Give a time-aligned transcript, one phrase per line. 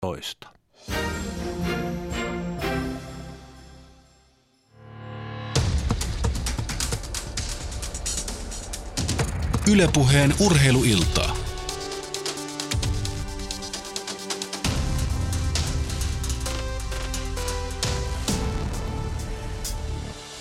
[0.00, 0.48] toista.
[9.66, 11.37] Ylepuheen urheiluiltaa.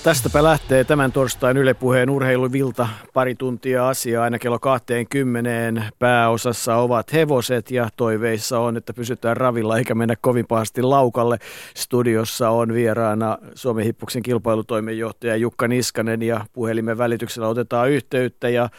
[0.08, 2.88] Tästäpä lähtee tämän torstain Yle Puheen urheiluvilta.
[3.14, 5.84] Pari tuntia asiaa aina kello 20.
[6.00, 11.38] Pääosassa ovat hevoset ja toiveissa on, että pysytään ravilla eikä mennä kovin pahasti laukalle.
[11.76, 18.70] Studiossa on vieraana Suomen hippuksen kilpailutoimenjohtaja Jukka Niskanen ja puhelimen välityksellä otetaan yhteyttä ja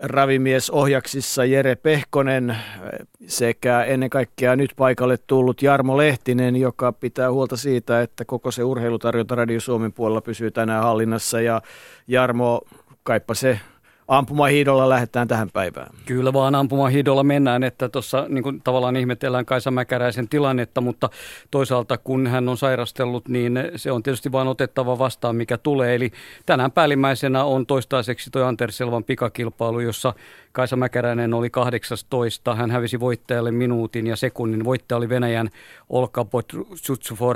[0.00, 2.56] ravimies ohjaksissa Jere Pehkonen
[3.26, 8.64] sekä ennen kaikkea nyt paikalle tullut Jarmo Lehtinen, joka pitää huolta siitä, että koko se
[8.64, 11.40] urheilutarjonta Radio Suomen puolella pysyy tänään hallinnassa.
[11.40, 11.62] Ja
[12.08, 12.60] Jarmo,
[13.02, 13.60] kaipa se
[14.08, 15.94] ampumahiidolla lähdetään tähän päivään.
[16.06, 21.10] Kyllä vaan ampumahiidolla mennään, että tuossa niin tavallaan ihmetellään Kaisa Mäkäräisen tilannetta, mutta
[21.50, 25.94] toisaalta kun hän on sairastellut, niin se on tietysti vain otettava vastaan, mikä tulee.
[25.94, 26.10] Eli
[26.46, 30.14] tänään päällimmäisenä on toistaiseksi tuo Anterselvan pikakilpailu, jossa
[30.52, 32.54] Kaisa Mäkäräinen oli 18.
[32.54, 34.64] Hän hävisi voittajalle minuutin ja sekunnin.
[34.64, 35.50] Voittaja oli Venäjän
[35.88, 36.26] Olka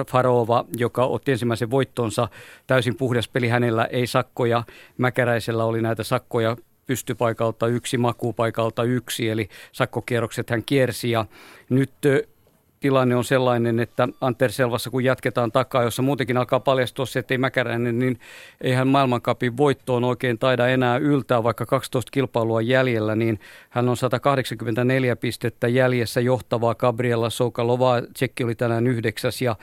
[0.07, 2.29] Farova, joka otti ensimmäisen voittonsa.
[2.67, 4.63] Täysin puhdas peli hänellä, ei sakkoja.
[4.99, 6.57] Mäkäräisellä oli näitä sakkoja
[6.87, 11.11] pystypaikalta yksi, makupaikalta yksi, eli sakkokierrokset hän kiersi.
[11.11, 11.27] Ja
[11.69, 11.91] nyt
[12.81, 17.39] tilanne on sellainen, että Anterselvassa kun jatketaan takaa, jossa muutenkin alkaa paljastua se, että ei
[17.39, 18.21] Mäkäräinen, niin
[18.61, 23.41] eihän maailmankapin voittoon oikein taida enää yltää, vaikka 12 kilpailua jäljellä, niin
[23.71, 29.57] hän on 184 pistettä jäljessä johtavaa Gabriela Soukalovaa, Tsekki oli tänään yhdeksäs ja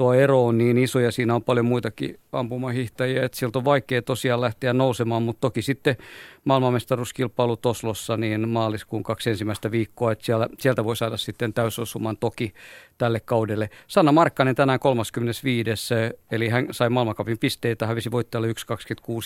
[0.00, 4.02] tuo ero on niin iso ja siinä on paljon muitakin ampumahiihtäjiä, että sieltä on vaikea
[4.02, 5.96] tosiaan lähteä nousemaan, mutta toki sitten
[6.44, 12.52] maailmanmestaruuskilpailu Toslossa niin maaliskuun kaksi ensimmäistä viikkoa, että siellä, sieltä voi saada sitten täysosuman toki
[12.98, 13.70] tälle kaudelle.
[13.86, 15.94] Sanna Markkanen tänään 35.
[16.30, 18.54] eli hän sai maailmankapin pisteitä, hävisi voittajalle 1.26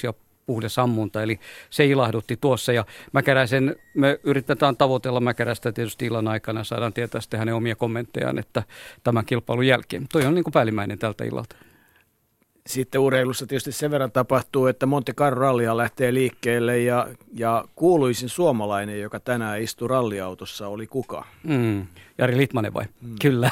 [0.02, 0.14] ja
[0.46, 6.64] puhdas ammunta, eli se ilahdutti tuossa ja Mäkäräisen, me yritetään tavoitella Mäkärästä tietysti illan aikana,
[6.64, 8.62] saadaan tietää sitten hänen omia kommenttejaan, että
[9.04, 10.06] tämän kilpailun jälkeen.
[10.12, 11.56] Toi on niin kuin päällimmäinen tältä illalta.
[12.66, 18.28] Sitten urheilussa tietysti sen verran tapahtuu, että Monte Carlo rallia lähtee liikkeelle ja, ja kuuluisin
[18.28, 21.24] suomalainen, joka tänään istui ralliautossa, oli kuka?
[21.42, 21.86] Mm.
[22.18, 22.84] Jari Litmanen vai?
[23.00, 23.16] Mm.
[23.22, 23.50] Kyllä,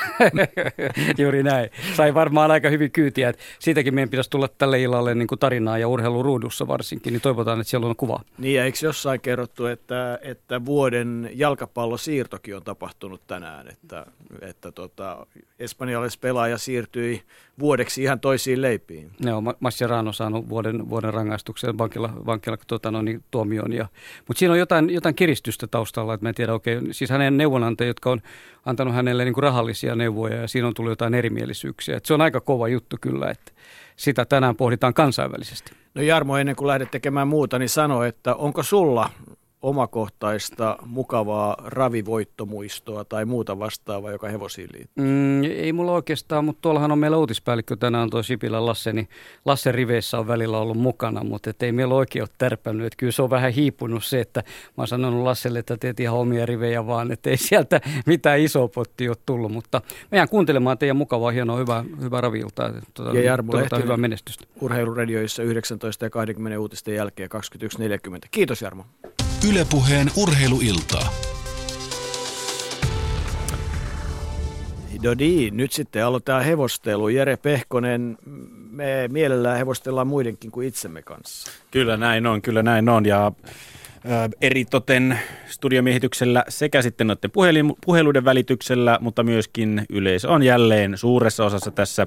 [1.18, 1.70] juuri näin.
[1.96, 3.28] Sai varmaan aika hyvin kyytiä.
[3.28, 7.60] Että siitäkin meidän pitäisi tulla tälle illalle niin kuin tarinaa ja urheiluruudussa varsinkin, niin toivotaan,
[7.60, 8.20] että siellä on kuva.
[8.38, 14.06] Niin ja eikö jossain kerrottu, että, että vuoden jalkapallosiirtokin on tapahtunut tänään, että,
[14.40, 15.26] että tota,
[16.20, 17.22] pelaaja siirtyi
[17.58, 19.10] vuodeksi ihan toisiin leipiin.
[19.20, 23.72] Joo, Mascherano on saanut vuoden, vuoden rangaistuksen vankila, vankila tota, no, niin, tuomioon.
[23.72, 23.88] Ja,
[24.28, 26.94] mutta siinä on jotain, jotain kiristystä taustalla, että mä en tiedä oikein.
[26.94, 28.20] Siis hänen neuvonantajat, jotka on
[28.64, 31.96] antanut hänelle niin kuin rahallisia neuvoja ja siinä on tullut jotain erimielisyyksiä.
[31.96, 33.52] Et se on aika kova juttu kyllä, että
[33.96, 35.72] sitä tänään pohditaan kansainvälisesti.
[35.94, 39.10] No Jarmo, ennen kuin lähdet tekemään muuta, niin sano, että onko sulla
[39.62, 45.04] omakohtaista mukavaa ravivoittomuistoa tai muuta vastaavaa, joka hevosiin liittyy?
[45.04, 49.08] Mm, ei mulla oikeastaan, mutta tuollahan on meillä uutispäällikkö tänään tuo Sipilä Lasse, niin
[49.44, 52.86] Lasse riveissä on välillä ollut mukana, mutta et ei meillä oikein ole tärpännyt.
[52.86, 56.16] Et kyllä se on vähän hiipunut se, että mä oon sanonut Lasselle, että teet ihan
[56.18, 59.80] omia rivejä vaan, että ei sieltä mitään isoa pottia ole tullut, mutta
[60.10, 62.72] meidän kuuntelemaan teidän mukavaa, hienoa, hyvää, hyvää raviiltaa.
[62.94, 64.44] Tuota, ja Jarmo Lehtinen, hyvää menestystä.
[64.60, 67.30] Urheiluradioissa 19 ja 20 uutisten jälkeen
[68.12, 68.18] 21.40.
[68.30, 68.84] Kiitos Jarmo.
[69.48, 71.12] Ylepuheen urheiluiltaa.
[75.02, 77.08] No niin, nyt sitten aloitetaan hevostelu.
[77.08, 78.18] Jere Pehkonen,
[78.70, 81.50] me mielellään hevostellaan muidenkin kuin itsemme kanssa.
[81.70, 83.06] Kyllä näin on, kyllä näin on.
[83.06, 83.32] Ja
[84.40, 87.30] eritoten studiomiehityksellä sekä sitten noiden
[87.84, 92.06] puheluiden välityksellä, mutta myöskin yleisö on jälleen suuressa osassa tässä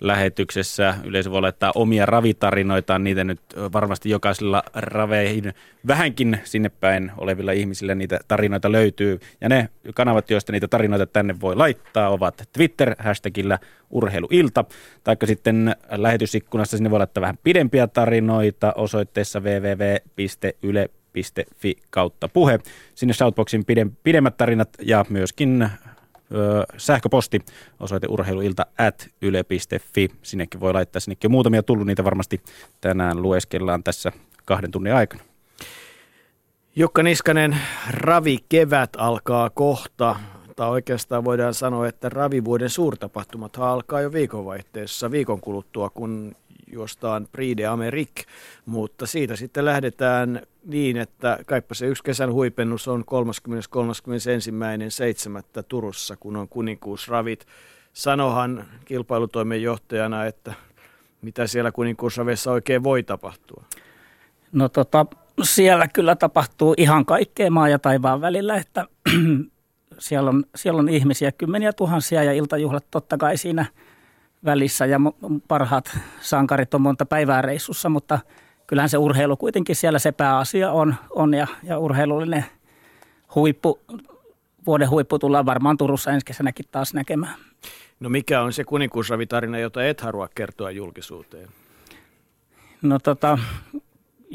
[0.00, 0.94] lähetyksessä.
[1.04, 3.40] Yleisö voi laittaa omia ravitarinoitaan, niitä nyt
[3.72, 5.52] varmasti jokaisella raveihin
[5.86, 9.20] vähänkin sinne päin olevilla ihmisillä niitä tarinoita löytyy.
[9.40, 13.58] Ja ne kanavat, joista niitä tarinoita tänne voi laittaa, ovat Twitter-hashtagillä
[13.90, 14.64] urheiluilta,
[15.04, 22.58] taikka sitten lähetysikkunassa sinne voi laittaa vähän pidempiä tarinoita osoitteessa www.yle.com yle.fi kautta puhe.
[22.94, 23.64] Sinne Shoutboxin
[24.02, 25.68] pidemmät tarinat ja myöskin ö,
[26.76, 27.40] sähköposti
[27.80, 30.08] osoite urheiluilta at yle.fi.
[30.22, 32.40] Sinnekin voi laittaa, sinnekin on muutamia tullut, niitä varmasti
[32.80, 34.12] tänään lueskellaan tässä
[34.44, 35.22] kahden tunnin aikana.
[36.76, 37.58] Jukka Niskanen,
[37.90, 40.16] ravi kevät alkaa kohta.
[40.56, 46.36] Tai oikeastaan voidaan sanoa, että ravivuoden suurtapahtumat alkaa jo viikonvaihteessa viikon kuluttua, kun
[46.72, 47.64] juostaan Prix de
[48.66, 55.62] mutta siitä sitten lähdetään niin, että kaipa se yksi kesän huipennus on 30.31.7.
[55.68, 57.46] Turussa, kun on kuninkuusravit.
[57.92, 60.54] Sanohan kilpailutoimenjohtajana, että
[61.22, 63.64] mitä siellä kuninkuusraveissa oikein voi tapahtua?
[64.52, 65.06] No tota,
[65.42, 68.86] siellä kyllä tapahtuu ihan kaikkea maa ja taivaan välillä, että
[69.98, 73.66] siellä on, siellä on ihmisiä kymmeniä tuhansia ja iltajuhlat totta kai siinä
[74.44, 75.00] välissä ja
[75.48, 78.18] parhaat sankarit on monta päivää reissussa, mutta
[78.66, 82.44] kyllähän se urheilu kuitenkin siellä se pääasia on, on ja, ja urheilullinen
[83.34, 83.80] huippu,
[84.66, 87.34] vuoden huippu tullaan varmaan Turussa ensi kesänäkin taas näkemään.
[88.00, 91.48] No mikä on se kuninkuusravitarina, jota et halua kertoa julkisuuteen?
[92.82, 93.38] No tota,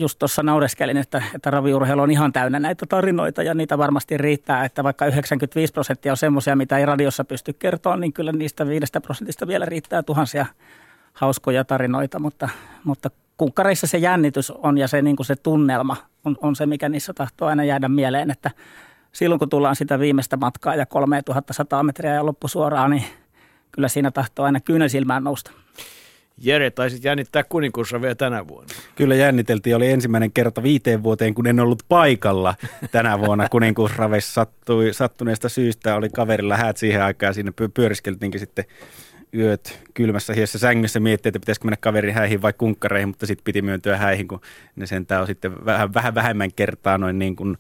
[0.02, 4.66] just tuossa naureskelin, että, että raviurheilu on ihan täynnä näitä tarinoita ja niitä varmasti riittää,
[4.66, 9.02] että vaikka 95 prosenttia on semmoisia, mitä ei radiossa pysty kertoa, niin kyllä niistä viidestä
[9.02, 10.46] prosentista vielä riittää tuhansia
[11.14, 12.50] hauskoja tarinoita, mutta,
[12.84, 16.90] mutta kunkkareissa se jännitys on ja se, niin kuin se tunnelma on, on se, mikä
[16.90, 18.52] niissä tahtoo aina jäädä mieleen, että
[19.12, 23.04] silloin kun tullaan sitä viimeistä matkaa ja 3100 metriä ja loppusuoraan, niin
[23.72, 25.52] kyllä siinä tahtoo aina kyynelsilmään nousta.
[26.44, 27.44] Jere, taisit jännittää
[28.02, 28.74] vielä tänä vuonna.
[28.96, 29.76] Kyllä jänniteltiin.
[29.76, 32.56] Oli ensimmäinen kerta viiteen vuoteen, kun en ollut paikalla
[32.92, 35.96] tänä vuonna kuninkuusraveissa sattui, sattuneesta syystä.
[35.96, 38.66] Oli kaverilla häät siihen aikaan ja siinä pyöriskeltiinkin sitten
[39.34, 43.62] yöt kylmässä hiessä sängyssä miettiä, että pitäisikö mennä kaverin häihin vai kunkkareihin, mutta sitten piti
[43.62, 44.42] myöntyä häihin, kun
[44.76, 47.58] ne sentään on sitten vähän, vähän vähemmän kertaa noin niin kuin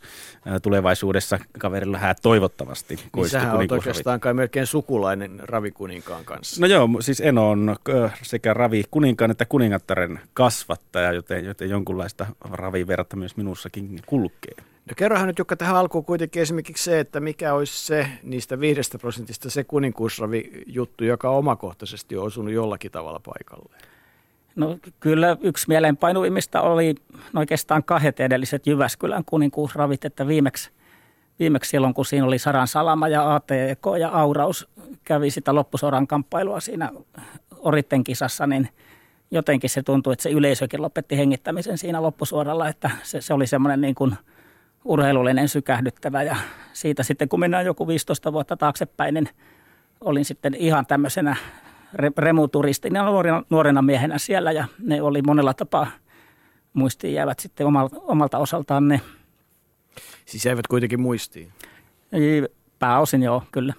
[0.62, 3.00] tulevaisuudessa kaverilla häät toivottavasti.
[3.15, 6.62] Niin sähän on oikeastaan kai melkein sukulainen ravikuninkaan kanssa.
[6.62, 7.75] No joo, siis en on
[8.21, 14.56] sekä ravi kuninkaan että kuningattaren kasvattaja, joten, joten jonkunlaista raviverta myös minussakin kulkee.
[14.89, 18.98] No kerrohan nyt Jukka tähän alkuun kuitenkin esimerkiksi se, että mikä olisi se niistä viidestä
[18.98, 23.75] prosentista se kuninkuusravi-juttu, joka omakohtaisesti on osunut jollakin tavalla paikalle.
[24.56, 26.95] No kyllä yksi mieleenpainuimmista oli
[27.36, 30.72] oikeastaan kahdet edelliset Jyväskylän kuninkuusravit, että viimeksi,
[31.39, 34.68] viimeksi silloin kun siinä oli Saran Salama ja ATK ja Auraus
[35.04, 36.92] kävi sitä loppusoran kamppailua siinä
[37.57, 38.69] Oritten kisassa, niin
[39.31, 43.81] jotenkin se tuntui, että se yleisökin lopetti hengittämisen siinä loppusuoralla, että se, se oli semmoinen
[43.81, 44.16] niin kuin–
[44.86, 46.36] urheilullinen sykähdyttävä ja
[46.74, 49.30] siitä sitten kun mennään joku 15 vuotta taaksepäin, niin
[50.01, 51.36] olin sitten ihan tämmöisenä
[52.18, 55.88] remuturistina nuorena, nuorena miehenä siellä ja ne oli monella tapaa
[56.74, 59.01] muistiin jäävät sitten omalta, omalta osaltaan ne.
[60.25, 61.51] Siis jäivät kuitenkin muistiin?
[62.80, 63.74] Pääosin joo, kyllä.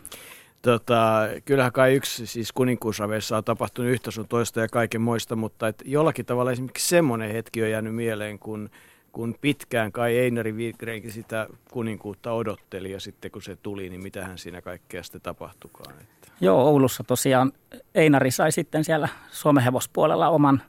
[0.62, 5.68] Tota, kyllähän kai yksi siis kuninkuusraveissa on tapahtunut yhtä sun toista ja kaiken muista, mutta
[5.68, 8.70] et jollakin tavalla esimerkiksi semmoinen hetki on jäänyt mieleen, kun–
[9.12, 14.38] kun pitkään kai Einari Vigreenkin sitä kuninkuutta odotteli ja sitten kun se tuli, niin mitähän
[14.38, 15.94] siinä kaikkea sitten tapahtukaan?
[16.00, 16.28] Että.
[16.40, 17.52] Joo, Oulussa tosiaan
[17.94, 20.62] Einari sai sitten siellä Suomen hevospuolella oman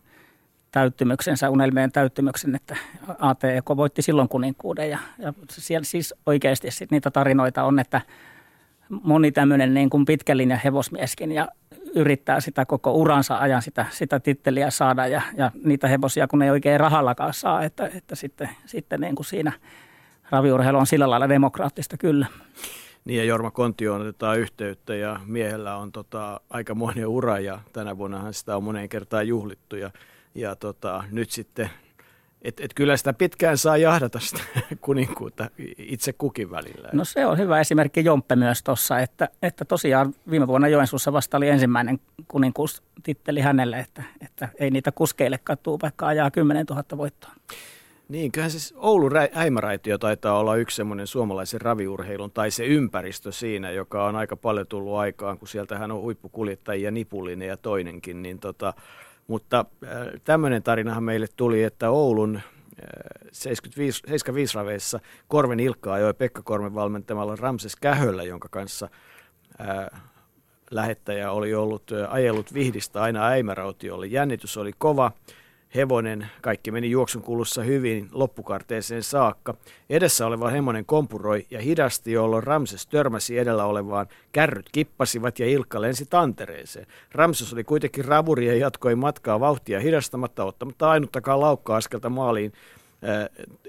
[0.72, 2.75] täyttymyksensä, unelmien täyttymyksen, että
[3.19, 8.01] ATK voitti silloin kuninkuuden ja, ja siellä siis oikeasti sit niitä tarinoita on, että
[8.89, 11.48] moni tämmöinen niin kuin pitkälinja hevosmieskin ja
[11.95, 16.50] yrittää sitä koko uransa ajan sitä, sitä titteliä saada ja, ja niitä hevosia, kun ei
[16.50, 19.51] oikein rahallakaan saa, että, että sitten, sitten niin kuin siinä
[20.30, 22.28] raviurheilu on sillä lailla demokraattista kyllä.
[23.06, 28.34] Niin ja Jorma Kontio otetaan yhteyttä ja miehellä on tota, aikamoinen ura ja tänä vuonnahan
[28.34, 29.92] sitä on moneen kertaan juhlittu ja,
[30.36, 31.69] ja tota, nyt sitten
[32.44, 34.42] et, et kyllä sitä pitkään saa jahdata sitä
[34.81, 36.90] kuninkuutta itse kukin välillä.
[36.94, 41.38] No se on hyvä esimerkki Jomppe myös tuossa, että, että tosiaan viime vuonna Joensuussa vasta
[41.38, 47.32] oli ensimmäinen kuninkuustitteli hänelle, että, että ei niitä kuskeille katuu, vaikka ajaa 10 000 voittoa.
[48.10, 53.72] Niin, kyllähän siis Oulun häimäraitio taitaa olla yksi semmoinen suomalaisen raviurheilun tai se ympäristö siinä,
[53.72, 58.74] joka on aika paljon tullut aikaan, kun sieltähän on huippukuljettajia Nipulinen ja toinenkin, niin tota,
[59.27, 59.92] mutta äh,
[60.24, 62.39] tämmöinen tarinahan meille tuli, että Oulun
[63.32, 68.89] 75, 75 raveissa Korven Ilkka ajoi Pekka Korven valmentamalla Ramses Kähöllä, jonka kanssa
[69.62, 70.01] äh,
[70.72, 74.08] lähettäjä oli ollut äh, ajellut Vihdistä aina Äimärautiolle.
[74.08, 75.12] Jännitys oli kova
[75.75, 79.53] hevonen, kaikki meni juoksun kulussa hyvin loppukarteeseen saakka.
[79.89, 84.08] Edessä oleva hemonen kompuroi ja hidasti, jolloin Ramses törmäsi edellä olevaan.
[84.32, 86.88] Kärryt kippasivat ja Ilkka lensi tantereeseen.
[87.12, 92.53] Ramses oli kuitenkin ravuri ja jatkoi matkaa vauhtia hidastamatta, ottamatta ainuttakaan laukka-askelta maaliin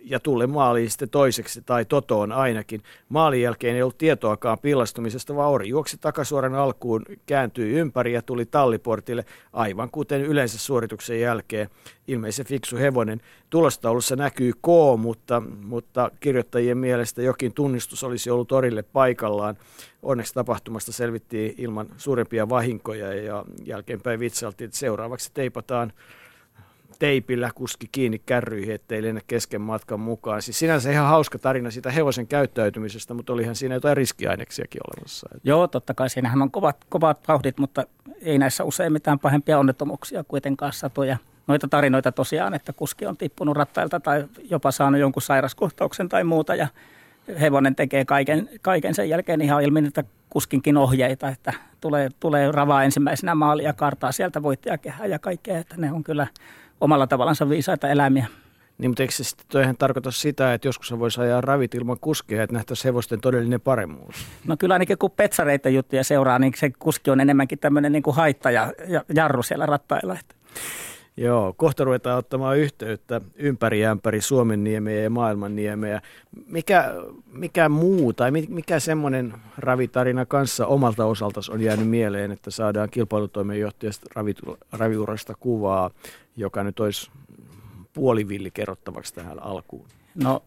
[0.02, 2.82] ja tulle maaliin sitten toiseksi tai totoon ainakin.
[3.08, 8.46] Maalin jälkeen ei ollut tietoakaan pillastumisesta, vaan Ori juoksi takasuoran alkuun, kääntyi ympäri ja tuli
[8.46, 11.68] talliportille, aivan kuten yleensä suorituksen jälkeen.
[12.08, 13.20] Ilmeisen fiksu hevonen.
[13.50, 14.66] Tulostaulussa näkyy K,
[14.98, 19.56] mutta, mutta kirjoittajien mielestä jokin tunnistus olisi ollut Orille paikallaan.
[20.02, 25.92] Onneksi tapahtumasta selvittiin ilman suurempia vahinkoja ja jälkeenpäin vitsailtiin, että seuraavaksi teipataan
[27.04, 30.42] teipillä kuski kiinni kärryihin, ettei lennä kesken matkan mukaan.
[30.42, 35.28] Siis sinänsä ihan hauska tarina siitä hevosen käyttäytymisestä, mutta olihan siinä jotain riskiaineksiakin olemassa.
[35.44, 37.84] Joo, totta kai siinähän on kovat, kovat vauhdit, mutta
[38.22, 41.16] ei näissä usein mitään pahempia onnettomuuksia kuitenkaan satoja.
[41.46, 46.54] Noita tarinoita tosiaan, että kuski on tippunut rattailta tai jopa saanut jonkun sairaskohtauksen tai muuta
[46.54, 46.68] ja
[47.40, 52.84] hevonen tekee kaiken, kaiken sen jälkeen ihan ilmi, että kuskinkin ohjeita, että tulee, tulee ravaa
[52.84, 56.26] ensimmäisenä maalia kartaa sieltä voittajakehää ja kaikkea, että ne on kyllä
[56.80, 58.26] omalla tavallansa viisaita eläimiä.
[58.78, 62.42] Niin, mutta eikö se sitten toihan tarkoita sitä, että joskus voisi ajaa ravit ilman kuskia,
[62.42, 64.16] että nähtäisiin hevosten todellinen paremmuus?
[64.46, 68.16] No kyllä ainakin kun petsareita juttuja seuraa, niin se kuski on enemmänkin tämmöinen niin kuin
[68.16, 70.16] haitta ja, ja jarru siellä rattailla.
[70.20, 70.34] Että.
[71.16, 76.00] Joo, kohta ruvetaan ottamaan yhteyttä ympäri ämpäri Suomen niemeä ja maailman niemeä.
[76.46, 76.94] Mikä,
[77.32, 84.06] mikä muu tai mikä semmoinen ravitarina kanssa omalta osalta on jäänyt mieleen, että saadaan kilpailutoimenjohtajasta
[84.72, 85.90] raviurasta kuvaa,
[86.36, 87.10] joka nyt olisi
[87.92, 89.88] puolivilli kerrottavaksi tähän alkuun?
[90.14, 90.42] No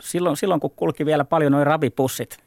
[0.00, 2.38] silloin, silloin kun kulki vielä paljon noin ravipussit,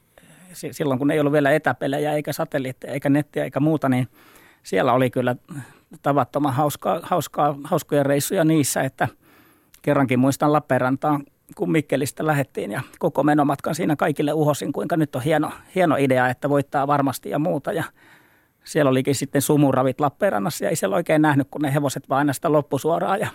[0.52, 4.08] silloin kun ei ollut vielä etäpelejä eikä satelliitteja eikä nettiä eikä muuta, niin
[4.62, 5.36] siellä oli kyllä
[6.02, 9.08] tavattoman hauskaa, hauskaa, hauskoja reissuja niissä, että
[9.82, 11.24] kerrankin muistan Lappeenrantaan,
[11.56, 16.28] kun Mikkelistä lähettiin ja koko menomatkan siinä kaikille uhosin, kuinka nyt on hieno, hieno idea,
[16.28, 17.72] että voittaa varmasti ja muuta.
[17.72, 17.84] Ja
[18.64, 22.32] siellä olikin sitten sumuravit Lappeenrannassa ja ei siellä oikein nähnyt, kun ne hevoset vaan aina
[22.32, 23.28] sitä loppusuoraan ja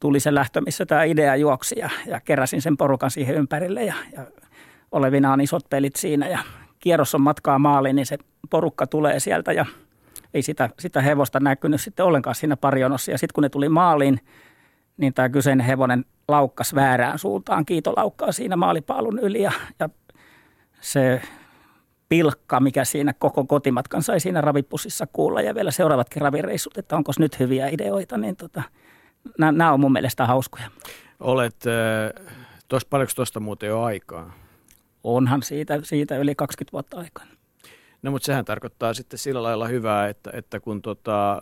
[0.00, 3.94] tuli se lähtö, missä tämä idea juoksi ja, ja keräsin sen porukan siihen ympärille ja,
[4.12, 4.26] ja
[4.92, 6.38] olevinaan isot pelit siinä ja
[6.78, 8.18] kierros on matkaa maaliin, niin se
[8.50, 9.66] porukka tulee sieltä ja–
[10.34, 13.10] ei sitä, sitä hevosta näkynyt sitten ollenkaan siinä parjonossa.
[13.10, 14.20] Ja sitten kun ne tuli maaliin,
[14.96, 19.88] niin tämä kyseinen hevonen laukkas väärään suuntaan, kiitolaukkaa siinä maalipaalun yli ja, ja
[20.80, 21.22] se
[22.12, 27.12] pilkka, mikä siinä koko kotimatkan sai siinä ravipussissa kuulla ja vielä seuraavatkin ravireissut, että onko
[27.18, 28.62] nyt hyviä ideoita, niin tota,
[29.38, 30.70] nämä on mun mielestä hauskoja.
[31.20, 32.26] Olet, äh,
[32.68, 34.32] tos, paljonko tuosta muuten jo aikaa?
[35.04, 37.24] Onhan siitä, siitä yli 20 vuotta aikaa.
[38.02, 41.40] No mutta sehän tarkoittaa sitten sillä lailla hyvää, että, että kun tota,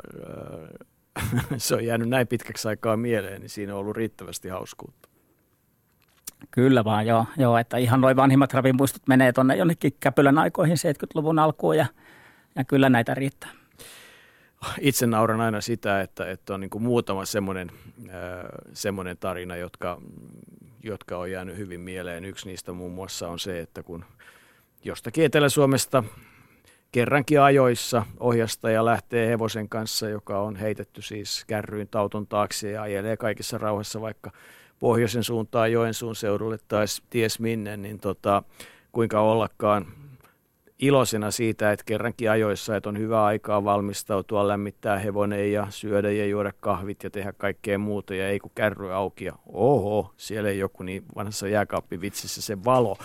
[1.57, 5.09] se on jäänyt näin pitkäksi aikaa mieleen, niin siinä on ollut riittävästi hauskuutta.
[6.51, 11.39] Kyllä vaan, joo, joo että ihan noin vanhimmat ravimuistot menee tuonne jonnekin Käpylän aikoihin 70-luvun
[11.39, 11.87] alkuun ja,
[12.57, 13.51] ja kyllä näitä riittää.
[14.81, 17.71] Itse nauran aina sitä, että, että on niin kuin muutama semmoinen,
[18.09, 18.15] äh,
[18.73, 20.01] semmoinen tarina, jotka,
[20.83, 22.25] jotka on jäänyt hyvin mieleen.
[22.25, 24.05] Yksi niistä muun muassa on se, että kun
[24.85, 26.05] jostakin Etelä-Suomesta
[26.93, 33.17] kerrankin ajoissa ohjastaja lähtee hevosen kanssa, joka on heitetty siis kärryyn tauton taakse ja ajelee
[33.17, 34.31] kaikissa rauhassa vaikka
[34.81, 38.43] pohjoisen suuntaan Joensuun seudulle tai ties minne, niin tota,
[38.93, 39.87] kuinka ollakaan
[40.79, 46.27] iloisena siitä, että kerrankin ajoissa, että on hyvä aikaa valmistautua, lämmittää hevonen ja syödä ja
[46.27, 50.59] juoda kahvit ja tehdä kaikkea muuta ja ei kun kärry auki ja oho, siellä ei
[50.59, 52.97] joku niin vanhassa jääkaappivitsissä se valo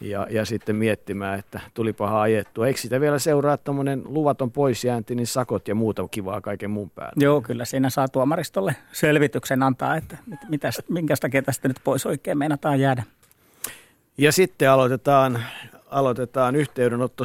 [0.00, 2.66] ja, ja sitten miettimään, että tuli paha ajettua.
[2.66, 7.24] Eikö sitä vielä seuraa tuommoinen luvaton poisjäänti, niin sakot ja muuta kivaa kaiken muun päälle?
[7.24, 12.80] Joo, kyllä siinä saa tuomaristolle selvityksen antaa, että mitäs, minkästä tästä nyt pois oikein meinataan
[12.80, 13.02] jäädä.
[14.18, 15.44] Ja sitten aloitetaan,
[15.86, 17.24] aloitetaan yhteydenotto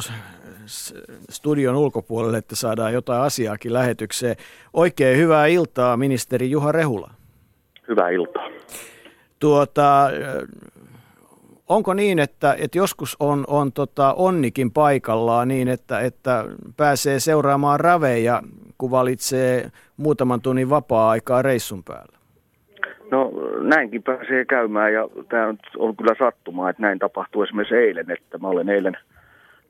[1.30, 4.36] studion ulkopuolelle, että saadaan jotain asiaakin lähetykseen.
[4.72, 7.10] Oikein hyvää iltaa, ministeri Juha Rehula.
[7.88, 8.48] Hyvää iltaa.
[9.38, 10.10] Tuota,
[11.68, 16.44] onko niin, että, että joskus on, on tota onnikin paikallaan niin, että, että
[16.76, 18.42] pääsee seuraamaan raveja,
[18.78, 22.16] kun valitsee muutaman tunnin vapaa-aikaa reissun päällä?
[23.10, 28.38] No näinkin pääsee käymään ja tämä on kyllä sattumaa, että näin tapahtui esimerkiksi eilen, että
[28.38, 28.96] mä olen eilen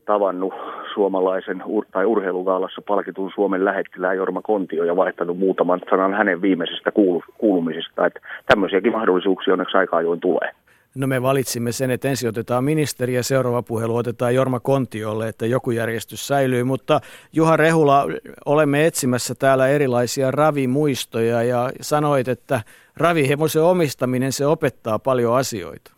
[0.07, 0.55] tavannut
[0.95, 1.63] suomalaisen
[1.93, 8.07] tai urheiluvaalassa palkitun Suomen lähettilään Jorma Kontio ja vaihtanut muutaman sanan hänen viimeisistä kuulu- kuulumisista.
[8.07, 10.51] Että tämmöisiäkin mahdollisuuksia onneksi aika ajoin tulee.
[10.97, 15.47] No me valitsimme sen, että ensin otetaan ministeri ja seuraava puhelu otetaan Jorma Kontiolle, että
[15.47, 16.65] joku järjestys säilyy.
[16.65, 17.01] Mutta
[17.33, 18.07] Juha Rehula,
[18.47, 22.61] olemme etsimässä täällä erilaisia ravimuistoja ja sanoit, että
[22.97, 25.93] ravihevosen omistaminen se opettaa paljon asioita.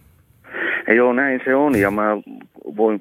[0.97, 2.17] Joo, näin se on ja mä
[2.77, 2.99] voin,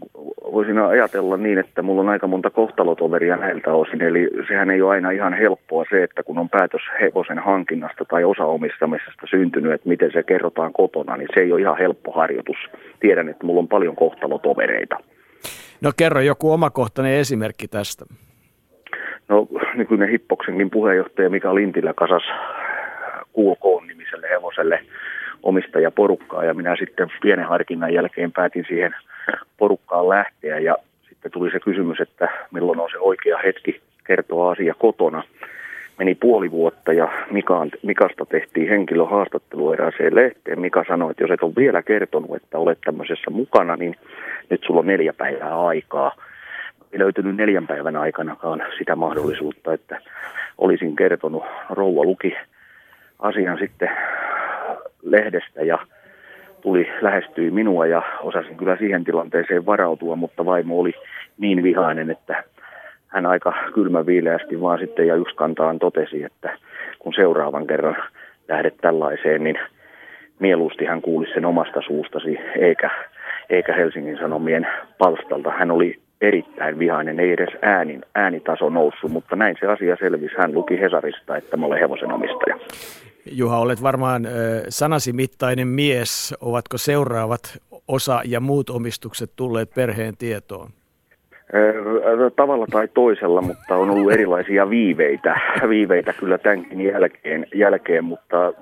[0.51, 4.01] voisin ajatella niin, että mulla on aika monta kohtalotoveria näiltä osin.
[4.01, 8.23] Eli sehän ei ole aina ihan helppoa se, että kun on päätös hevosen hankinnasta tai
[8.23, 12.57] osaomistamisesta syntynyt, että miten se kerrotaan kotona, niin se ei ole ihan helppo harjoitus.
[12.99, 14.97] Tiedän, että mulla on paljon kohtalotovereita.
[15.81, 18.05] No kerro joku omakohtainen esimerkki tästä.
[19.29, 22.23] No nykyinen Hippoksenkin puheenjohtaja Mika Lintilä kasas
[23.33, 24.79] Kuulkoon nimiselle hevoselle
[25.43, 28.95] omistajaporukkaa ja minä sitten pienen harkinnan jälkeen päätin siihen
[29.57, 30.77] porukkaan lähteä ja
[31.09, 35.23] sitten tuli se kysymys, että milloin on se oikea hetki kertoa asia kotona.
[35.99, 40.59] meni puoli vuotta ja Mikaan, Mikasta tehtiin henkilöhaastattelu erääseen lehteen.
[40.59, 43.95] Mika sanoi, että jos et ole vielä kertonut, että olet tämmöisessä mukana, niin
[44.49, 46.15] nyt sulla on neljä päivää aikaa.
[46.93, 50.01] Ei löytynyt neljän päivän aikanakaan sitä mahdollisuutta, että
[50.57, 51.43] olisin kertonut.
[51.69, 52.37] Rouva luki
[53.19, 53.89] asian sitten
[55.03, 55.79] lehdestä ja
[56.67, 60.93] tuli, lähestyi minua ja osasin kyllä siihen tilanteeseen varautua, mutta vaimo oli
[61.37, 62.43] niin vihainen, että
[63.07, 66.57] hän aika kylmäviileästi vaan sitten ja yksi kantaan totesi, että
[66.99, 67.95] kun seuraavan kerran
[68.47, 69.59] lähdet tällaiseen, niin
[70.39, 72.89] mieluusti hän kuulisi sen omasta suustasi, eikä,
[73.49, 75.51] eikä Helsingin Sanomien palstalta.
[75.51, 80.35] Hän oli erittäin vihainen, ei edes äänin, äänitaso noussut, mutta näin se asia selvisi.
[80.37, 82.57] Hän luki Hesarista, että mä olen hevosen omistaja.
[83.31, 84.27] Juha, olet varmaan
[84.69, 86.33] sanasi mittainen mies.
[86.41, 87.57] Ovatko seuraavat
[87.87, 90.69] osa ja muut omistukset tulleet perheen tietoon?
[92.35, 98.53] Tavalla tai toisella, mutta on ollut erilaisia viiveitä, viiveitä kyllä tämänkin jälkeen, jälkeen mutta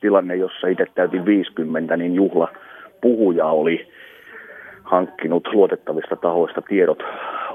[0.00, 2.48] tilanne, jossa itse täytin 50, niin juhla
[3.00, 3.88] puhuja oli
[4.82, 7.02] hankkinut luotettavista tahoista tiedot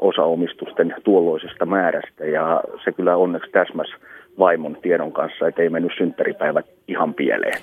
[0.02, 3.88] osaomistusten tuolloisesta määrästä ja se kyllä onneksi täsmäs
[4.39, 7.62] vaimon tiedon kanssa, että ei mennyt synttäripäivät ihan pieleen.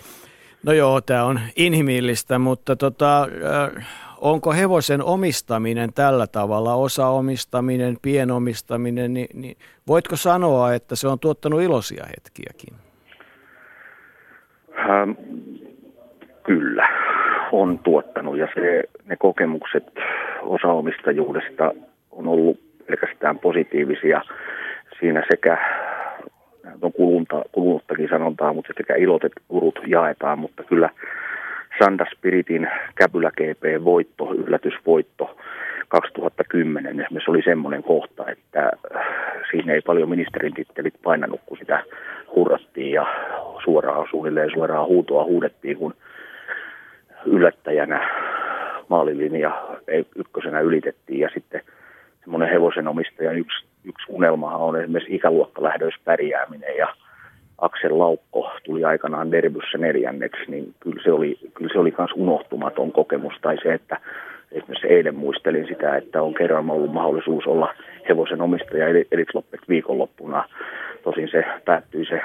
[0.66, 3.86] No joo, tämä on inhimillistä, mutta tota, äh,
[4.20, 9.56] onko hevosen omistaminen tällä tavalla, osaomistaminen, pienomistaminen, niin, niin
[9.88, 12.74] voitko sanoa, että se on tuottanut iloisia hetkiäkin?
[14.78, 15.10] Ähm,
[16.42, 16.88] kyllä,
[17.52, 19.84] on tuottanut ja se, ne kokemukset
[20.42, 21.72] osaomistajuudesta
[22.10, 24.22] on ollut pelkästään positiivisia
[25.00, 25.58] siinä sekä
[26.82, 30.90] on kulunta, kulunuttakin sanontaa, mutta sekä ilot että kurut jaetaan, mutta kyllä
[31.78, 35.36] Sanda Spiritin Käpylä GP-voitto, yllätysvoitto
[35.88, 38.70] 2010 esimerkiksi oli semmoinen kohta, että
[39.50, 41.84] siinä ei paljon ministerin tittelit painanut, kun sitä
[42.34, 43.06] hurrattiin ja
[43.64, 45.94] suoraan, suunnilleen suoraan huutoa huudettiin, kun
[47.26, 48.08] yllättäjänä
[48.88, 49.66] maalilinja
[50.16, 51.20] ykkösenä ylitettiin.
[51.20, 51.60] Ja sitten
[52.24, 56.88] semmoinen hevosen omistajan yksi, yksi unelmahan on esimerkiksi ikäluokkalähdöispärjääminen ja
[57.58, 62.92] Aksel Laukko tuli aikanaan Derbyssä neljänneksi, niin kyllä se oli, kyllä se oli myös unohtumaton
[62.92, 63.34] kokemus.
[63.42, 64.00] Tai se, että
[64.52, 67.74] esimerkiksi eilen muistelin sitä, että on kerran ollut mahdollisuus olla
[68.08, 70.48] hevosen omistaja Elitloppet viikonloppuna.
[71.04, 72.22] Tosin se päättyi se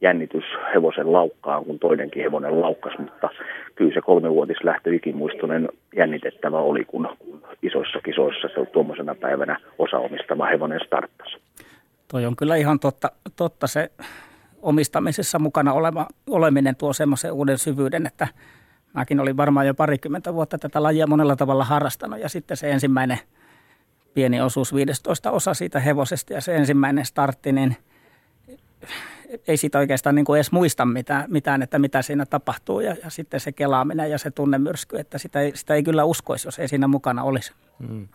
[0.00, 3.28] jännitys hevosen laukkaan, kun toinenkin hevonen laukkas, mutta
[3.74, 7.08] kyllä se kolmevuotislähtö ikimuistoinen jännitettävä oli, kun
[7.62, 11.36] isoissa kisoissa se tuommoisena päivänä osaomistava hevonen starttasi.
[12.08, 13.90] Toi on kyllä ihan totta, totta se
[14.62, 18.28] omistamisessa mukana olema, oleminen tuo semmoisen uuden syvyyden, että
[18.94, 23.18] mäkin olin varmaan jo parikymmentä vuotta tätä lajia monella tavalla harrastanut ja sitten se ensimmäinen
[24.14, 27.76] pieni osuus 15 osa siitä hevosesta ja se ensimmäinen startti, niin
[29.48, 33.10] ei siitä oikeastaan niin kuin edes muista mitään, mitään, että mitä siinä tapahtuu ja, ja
[33.10, 36.68] sitten se kelaaminen ja se tunnemyrsky, että sitä ei, sitä ei kyllä uskoisi, jos ei
[36.68, 37.52] siinä mukana olisi.
[37.86, 38.08] Hmm.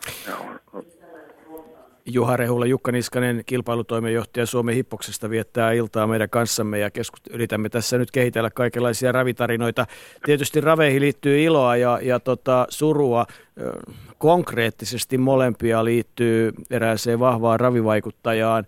[2.06, 7.97] Juha Rehula, Jukka Niskanen, kilpailutoimenjohtaja Suomen Hippoksesta viettää iltaa meidän kanssamme ja keskust- yritämme tässä
[7.97, 9.86] nyt kehitellä kaikenlaisia ravitarinoita.
[10.26, 13.26] Tietysti raveihin liittyy iloa ja, ja tota, surua.
[14.17, 18.65] Konkreettisesti molempia liittyy erääseen vahvaan ravivaikuttajaan,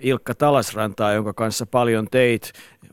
[0.00, 2.52] Ilkka Talasrantaa, jonka kanssa paljon teit.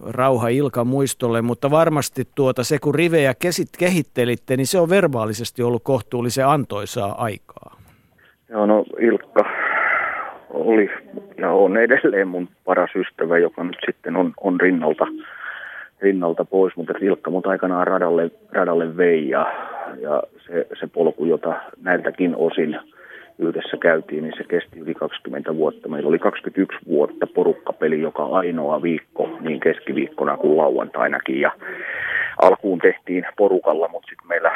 [0.10, 3.34] Rauha Ilka muistolle, mutta varmasti tuota, se kun rivejä
[3.80, 7.78] kehittelitte, niin se on verbaalisesti ollut kohtuullisen antoisaa aikaa.
[8.50, 9.46] Joo, no Ilkka
[10.50, 10.90] oli
[11.38, 15.08] ja on edelleen mun paras ystävä, joka nyt sitten on, on rinnalta,
[16.02, 19.54] rinnalta pois, mutta Ilkka mut aikanaan radalle, radalle vei ja,
[20.02, 22.80] ja se, se polku, jota näiltäkin osin
[23.40, 25.90] yhdessä käytiin, niin se kesti yli 20 vuotta.
[25.90, 31.42] Meillä oli 21 vuotta porukkapeli joka ainoa viikko, niin keskiviikkona kuin lauantainakin.
[31.42, 31.52] Ja
[32.42, 34.52] alkuun tehtiin porukalla, mutta sitten meillä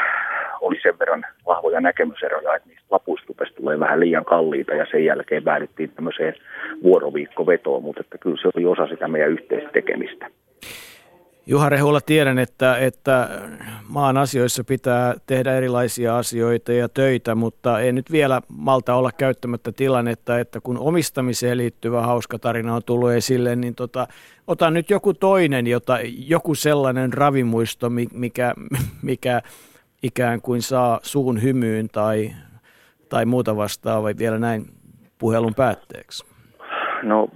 [0.62, 5.44] oli sen verran vahvoja näkemyseroja, että niistä lapuista tulee vähän liian kalliita ja sen jälkeen
[5.44, 6.34] päädyttiin tämmöiseen
[6.84, 10.28] vuoroviikkovetoon, mutta että kyllä se oli osa sitä meidän yhteistä tekemistä.
[11.50, 13.30] Juha Rehula, tiedän, että, että
[13.90, 19.72] maan asioissa pitää tehdä erilaisia asioita ja töitä, mutta en nyt vielä malta olla käyttämättä
[19.72, 24.08] tilannetta, että kun omistamiseen liittyvä hauska tarina on tullut esille, niin tota,
[24.48, 28.54] otan nyt joku toinen, jota, joku sellainen ravimuisto, mikä,
[29.02, 29.42] mikä
[30.04, 32.32] ikään kuin saa suun hymyyn tai,
[33.10, 34.66] tai muuta vastaavaa vielä näin
[35.18, 36.26] puhelun päätteeksi.
[37.04, 37.28] No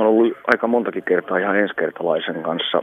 [0.00, 2.82] on ollut aika montakin kertaa ihan ensikertalaisen kanssa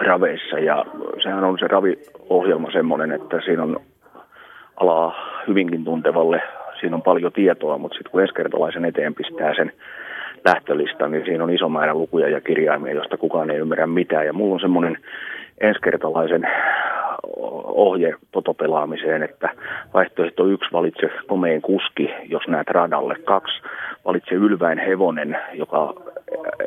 [0.00, 0.84] raveissa ja
[1.22, 3.80] sehän on se raviohjelma semmoinen, että siinä on
[4.76, 5.14] alaa
[5.48, 6.42] hyvinkin tuntevalle,
[6.80, 9.72] siinä on paljon tietoa, mutta sitten kun ensikertalaisen eteen pistää sen
[10.44, 14.26] lähtölista, niin siinä on iso määrä lukuja ja kirjaimia, joista kukaan ei ymmärrä mitään.
[14.26, 14.98] Ja mulla on semmoinen
[15.60, 16.48] ensikertalaisen
[17.64, 19.48] ohje totopelaamiseen, että
[19.94, 23.14] vaihtoehto yksi valitse komeen kuski, jos näet radalle.
[23.24, 23.62] Kaksi
[24.04, 25.94] valitse ylväin hevonen, joka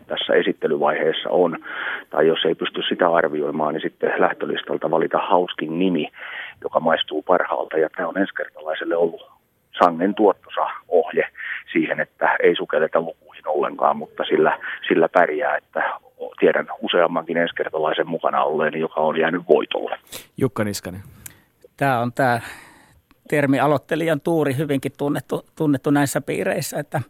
[0.08, 1.58] tässä esittelyvaiheessa on.
[2.10, 6.12] Tai jos ei pysty sitä arvioimaan, niin sitten lähtölistalta valita hauskin nimi,
[6.64, 7.78] joka maistuu parhaalta.
[7.78, 9.32] Ja tämä on ensikertalaiselle ollut
[9.84, 11.28] sangen tuottosa ohje
[11.72, 15.92] siihen, että ei sukelleta lukuihin ollenkaan, mutta sillä, sillä pärjää, että
[16.40, 20.00] tiedän useammankin ensikertalaisen mukana olleen, joka on jäänyt voitolle.
[20.38, 21.04] Jukka Niskanen.
[21.78, 22.42] Tämä on tämä
[23.30, 27.02] termi aloittelijan tuuri hyvinkin tunnettu, tunnettu näissä piireissä, että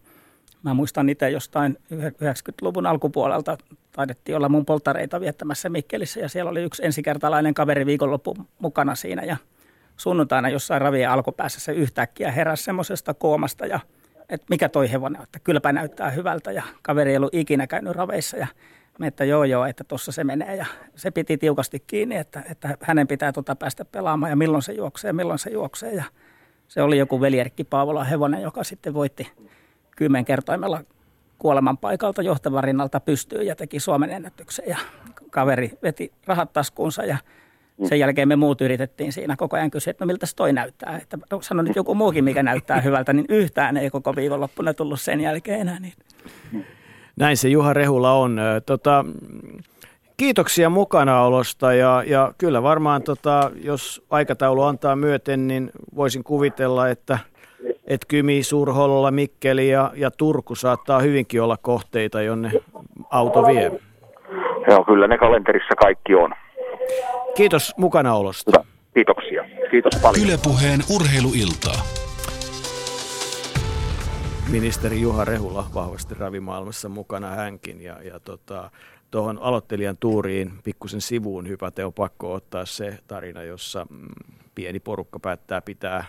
[0.63, 3.57] mä muistan itse jostain 90-luvun alkupuolelta
[3.91, 9.23] taidettiin olla mun polttareita viettämässä Mikkelissä ja siellä oli yksi ensikertalainen kaveri viikonloppu mukana siinä
[9.23, 9.37] ja
[9.97, 13.79] sunnuntaina jossain ravien alkupäässä se yhtäkkiä heräsi semmoisesta koomasta ja
[14.29, 18.37] että mikä toi hevonen, että kylpä näyttää hyvältä ja kaveri ei ollut ikinä käynyt raveissa
[18.37, 18.47] ja
[19.03, 23.07] että joo joo, että tuossa se menee ja se piti tiukasti kiinni, että, että hänen
[23.07, 26.03] pitää tota päästä pelaamaan ja milloin se juoksee, milloin se juoksee ja
[26.67, 29.31] se oli joku veljerkki Paavola hevonen, joka sitten voitti
[29.97, 30.83] kymmenkertoimella
[31.37, 34.77] kuoleman paikalta johtavan rinnalta pystyy ja teki Suomen ennätyksen ja
[35.31, 37.17] kaveri veti rahat taskuunsa ja
[37.85, 40.99] sen jälkeen me muut yritettiin siinä koko ajan kysyä, että no miltä se toi näyttää.
[41.01, 45.01] Että no, sano nyt joku muukin, mikä näyttää hyvältä, niin yhtään ei koko viikonloppuna tullut
[45.01, 46.05] sen jälkeen enää niitä.
[47.21, 48.41] Näin se Juha Rehula on.
[48.65, 49.05] Tota,
[50.17, 57.19] kiitoksia mukanaolosta ja, ja kyllä varmaan, tota, jos aikataulu antaa myöten, niin voisin kuvitella, että
[57.87, 62.51] et Kymi, Surholla, Mikkeli ja, ja Turku saattaa hyvinkin olla kohteita, jonne
[63.09, 63.71] auto vie.
[64.67, 66.33] Joo, kyllä ne kalenterissa kaikki on.
[67.35, 68.51] Kiitos mukanaolosta.
[68.51, 68.65] Hyvä.
[68.93, 69.43] Kiitoksia.
[69.71, 70.27] Kiitos paljon.
[70.27, 71.81] Ylepuheen urheiluiltaa.
[74.51, 78.71] Ministeri Juha Rehula vahvasti ravimaailmassa mukana hänkin ja, ja tota,
[79.11, 84.07] tuohon aloittelijan tuuriin pikkusen sivuun hypätä on pakko ottaa se tarina, jossa mm,
[84.55, 86.05] pieni porukka päättää pitää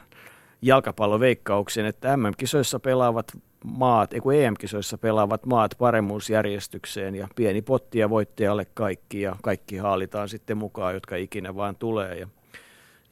[0.63, 3.33] jalkapalloveikkauksen, että MM-kisoissa pelaavat
[3.65, 9.77] maat, ei kun EM-kisoissa pelaavat maat paremmuusjärjestykseen ja pieni potti ja voittajalle kaikki ja kaikki
[9.77, 12.29] haalitaan sitten mukaan, jotka ikinä vaan tulee ja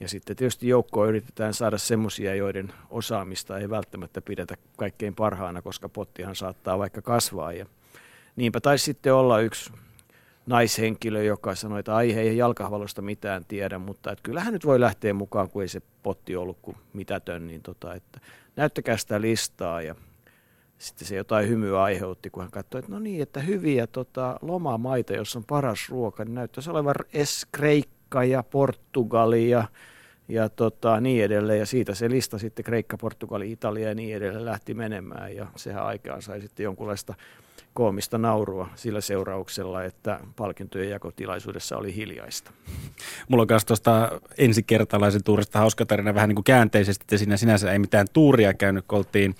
[0.00, 5.88] ja sitten tietysti joukkoa yritetään saada semmoisia, joiden osaamista ei välttämättä pidetä kaikkein parhaana, koska
[5.88, 7.52] pottihan saattaa vaikka kasvaa.
[7.52, 7.66] Ja
[8.36, 9.72] niinpä taisi sitten olla yksi
[10.46, 15.14] naishenkilö, joka sanoi, että ai ei jalkahvallosta mitään tiedä, mutta että kyllähän nyt voi lähteä
[15.14, 18.20] mukaan, kun ei se potti ollut kuin mitätön, niin tota, että
[18.56, 19.94] näyttäkää sitä listaa ja
[20.78, 25.12] sitten se jotain hymyä aiheutti, kun hän katsoi, että no niin, että hyviä tota, lomamaita,
[25.12, 27.46] jossa on paras ruoka, niin näyttäisi olevan es
[28.10, 29.64] Kreikka ja Portugali ja,
[30.28, 31.58] ja tota, niin edelleen.
[31.58, 35.36] Ja siitä se lista sitten Kreikka, Portugali, Italia ja niin edelleen lähti menemään.
[35.36, 37.14] Ja sehän aikaan sai sitten jonkunlaista
[37.74, 42.50] koomista naurua sillä seurauksella, että palkintojen jakotilaisuudessa oli hiljaista.
[43.28, 47.72] Mulla on myös tuosta ensikertalaisen tuurista hauska tarina vähän niin kuin käänteisesti, että siinä sinänsä
[47.72, 49.34] ei mitään tuuria käynyt, kun oltiin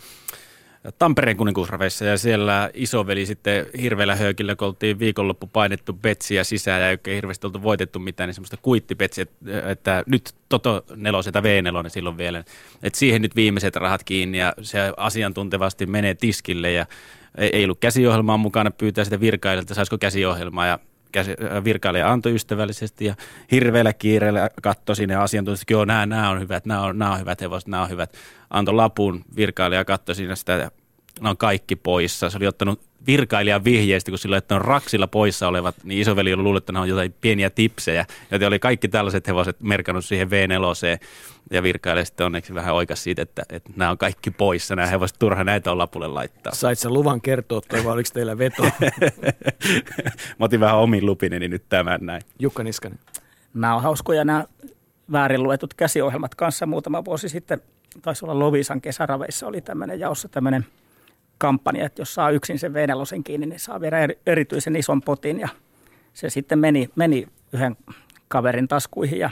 [0.98, 6.88] Tampereen kuninkuusraveissa ja siellä isoveli sitten hirveällä höökillä, kun oltiin viikonloppu painettu betsiä sisään ja
[6.88, 11.42] ei oikein hirveästi oltu voitettu mitään, niin semmoista kuittibetsiä, että, että nyt Toto nelosen tai
[11.42, 12.44] V4 silloin vielä,
[12.82, 16.86] että siihen nyt viimeiset rahat kiinni ja se asiantuntevasti menee tiskille ja
[17.38, 20.78] ei, ollut käsiohjelmaa mukana, pyytää sitä virkailijalta, saisiko käsiohjelmaa ja
[21.64, 23.14] virkailija antoi ystävällisesti ja
[23.50, 27.20] hirveällä kiireellä katsoi sinne asiantuntijat, että joo, nämä, nämä on hyvät, nämä on, nämä on
[27.20, 28.14] hyvät hevoset, nämä on hyvät.
[28.50, 30.70] Antoi lapun, virkailija katsoi siinä sitä,
[31.20, 32.30] nämä on kaikki poissa.
[32.30, 36.42] Se oli ottanut virkailijan vihjeistä, kun sillä että on raksilla poissa olevat, niin isoveli oli
[36.42, 41.00] luullut, että ne on jotain pieniä tipsejä, joten oli kaikki tällaiset hevoset merkannut siihen V4
[41.50, 45.16] ja virkailija sitten onneksi vähän oikas siitä, että, että nämä on kaikki poissa, nämä hevoset,
[45.18, 46.54] turha näitä on lapulle laittaa.
[46.54, 48.62] Sait sä luvan kertoa toi vai oliko teillä veto?
[50.38, 52.22] Mä otin vähän omin lupineni nyt tämän näin.
[52.38, 52.98] Jukka Niskanen.
[53.54, 54.44] Nämä on hauskoja nämä
[55.12, 56.66] väärin luetut käsiohjelmat kanssa.
[56.66, 57.62] Muutama vuosi sitten
[58.02, 60.66] taisi olla Lovisan kesäraveissa oli tämmöinen jaossa tämmöinen
[61.40, 65.40] kampanja, että jos saa yksin sen venelosen kiinni, niin saa vielä erityisen ison potin.
[65.40, 65.48] Ja
[66.12, 67.76] se sitten meni, meni yhden
[68.28, 69.30] kaverin taskuihin ja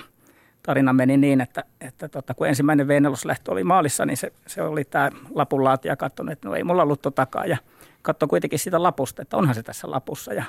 [0.62, 4.84] tarina meni niin, että, että tota, kun ensimmäinen veneloslähtö oli maalissa, niin se, se oli
[4.84, 7.48] tämä lapunlaatija katsonut, että no ei mulla ollut totakaan.
[7.48, 7.56] Ja
[8.02, 10.34] katsoi kuitenkin sitä lapusta, että onhan se tässä lapussa.
[10.34, 10.44] Ja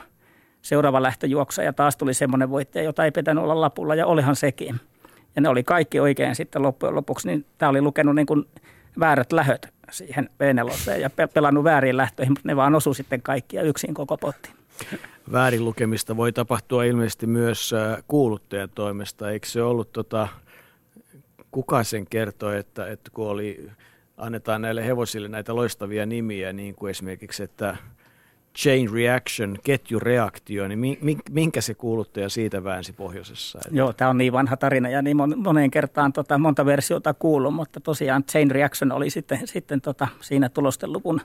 [0.62, 4.36] seuraava lähtö juoksa ja taas tuli semmoinen voittaja, jota ei pitänyt olla lapulla ja olihan
[4.36, 4.80] sekin.
[5.36, 8.46] Ja ne oli kaikki oikein sitten loppujen lopuksi, niin tämä oli lukenut niin kuin
[9.00, 10.42] väärät lähöt siihen v
[11.02, 14.50] ja pelannut väärin lähtöihin, mutta ne vaan osu sitten kaikki ja yksin koko potti.
[15.32, 19.32] Väärin lukemista voi tapahtua ilmeisesti myös äh, kuuluttajan toimesta.
[19.32, 20.28] Eikö se ollut, tota,
[21.52, 23.70] kuka sen kertoi, että, että kun oli,
[24.18, 27.78] annetaan näille hevosille näitä loistavia nimiä, niin kuin esimerkiksi, että
[28.56, 33.60] chain reaction, ketjureaktio, niin mi, minkä se kuuluttaja siitä väänsi pohjoisessa?
[33.72, 37.80] Joo, tämä on niin vanha tarina ja niin moneen kertaan tota, monta versiota kuullut, mutta
[37.80, 41.22] tosiaan chain reaction oli sitten, sitten tota, siinä tulosten luvun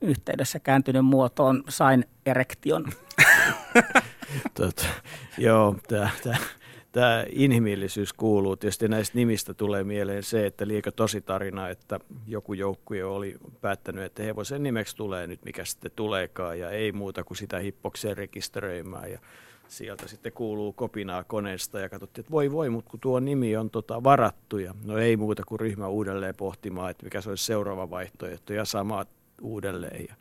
[0.00, 2.84] yhteydessä kääntynyt muotoon sain erektion.
[4.60, 4.84] tota,
[5.38, 6.36] joo, tämä tämä
[7.30, 8.56] inhimillisyys kuuluu.
[8.56, 14.04] Tietysti näistä nimistä tulee mieleen se, että liekö tosi tarina, että joku joukkue oli päättänyt,
[14.04, 19.10] että hevosen nimeksi tulee nyt mikä sitten tuleekaan ja ei muuta kuin sitä hippokseen rekisteröimään
[19.10, 19.18] ja
[19.68, 23.70] sieltä sitten kuuluu kopinaa koneesta ja katsottiin, että voi voi, mutta kun tuo nimi on
[23.70, 27.90] tota varattu ja no ei muuta kuin ryhmä uudelleen pohtimaan, että mikä se olisi seuraava
[27.90, 29.08] vaihtoehto ja samat
[29.42, 30.06] uudelleen.
[30.08, 30.14] Ja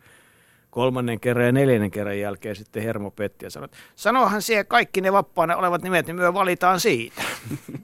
[0.74, 5.02] kolmannen kerran ja neljännen kerran jälkeen sitten hermo petti ja sanoi, että sanohan siihen kaikki
[5.02, 7.22] ne vappaana olevat nimet, niin me valitaan siitä.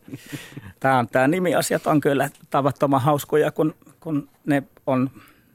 [0.80, 5.10] Tämä, on, tämä nimiasiat on kyllä tavattoman hauskoja, kun, kun ne on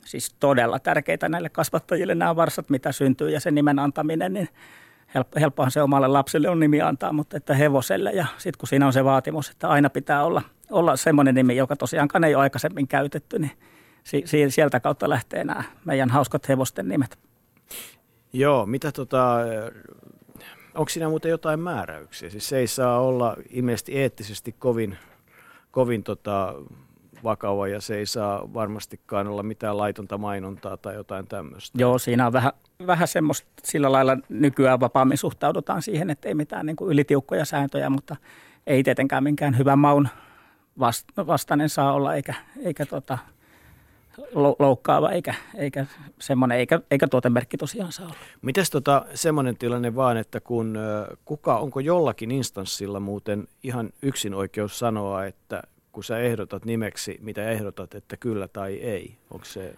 [0.05, 4.49] siis todella tärkeitä näille kasvattajille nämä varsat, mitä syntyy ja sen nimen antaminen, niin
[5.41, 8.93] helppohan se omalle lapselle on nimi antaa, mutta että hevoselle ja sitten kun siinä on
[8.93, 13.39] se vaatimus, että aina pitää olla, olla semmoinen nimi, joka tosiaankaan ei ole aikaisemmin käytetty,
[13.39, 13.53] niin
[14.05, 17.19] si- sieltä kautta lähtee nämä meidän hauskat hevosten nimet.
[18.33, 19.39] Joo, mitä tota,
[20.75, 22.31] onko siinä muuten jotain määräyksiä?
[22.31, 24.99] Siis se ei saa olla ilmeisesti eettisesti kovin,
[25.71, 26.55] kovin tota,
[27.25, 31.79] vakava ja se ei saa varmastikaan olla mitään laitonta mainontaa tai jotain tämmöistä.
[31.79, 32.53] Joo, siinä on vähän,
[32.87, 37.91] vähän semmoista, sillä lailla nykyään vapaammin suhtaudutaan siihen, että ei mitään niin kuin ylitiukkoja sääntöjä,
[37.91, 38.17] mutta
[38.67, 40.09] ei tietenkään minkään hyvän maun
[41.27, 43.19] vastainen saa olla, eikä, eikä tota,
[44.59, 45.87] loukkaava eikä, eikä
[46.21, 48.17] semmoinen, eikä, eikä tuotemerkki tosiaan saa olla.
[48.43, 50.79] Mites tota, semmoinen tilanne vaan, että kun
[51.25, 57.51] kuka, onko jollakin instanssilla muuten ihan yksin oikeus sanoa, että kun sä ehdotat nimeksi, mitä
[57.51, 59.75] ehdotat, että kyllä tai ei, onko se...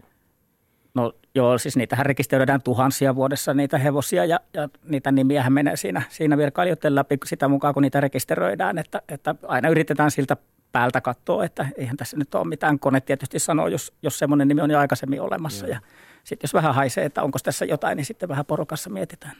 [0.95, 6.03] No joo, siis niitähän rekisteröidään tuhansia vuodessa niitä hevosia ja, ja niitä nimiähän menee siinä,
[6.09, 10.37] siinä virkailijoiden läpi sitä mukaan, kun niitä rekisteröidään, että, että aina yritetään siltä
[10.77, 12.79] päältä katsoa, että eihän tässä nyt ole mitään.
[12.79, 15.67] Kone tietysti sanoo, jos, jos semmoinen nimi on jo aikaisemmin olemassa.
[15.67, 15.81] Ja
[16.25, 19.37] sitten jos vähän haisee, että onko tässä jotain, niin sitten vähän porukassa mietitään.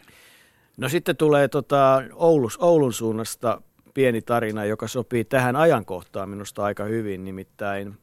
[0.77, 3.61] No sitten tulee tota Oulus, Oulun suunnasta
[3.95, 7.25] pieni tarina, joka sopii tähän ajankohtaan minusta aika hyvin.
[7.25, 7.99] Nimittäin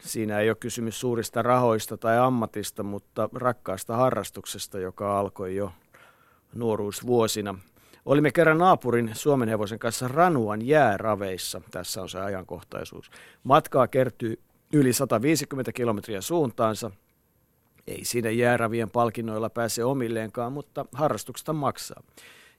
[0.00, 5.72] siinä ei ole kysymys suurista rahoista tai ammatista, mutta rakkaasta harrastuksesta, joka alkoi jo
[6.54, 7.58] nuoruusvuosina–
[8.08, 11.60] Olimme kerran naapurin Suomen hevosen kanssa Ranuan jääraveissa.
[11.70, 13.10] Tässä on se ajankohtaisuus.
[13.44, 14.38] Matkaa kertyy
[14.72, 16.90] yli 150 kilometriä suuntaansa.
[17.86, 22.02] Ei siinä jääravien palkinnoilla pääse omilleenkaan, mutta harrastuksesta maksaa.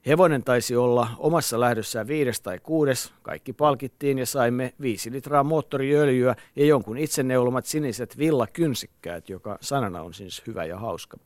[0.06, 3.12] Hevonen taisi olla omassa lähdössään viides tai kuudes.
[3.22, 10.14] Kaikki palkittiin ja saimme viisi litraa moottoriöljyä ja jonkun itsenneulomat siniset villakynsikkäät, joka sanana on
[10.14, 11.16] siis hyvä ja hauska.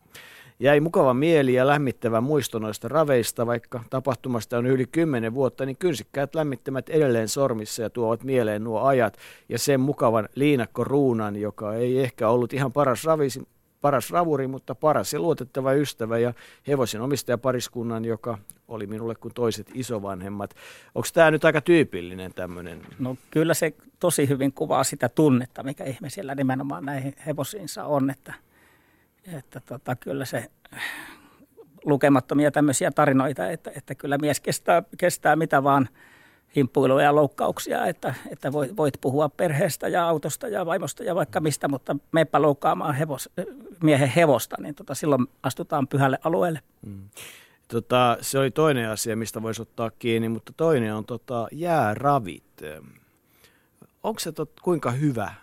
[0.58, 5.76] Jäi mukava mieli ja lämmittävä muisto noista raveista, vaikka tapahtumasta on yli kymmenen vuotta, niin
[5.76, 9.16] kynsikkäät lämmittämät edelleen sormissa ja tuovat mieleen nuo ajat
[9.48, 13.48] ja sen mukavan liinakko ruunan, joka ei ehkä ollut ihan paras ravisi,
[13.80, 16.32] paras ravuri, mutta paras ja luotettava ystävä ja
[16.66, 18.38] hevosen omistajapariskunnan, joka
[18.68, 20.54] oli minulle kuin toiset isovanhemmat.
[20.94, 22.80] Onko tämä nyt aika tyypillinen tämmöinen?
[22.98, 28.34] No kyllä se tosi hyvin kuvaa sitä tunnetta, mikä ihmisillä nimenomaan näihin hevosiinsa on, että–
[29.32, 30.50] että tota, kyllä se
[31.84, 35.88] lukemattomia tämmöisiä tarinoita, että, että kyllä mies kestää, kestää mitä vaan
[36.56, 41.40] himppuiluja ja loukkauksia, että, että voit, voit puhua perheestä ja autosta ja vaimosta ja vaikka
[41.40, 43.30] mistä, mutta meipä loukkaamaan hevos,
[43.82, 46.60] miehen hevosta, niin tota, silloin astutaan pyhälle alueelle.
[46.86, 47.08] Mm.
[47.68, 52.62] Tota, se oli toinen asia, mistä voisi ottaa kiinni, mutta toinen on tota, jääravit.
[54.02, 55.34] Onko se tot, kuinka hyvä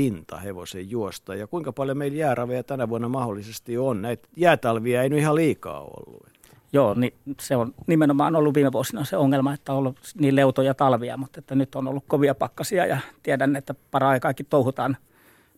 [0.00, 4.02] pinta hevosen juosta ja kuinka paljon meillä jääraveja tänä vuonna mahdollisesti on.
[4.02, 6.26] Näitä jäätalvia ei nyt ihan liikaa ollut.
[6.72, 10.74] Joo, niin se on nimenomaan ollut viime vuosina se ongelma, että on ollut niin leutoja
[10.74, 14.96] talvia, mutta että nyt on ollut kovia pakkasia ja tiedän, että para-aikaakin touhutaan,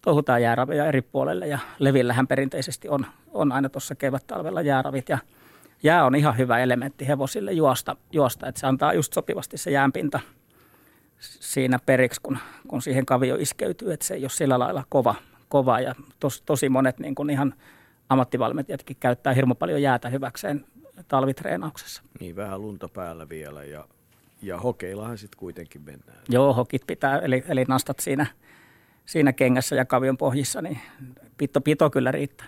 [0.02, 5.18] touhutaan jääraveja eri puolelle ja levillähän perinteisesti on, on aina tuossa kevät-talvella jääravit ja
[5.82, 10.20] jää on ihan hyvä elementti hevosille juosta, juosta että se antaa just sopivasti se jäänpinta–
[11.22, 15.14] siinä periksi, kun, kun siihen kavio iskeytyy, että se ei ole sillä lailla kova,
[15.48, 17.54] kova ja tos, tosi monet niin kuin ihan
[18.08, 20.64] ammattivalmentajatkin käyttää hirmu paljon jäätä hyväkseen
[21.08, 22.02] talvitreenauksessa.
[22.20, 23.84] Niin, vähän lunta päällä vielä ja,
[24.42, 26.18] ja hokeillahan sitten kuitenkin mennään.
[26.28, 28.26] Joo, hokit pitää, eli, eli nastat siinä,
[29.06, 30.78] siinä kengässä ja kavion pohjissa, niin
[31.36, 32.46] pito, pito kyllä riittää.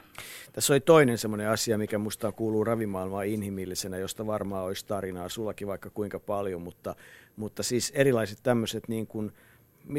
[0.53, 5.69] Tässä oli toinen semmoinen asia, mikä musta kuuluu ravimaailmaan inhimillisenä, josta varmaan olisi tarinaa sullakin
[5.69, 6.95] vaikka kuinka paljon, mutta,
[7.37, 9.33] mutta siis erilaiset tämmöiset niin kuin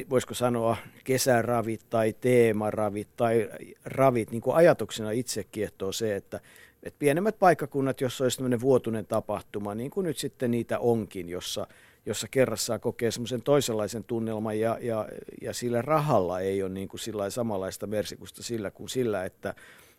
[0.10, 3.50] voisiko sanoa, kesäravit tai teemaravit tai
[3.86, 6.40] ravit, niin kuin ajatuksena itse kiehtoo se, että,
[6.84, 11.68] että pienemmät paikkakunnat, jossa olisi tämmöinen vuotuinen tapahtuma, niin kuin nyt sitten niitä onkin, jossa,
[12.06, 15.08] jossa kerrassaan kokee semmoisen toisenlaisen tunnelman ja, ja,
[15.42, 19.56] ja sillä rahalla ei ole niin kuin sillä samanlaista mersikusta sillä kuin sillä, että,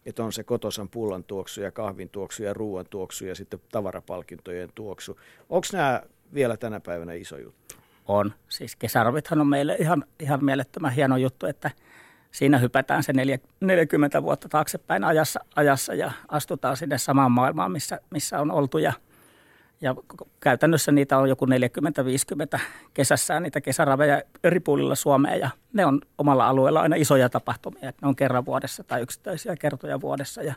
[0.07, 4.69] että on se kotosan pullan tuoksu ja kahvin tuoksu ja ruoan tuoksu ja sitten tavarapalkintojen
[4.75, 5.21] tuoksu.
[5.49, 6.03] Onko nämä
[6.35, 7.75] vielä tänä päivänä iso juttu?
[8.07, 8.33] On.
[8.49, 11.71] Siis kesärovithan on meille ihan, ihan mielettömän hieno juttu, että
[12.31, 13.12] siinä hypätään se
[13.61, 18.92] 40 vuotta taaksepäin ajassa, ajassa ja astutaan sinne samaan maailmaan, missä, missä on oltu ja–
[19.81, 19.95] ja
[20.41, 21.47] käytännössä niitä on joku
[22.57, 22.61] 40-50
[22.95, 27.93] kesässään niitä kesäraveja eri puolilla Suomea ja ne on omalla alueella aina isoja tapahtumia.
[28.03, 30.55] Ne on kerran vuodessa tai yksittäisiä kertoja vuodessa ja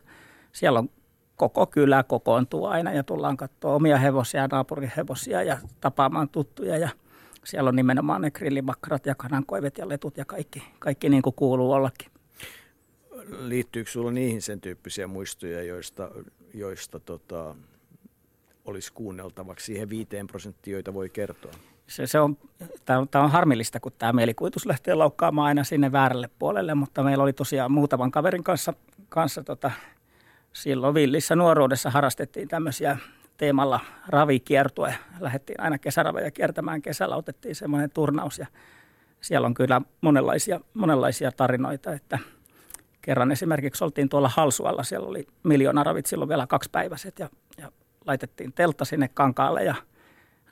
[0.52, 0.90] siellä on
[1.36, 6.90] koko kylä kokoontuu aina ja tullaan katsoa omia hevosia, naapurin hevosia ja tapaamaan tuttuja ja
[7.44, 11.72] siellä on nimenomaan ne grillimakkarat ja kanankoivet ja letut ja kaikki, kaikki niin kuin kuuluu
[11.72, 12.12] ollakin.
[13.40, 16.12] Liittyykö sinulla niihin sen tyyppisiä muistoja, joista,
[16.54, 17.56] joista tota,
[18.70, 21.52] olisi kuunneltavaksi siihen viiteen prosenttiin, joita voi kertoa?
[21.88, 22.38] Se, se on,
[22.86, 27.04] tämä, on, tämä on harmillista, kun tämä mielikuvitus lähtee laukkaamaan aina sinne väärälle puolelle, mutta
[27.04, 28.74] meillä oli tosiaan muutaman kaverin kanssa,
[29.10, 29.72] kanssa tota,
[30.54, 32.98] silloin villissä nuoruudessa harrastettiin tämmöisiä
[33.38, 34.96] teemalla ravikiertue.
[35.20, 38.48] Lähdettiin aina kesäraveja kiertämään kesällä, otettiin semmoinen turnaus ja
[39.22, 42.20] siellä on kyllä monenlaisia, monenlaisia tarinoita, että
[43.02, 47.72] kerran esimerkiksi oltiin tuolla Halsualla, siellä oli miljoona ravit silloin vielä kaksipäiväiset ja, ja
[48.10, 49.76] laitettiin teltta sinne kankaalle ja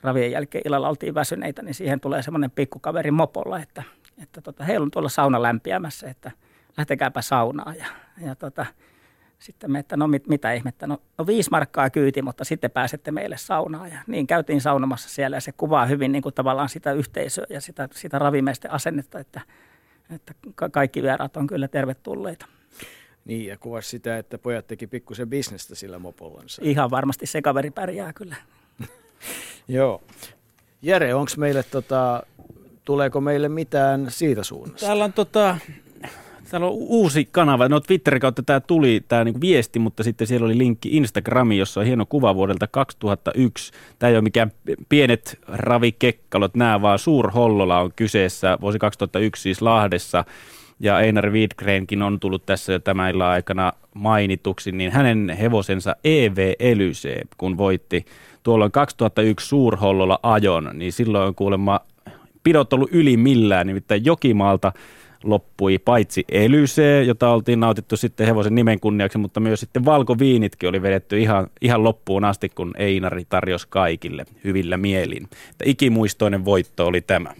[0.02, 3.82] ravien jälkeen illalla oltiin väsyneitä, niin siihen tulee semmoinen pikkukaveri mopolla, että,
[4.22, 6.30] että tota, heillä on tuolla sauna lämpiämässä, että
[6.76, 7.76] lähtekääpä saunaan.
[7.76, 7.86] Ja,
[8.20, 8.66] ja tota,
[9.38, 13.10] sitten me, että no mit, mitä ihmettä, no, no viisi markkaa kyyti, mutta sitten pääsette
[13.10, 13.90] meille saunaan.
[13.90, 17.60] Ja niin käytiin saunomassa siellä ja se kuvaa hyvin niin kuin tavallaan sitä yhteisöä ja
[17.60, 19.40] sitä, sitä ravimiesten asennetta, että,
[20.10, 20.34] että
[20.72, 22.46] kaikki vieraat on kyllä tervetulleita.
[23.28, 26.62] Niin, ja kuvasi sitä, että pojat teki pikkusen bisnestä sillä mopollansa.
[26.64, 28.36] Ihan varmasti se kaveri pärjää kyllä.
[29.68, 30.02] Joo.
[30.82, 32.22] Jere, onko meille, tota,
[32.84, 34.86] tuleeko meille mitään siitä suunnasta?
[34.86, 35.58] Täällä on, tota,
[36.50, 37.68] täällä on uusi kanava.
[37.68, 41.80] No Twitterin kautta tämä tuli, tämä niinku viesti, mutta sitten siellä oli linkki Instagramiin, jossa
[41.80, 43.72] on hieno kuva vuodelta 2001.
[43.98, 44.52] Tämä ei ole mikään
[44.88, 50.24] pienet ravikekkalot, nämä vaan Suurhollola on kyseessä vuosi 2001 siis Lahdessa
[50.80, 56.52] ja Einar Widgrenkin on tullut tässä jo tämän illan aikana mainituksi, niin hänen hevosensa EV
[56.58, 58.04] Elyse, kun voitti
[58.42, 61.80] tuolloin 2001 Suurhollolla ajon, niin silloin on kuulemma
[62.42, 64.72] pidot ollut yli millään, nimittäin Jokimaalta
[65.24, 70.82] loppui paitsi Elyse, jota oltiin nautittu sitten hevosen nimen kunniaksi, mutta myös sitten valkoviinitkin oli
[70.82, 75.22] vedetty ihan, ihan loppuun asti, kun Einari tarjosi kaikille hyvillä mielin.
[75.22, 77.34] Että ikimuistoinen voitto oli tämä.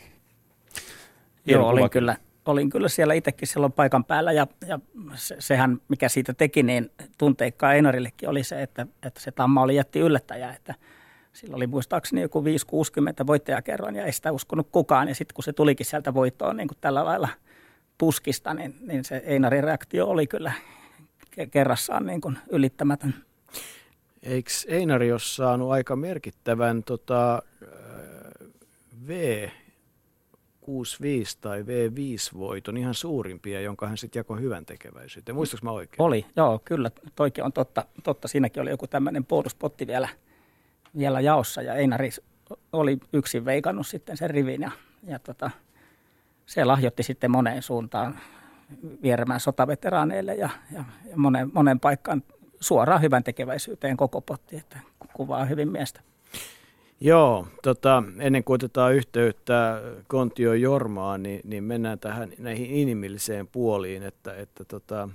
[1.46, 2.16] Joo, oli kyllä
[2.48, 4.78] olin kyllä siellä itsekin silloin paikan päällä ja, ja
[5.14, 9.76] se, sehän, mikä siitä teki, niin tunteikkaa Einarillekin oli se, että, että se tamma oli
[9.76, 10.74] jätti yllättäjä, että
[11.32, 12.44] sillä oli muistaakseni joku 5-60
[13.26, 15.08] voittajakerroin ja ei sitä uskonut kukaan.
[15.08, 17.28] Ja sitten kun se tulikin sieltä voittoon niin kuin tällä lailla
[17.98, 20.52] puskista, niin, niin se Einarin reaktio oli kyllä
[21.50, 23.14] kerrassaan niin kuin ylittämätön.
[24.22, 27.42] Eikö Einari ole saanut aika merkittävän tota,
[29.06, 29.48] V
[30.68, 35.36] 65 tai V5-voiton ihan suurimpia, jonka hän sitten jakoi hyvän tekeväisyyteen.
[35.36, 36.02] Muistatko mä oikein?
[36.02, 36.90] Oli, joo, kyllä.
[37.14, 37.84] Toikin on totta.
[38.02, 38.28] totta.
[38.28, 40.08] Siinäkin oli joku tämmöinen bonuspotti vielä,
[40.98, 42.10] vielä jaossa ja Einari
[42.72, 44.70] oli yksin veikannut sitten sen rivin ja,
[45.06, 45.50] ja tota,
[46.46, 48.18] se lahjoitti sitten moneen suuntaan
[49.02, 52.22] vieremään sotaveteraaneille ja, ja, ja monen, monen paikkaan
[52.60, 54.78] suoraan hyvän tekeväisyyteen koko potti, että
[55.12, 56.00] kuvaa hyvin miestä.
[57.00, 64.02] Joo, tota, ennen kuin otetaan yhteyttä Kontio Jormaan, niin, niin mennään tähän näihin inhimilliseen puoliin,
[64.02, 65.08] että, että tota,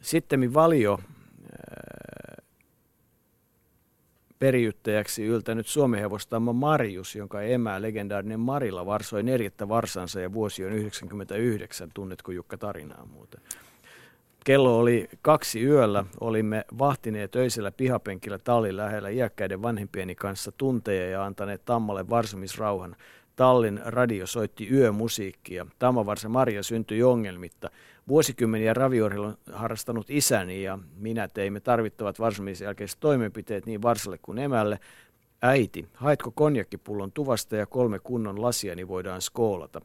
[0.00, 2.42] sitten valio ää,
[4.38, 10.72] periyttäjäksi yltänyt Suomen hevostamma Marius, jonka emä legendaarinen Marilla varsoi neljättä varsansa ja vuosi on
[10.72, 13.40] 99, tunnetko Jukka tarinaa muuten?
[14.48, 16.04] Kello oli kaksi yöllä.
[16.20, 22.96] Olimme vahtineet öisellä pihapenkillä tallin lähellä iäkkäiden vanhempieni kanssa tunteja ja antaneet Tammalle varsomisrauhan.
[23.36, 25.66] Tallin radio soitti yömusiikkia.
[25.78, 27.70] Tammavarsa Maria syntyi ongelmitta.
[28.08, 32.16] Vuosikymmeniä raviorilla harrastanut isäni ja minä teimme tarvittavat
[32.60, 34.78] jälkeiset toimenpiteet niin varsalle kuin emälle.
[35.42, 39.80] Äiti, haetko konjakkipullon tuvasta ja kolme kunnon lasia, niin voidaan skoolata.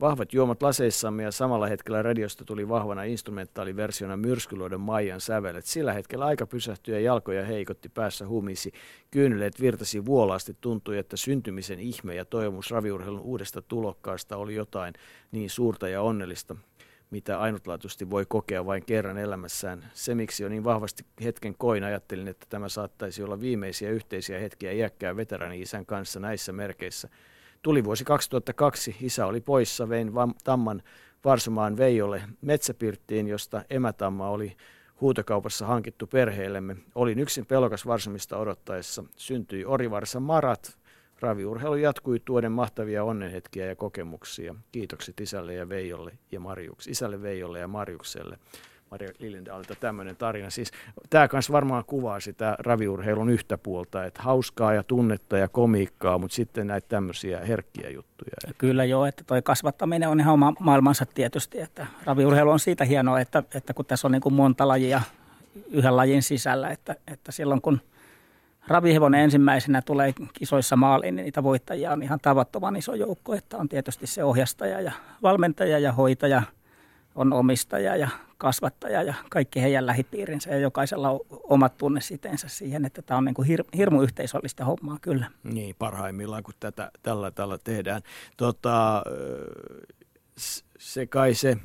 [0.00, 5.64] Vahvat juomat laseissamme ja samalla hetkellä radiosta tuli vahvana instrumentaaliversiona myrskyluodon Maijan sävelet.
[5.64, 8.72] Sillä hetkellä aika pysähtyi ja jalkoja heikotti, päässä humisi.
[9.10, 14.94] Kyyneleet virtasi vuolaasti, tuntui, että syntymisen ihme ja toivomus raviurheilun uudesta tulokkaasta oli jotain
[15.32, 16.56] niin suurta ja onnellista,
[17.10, 19.90] mitä ainutlaatuisesti voi kokea vain kerran elämässään.
[19.94, 24.72] Se, miksi jo niin vahvasti hetken koin, ajattelin, että tämä saattaisi olla viimeisiä yhteisiä hetkiä
[24.72, 27.08] iäkkään veterani-isän kanssa näissä merkeissä–
[27.66, 30.12] Tuli vuosi 2002, isä oli poissa, vein
[30.44, 30.82] Tamman
[31.24, 34.56] Varsomaan Veijolle metsäpirttiin, josta emätamma oli
[35.00, 36.76] huutokaupassa hankittu perheellemme.
[36.94, 39.04] Olin yksin pelokas Varsomista odottaessa.
[39.16, 40.78] Syntyi Orivarsa Marat.
[41.20, 44.54] Raviurheilu jatkui tuoden mahtavia onnenhetkiä ja kokemuksia.
[44.72, 48.38] Kiitokset isälle ja Veijolle ja Marjuks, isälle Veijolle ja Marjukselle.
[48.90, 50.50] Maria Lillendaalilta tämmöinen tarina.
[50.50, 50.70] Siis,
[51.10, 56.34] tämä kanssa varmaan kuvaa sitä raviurheilun yhtä puolta, että hauskaa ja tunnetta ja komiikkaa, mutta
[56.34, 58.30] sitten näitä tämmöisiä herkkiä juttuja.
[58.58, 63.20] Kyllä joo, että toi kasvattaminen on ihan oma maailmansa tietysti, että raviurheilu on siitä hienoa,
[63.20, 65.00] että, että kun tässä on niin kuin monta lajia
[65.70, 67.80] yhden lajin sisällä, että, että silloin kun
[68.68, 73.68] ravihevonen ensimmäisenä tulee kisoissa maaliin, niin niitä voittajia on ihan tavattoman iso joukko, että on
[73.68, 76.42] tietysti se ohjastaja ja valmentaja ja hoitaja,
[77.16, 78.08] on omistaja ja
[78.38, 83.34] kasvattaja ja kaikki heidän lähipiirinsä ja jokaisella on omat tunnesiteensä siihen, että tämä on niin
[83.34, 85.30] kuin hir- hirmu yhteisöllistä hommaa kyllä.
[85.42, 88.02] Niin, parhaimmillaan kun tätä tällä tällä tehdään.
[88.36, 89.02] Tota,
[90.78, 91.56] se kai se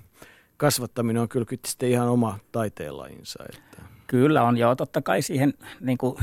[0.57, 3.43] kasvattaminen on kyllä sitten ihan oma taiteenlajinsa.
[3.53, 3.81] Että.
[4.07, 6.17] Kyllä on joo, totta kai siihen niin kuin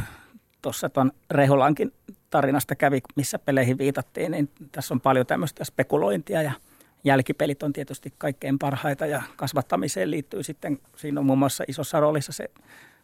[0.63, 1.93] tuossa tuon Reholankin
[2.31, 6.53] tarinasta kävi, missä peleihin viitattiin, niin tässä on paljon tämmöistä spekulointia ja–
[7.05, 12.33] jälkipelit on tietysti kaikkein parhaita ja kasvattamiseen liittyy sitten, siinä on muun muassa isossa roolissa
[12.33, 12.51] se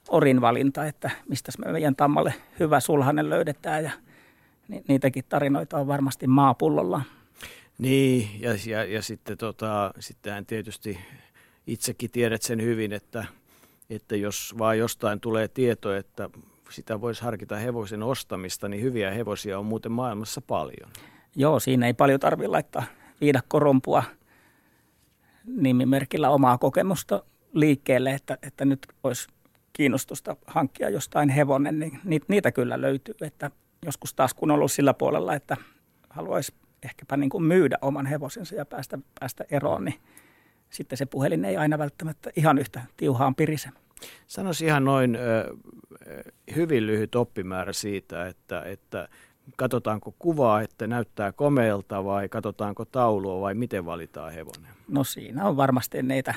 [0.09, 3.91] orin valinta, että mistä me meidän tammalle hyvä sulhanen löydetään ja
[4.89, 7.03] niitäkin tarinoita on varmasti maapullolla.
[7.79, 10.99] Niin, ja, ja, ja sitten tota, sittenhän tietysti
[11.67, 13.25] itsekin tiedät sen hyvin, että,
[13.91, 16.31] että jos vaan jostain tulee tieto, että
[16.71, 20.91] sitä voisi harkita hevosen ostamista, niin hyviä hevosia on muuten maailmassa paljon.
[21.37, 22.85] Joo, siinä ei paljon tarvitse laittaa
[23.21, 24.05] viidakkorompua
[25.45, 29.29] nimimerkillä omaa kokemusta liikkeelle, että, että nyt olisi
[29.73, 33.15] kiinnostusta hankkia jostain hevonen, niin niitä kyllä löytyy.
[33.21, 33.51] Että
[33.85, 35.57] joskus taas kun on ollut sillä puolella, että
[36.11, 40.01] haluaisi ehkäpä niin kuin myydä oman hevosensa ja päästä, päästä eroon, niin
[40.71, 43.69] sitten se puhelin ei aina välttämättä ihan yhtä tiuhaan pirise.
[44.27, 45.19] Sanoisi ihan noin
[46.57, 49.09] hyvin lyhyt oppimäärä siitä, että, että
[49.57, 54.71] katsotaanko kuvaa, että näyttää komeelta vai katsotaanko taulua vai miten valitaan hevonen?
[54.89, 56.35] No siinä on varmasti niitä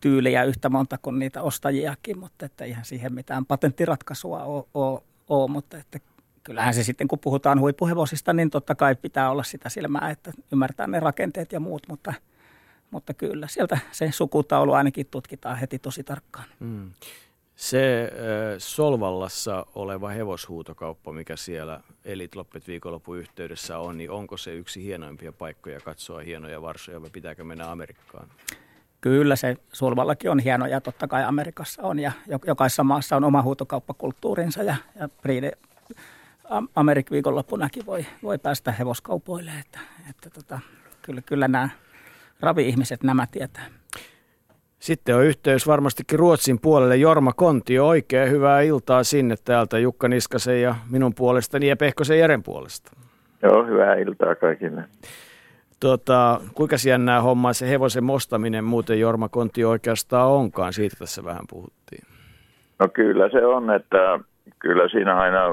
[0.00, 5.50] tyylejä yhtä monta kuin niitä ostajiakin, mutta että ihan siihen mitään patenttiratkaisua ole, ole, ole
[5.50, 5.98] mutta että
[6.44, 10.86] kyllähän se sitten kun puhutaan huippuhevosista, niin totta kai pitää olla sitä silmää, että ymmärtää
[10.86, 12.14] ne rakenteet ja muut, mutta,
[12.90, 16.46] mutta kyllä sieltä se sukutaulu ainakin tutkitaan heti tosi tarkkaan.
[16.60, 16.90] Mm.
[17.56, 18.10] Se äh,
[18.58, 25.32] Solvallassa oleva hevoshuutokauppa, mikä siellä Elit Loppet viikonlopun yhteydessä on, niin onko se yksi hienoimpia
[25.32, 28.28] paikkoja katsoa hienoja varsoja vai pitääkö mennä Amerikkaan?
[29.00, 32.12] Kyllä se Solvallakin on hieno ja totta kai Amerikassa on ja
[32.46, 35.52] jokaisessa maassa on oma huutokauppakulttuurinsa ja, ja Pride
[36.74, 39.78] Amerik viikonloppunakin voi, voi päästä hevoskaupoille, että,
[40.10, 40.60] että tota,
[41.02, 41.68] kyllä, kyllä nämä
[42.40, 43.66] ravi-ihmiset nämä tietää.
[44.84, 46.96] Sitten on yhteys varmastikin Ruotsin puolelle.
[46.96, 52.42] Jorma Kontio, oikein hyvää iltaa sinne täältä Jukka Niskasen ja minun puolestani ja Pehkosen Jeren
[52.42, 52.90] puolesta.
[53.42, 54.84] Joo, hyvää iltaa kaikille.
[55.80, 60.72] Tota, kuinka jännää hommaa se hevosen mostaminen muuten Jorma Kontio oikeastaan onkaan?
[60.72, 62.04] Siitä tässä vähän puhuttiin.
[62.78, 64.20] No kyllä se on, että
[64.58, 65.44] kyllä siinä aina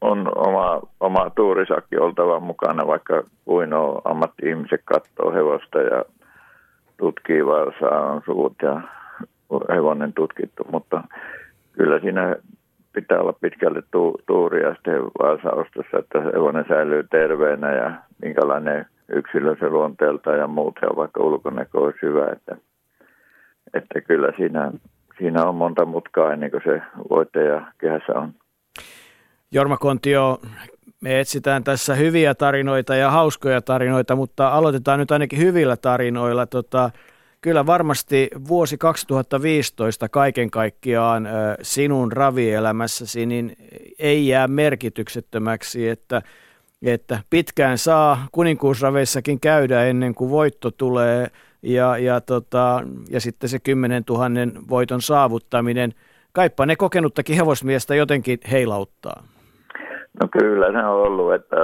[0.00, 6.04] on oma, oma tuurisakki oltava mukana, vaikka kuin on ammatti-ihmiset katsoo hevosta ja
[7.00, 8.80] tutkii varsaa, on suut ja
[9.74, 11.02] hevonen tutkittu, mutta
[11.72, 12.36] kyllä siinä
[12.92, 17.92] pitää olla pitkälle tu- tuuria sitten varsaostossa, että hevonen säilyy terveenä ja
[18.22, 22.56] minkälainen yksilö se luonteelta ja muut, ja vaikka ulkonäkö olisi hyvä, että,
[23.74, 24.72] että kyllä siinä,
[25.18, 28.32] siinä on monta mutkaa ennen kuin se voittaja kehässä on.
[29.52, 30.40] Jorma Kontio,
[31.00, 36.46] me etsitään tässä hyviä tarinoita ja hauskoja tarinoita, mutta aloitetaan nyt ainakin hyvillä tarinoilla.
[36.46, 36.90] Tota,
[37.40, 41.28] kyllä varmasti vuosi 2015 kaiken kaikkiaan
[41.62, 43.56] sinun ravielämässäsi niin
[43.98, 46.22] ei jää merkityksettömäksi, että,
[46.82, 51.30] että pitkään saa kuninkuusraveissakin käydä ennen kuin voitto tulee
[51.62, 54.24] ja, ja, tota, ja sitten se 10 000
[54.68, 55.94] voiton saavuttaminen.
[56.32, 59.24] Kaippa ne kokenuttakin hevosmiestä jotenkin heilauttaa.
[60.20, 61.56] No kyllä se on ollut, että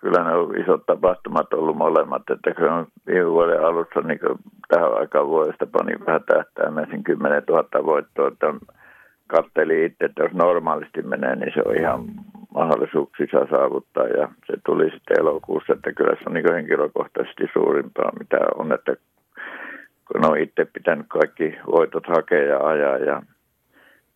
[0.00, 4.20] kyllä ne on isot tapahtumat ollut molemmat, että kyllä on viime vuoden alussa niin
[4.68, 8.54] tähän aikaan vuodesta pani vähän tähtäimeen 10 000 voittoa, että
[9.26, 12.04] katteli itse, että jos normaalisti menee, niin se on ihan
[12.54, 14.06] mahdollisuuksissa saavuttaa.
[14.06, 18.96] Ja se tuli sitten elokuussa, että kyllä se on niin henkilökohtaisesti suurimpaa, mitä on, että
[20.12, 23.22] kun on itse pitänyt kaikki voitot hakea ja ajaa ja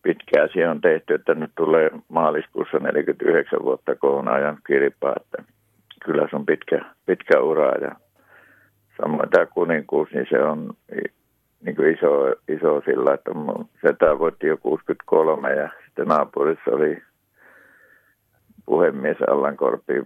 [0.03, 5.43] pitkään siihen on tehty, että nyt tulee maaliskuussa 49 vuotta, kun ajan kilpaa, että
[6.05, 7.95] kyllä se on pitkä, pitkä ura ja
[9.01, 10.73] samoin tämä kuninkuus, niin se on
[11.65, 13.31] niin kuin iso, iso sillä, että
[13.81, 17.01] setä voitti jo 63 ja sitten naapurissa oli
[18.65, 20.03] puhemies Allan Korpi,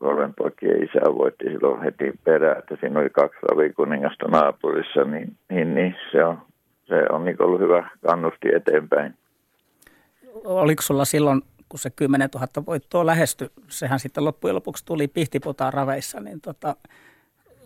[0.00, 5.74] kolmen poikien isä voitti silloin heti perään, että siinä oli kaksi ravikuningasta naapurissa, niin, niin,
[5.74, 6.38] niin se on,
[6.84, 9.14] se on niin ollut hyvä kannusti eteenpäin.
[10.44, 15.72] Oliko sulla silloin, kun se 10 000 voittoa lähestyi, sehän sitten loppujen lopuksi tuli pihtiputaan
[15.72, 16.76] raveissa, niin tota,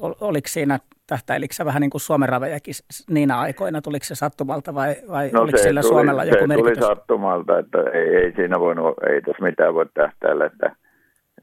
[0.01, 2.74] oliko siinä tähtäilikö vähän niin kuin Suomen ravejakin
[3.11, 3.83] niinä aikoina?
[3.83, 6.79] Tuliko se sattumalta vai, vai no oliko sillä tuli, Suomella joku se merkitys?
[6.79, 10.76] tuli sattumalta, että ei, ei siinä voinut, ei tässä mitään voi tähtäillä, että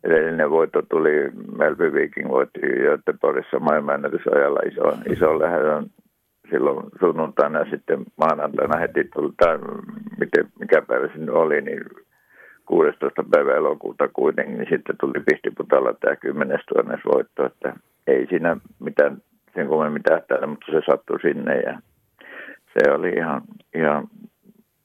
[0.04, 5.86] edellinen voitto tuli, Melby Viking voitti Göteborgissa maailmanennätysajalla iso, iso lähdön
[6.50, 9.60] silloin sunnuntaina sitten maanantaina heti tuli, tai
[10.20, 11.84] miten, mikä päivä sinne oli, niin
[12.66, 13.24] 16.
[13.32, 17.74] päivä elokuuta kuitenkin, niin sitten tuli Pihtiputalla tämä 10 000 voitto, että
[18.08, 19.18] ei siinä mitään
[19.54, 21.80] sen kummemmin tähtäillä, mutta se sattui sinne ja
[22.74, 23.41] se oli ihan,
[23.76, 24.08] ihan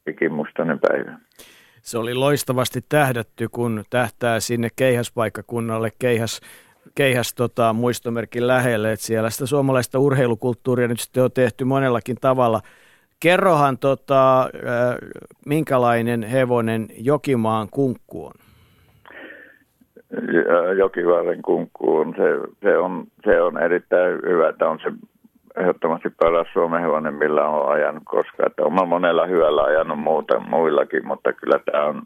[0.06, 1.18] ikimustainen päivä.
[1.82, 6.40] Se oli loistavasti tähdätty, kun tähtää sinne keihäspaikkakunnalle, keihäs,
[6.94, 12.60] keihäs tota, muistomerkin lähelle, että siellä sitä suomalaista urheilukulttuuria nyt sitten on tehty monellakin tavalla.
[13.20, 14.48] Kerrohan, tota, äh,
[15.46, 18.32] minkälainen hevonen Jokimaan kunkku on?
[20.78, 24.52] Jokivarren kunkku on, se, se, on, se on erittäin hyvä.
[24.52, 24.92] Tämä on se
[25.60, 28.46] ehdottomasti paras Suomen hevonen, millä on ajanut koskaan.
[28.46, 32.02] Että on monella hyvällä ajanut muuta, muillakin, mutta kyllä tämä on,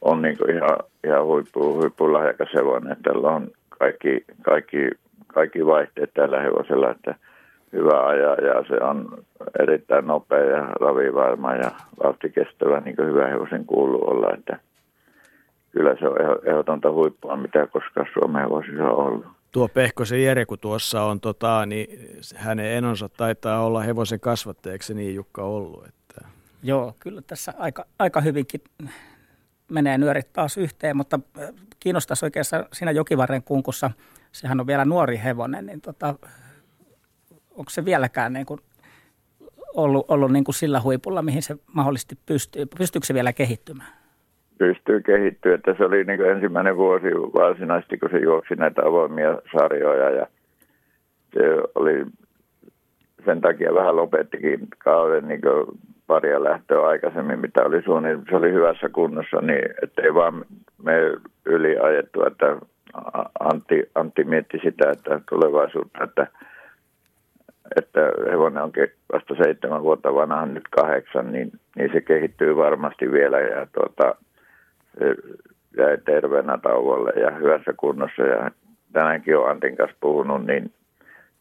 [0.00, 2.96] on niin ihan, ihan huippu, huippulahjakas hevonen.
[3.02, 3.48] Tällä on
[3.78, 4.90] kaikki, kaikki,
[5.26, 7.14] kaikki vaihteet tällä hevosella, että
[7.72, 9.24] hyvä ajaa ja se on
[9.60, 11.70] erittäin nopea ja ravivarma ja
[12.02, 14.60] vauhtikestävä, niin kuin hyvä hevosen kuuluu olla, että
[15.72, 19.26] kyllä se on ehdotonta huippua, mitä koskaan Suomen hevosissa on ollut.
[19.52, 21.86] Tuo Pehkosen Jere, kun tuossa on, tota, niin
[22.36, 25.86] hänen enonsa taitaa olla hevosen kasvattajaksi niin Jukka ollut.
[25.86, 26.28] Että...
[26.62, 28.60] Joo, kyllä tässä aika, aika hyvinkin
[29.70, 31.20] menee nyörit taas yhteen, mutta
[31.80, 33.90] kiinnostaisi oikeastaan siinä Jokivarren kunkussa,
[34.32, 36.14] sehän on vielä nuori hevonen, niin tota,
[37.50, 38.60] onko se vieläkään niin kuin
[39.74, 42.66] ollut, ollut niin kuin sillä huipulla, mihin se mahdollisesti pystyy?
[42.78, 44.06] Pystyykö se vielä kehittymään?
[44.58, 50.10] pystyy kehittyä, että se oli niin ensimmäinen vuosi varsinaisesti, kun se juoksi näitä avoimia sarjoja
[50.10, 50.26] ja
[51.34, 51.40] se
[51.74, 52.06] oli
[53.24, 55.40] sen takia vähän lopettikin kauden niin
[56.06, 58.26] paria lähtöä aikaisemmin, mitä oli suunnilleen.
[58.30, 60.44] Se oli hyvässä kunnossa, niin ettei vaan
[60.82, 60.92] me
[61.44, 62.56] yli ajettu, että
[63.40, 66.26] Antti, Antti mietti sitä, että tulevaisuutta, että,
[67.76, 68.00] että
[68.30, 68.72] hevonen on
[69.12, 74.14] vasta seitsemän vuotta vanha, nyt kahdeksan, niin, niin se kehittyy varmasti vielä ja tuota,
[75.76, 78.22] jäi terveenä tauolle ja hyvässä kunnossa.
[78.22, 78.50] Ja
[78.92, 80.72] tänäänkin on Antin kanssa puhunut, niin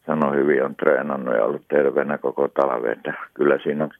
[0.05, 2.91] sanoi hyvin, on treenannut ja ollut terveenä koko talven.
[2.91, 3.91] Että kyllä siinä on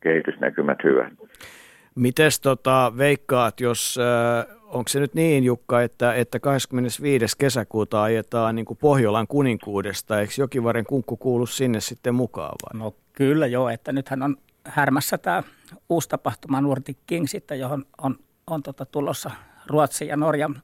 [0.00, 1.12] kehitysnäkymät hyvät.
[1.94, 7.38] Mites tota, veikkaat, jos, äh, onko se nyt niin Jukka, että, että 25.
[7.38, 12.80] kesäkuuta ajetaan niin kuin Pohjolan kuninkuudesta, eikö Jokivarren kunkku kuulu sinne sitten mukaan vai?
[12.80, 15.42] No kyllä joo, että nythän on härmässä tämä
[15.88, 18.16] uusi tapahtuma Nordic King sitten, johon on
[18.50, 19.30] on tota tulossa
[19.66, 20.62] Ruotsin ja Norjan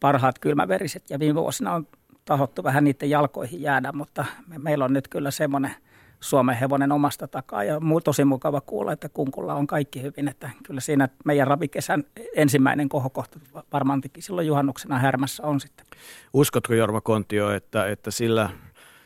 [0.00, 1.86] parhaat kylmäveriset ja viime vuosina on
[2.24, 5.74] tahottu vähän niiden jalkoihin jäädä, mutta me, meillä on nyt kyllä semmoinen
[6.20, 10.50] Suomen hevonen omasta takaa ja muu tosi mukava kuulla, että kunkulla on kaikki hyvin, että
[10.66, 12.04] kyllä siinä meidän ravikesän
[12.36, 13.38] ensimmäinen kohokohta
[13.72, 15.86] varmaankin silloin juhannuksena härmässä on sitten.
[16.32, 18.50] Uskotko Jorma Kontio, että, että sillä,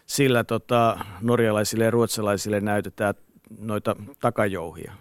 [0.07, 3.15] sillä tota, norjalaisille ja ruotsalaisille näytetään
[3.61, 4.93] noita takajouhia?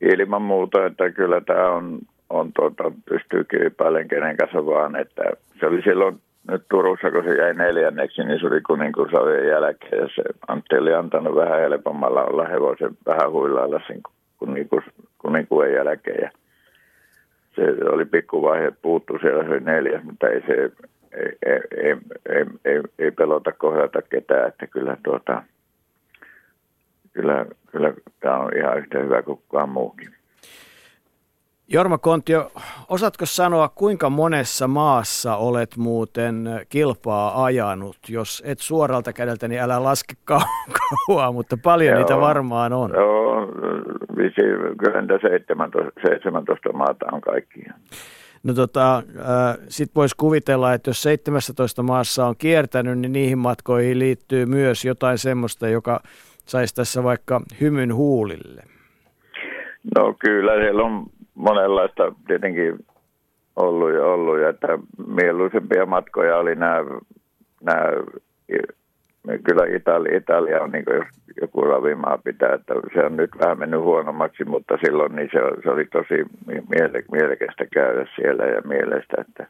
[0.00, 1.98] Ilman muuta, että kyllä tämä on
[2.30, 5.22] on tuota, pystyy kilpailemaan kenen kanssa vaan, että
[5.60, 6.20] se oli silloin
[6.50, 10.94] nyt Turussa, kun se jäi neljänneksi, niin se oli kuninkuusavien jälkeen ja se Antti oli
[10.94, 14.00] antanut vähän helpommalla olla hevosen vähän huilailla sen
[14.38, 14.84] kuninkuus,
[15.18, 16.30] kuninkuuden jälkeen ja
[17.54, 20.72] se oli pikkuvaihe, puuttu siellä se neljäs, mutta ei se
[21.16, 21.96] ei, ei,
[22.28, 25.42] ei, ei, ei pelota kohdata ketään, että kyllä tuota,
[27.12, 30.15] kyllä, kyllä tämä on ihan yhtä hyvä kuin kukaan muukin.
[31.68, 32.50] Jorma Kontio,
[32.88, 37.96] osaatko sanoa, kuinka monessa maassa olet muuten kilpaa ajanut?
[38.08, 41.98] Jos et suoralta kädeltä, niin älä laske kauaa, mutta paljon Joo.
[41.98, 42.90] niitä varmaan on.
[42.94, 43.46] Joo,
[44.78, 47.60] kyllä 17, 17 maata on kaikki.
[48.42, 53.98] No tota, äh, sit voisi kuvitella, että jos 17 maassa on kiertänyt, niin niihin matkoihin
[53.98, 56.00] liittyy myös jotain semmoista, joka
[56.44, 58.62] saisi tässä vaikka hymyn huulille.
[59.96, 61.06] No kyllä, siellä on
[61.36, 62.78] monenlaista tietenkin
[63.56, 66.84] ollut ja ollut, ja että mieluisempia matkoja oli nämä,
[67.62, 67.82] nämä
[69.44, 71.06] kyllä Italia, Italia on niin jos
[71.40, 75.70] joku ravimaa pitää, että se on nyt vähän mennyt huonommaksi, mutta silloin niin se, se
[75.70, 79.46] oli tosi miele, mielekästä käydä siellä ja mielestä, että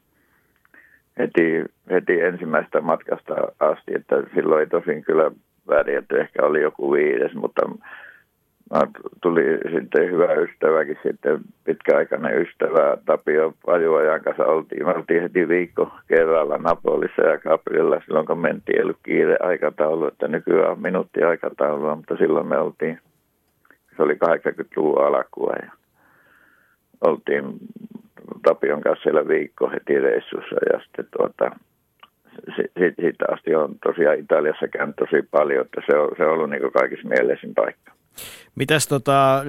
[1.18, 5.30] heti, heti ensimmäistä matkasta asti, että silloin ei tosin kyllä
[5.68, 7.62] värjätty, ehkä oli joku viides, mutta
[9.22, 9.44] tuli
[9.74, 14.86] sitten hyvä ystäväkin, sitten pitkäaikainen ystävä Tapio Pajuajan kanssa oltiin.
[14.86, 18.76] Me oltiin heti viikko kerralla Napolissa ja Caprilla silloin, kun mentiin.
[18.76, 23.00] Ei ollut kiire aikataulu, että nykyään on minuutti aikataulua, mutta silloin me oltiin,
[23.96, 25.72] se oli 80-luvun alkua ja
[27.00, 27.44] oltiin
[28.42, 31.50] Tapion kanssa siellä viikko heti reissussa ja sitten tuota,
[32.76, 36.72] siitä asti on tosiaan Italiassa käynyt tosi paljon, että se on, se on ollut niin
[36.72, 37.95] kaikissa mieleisin paikka.
[38.54, 39.44] Mitäs tota,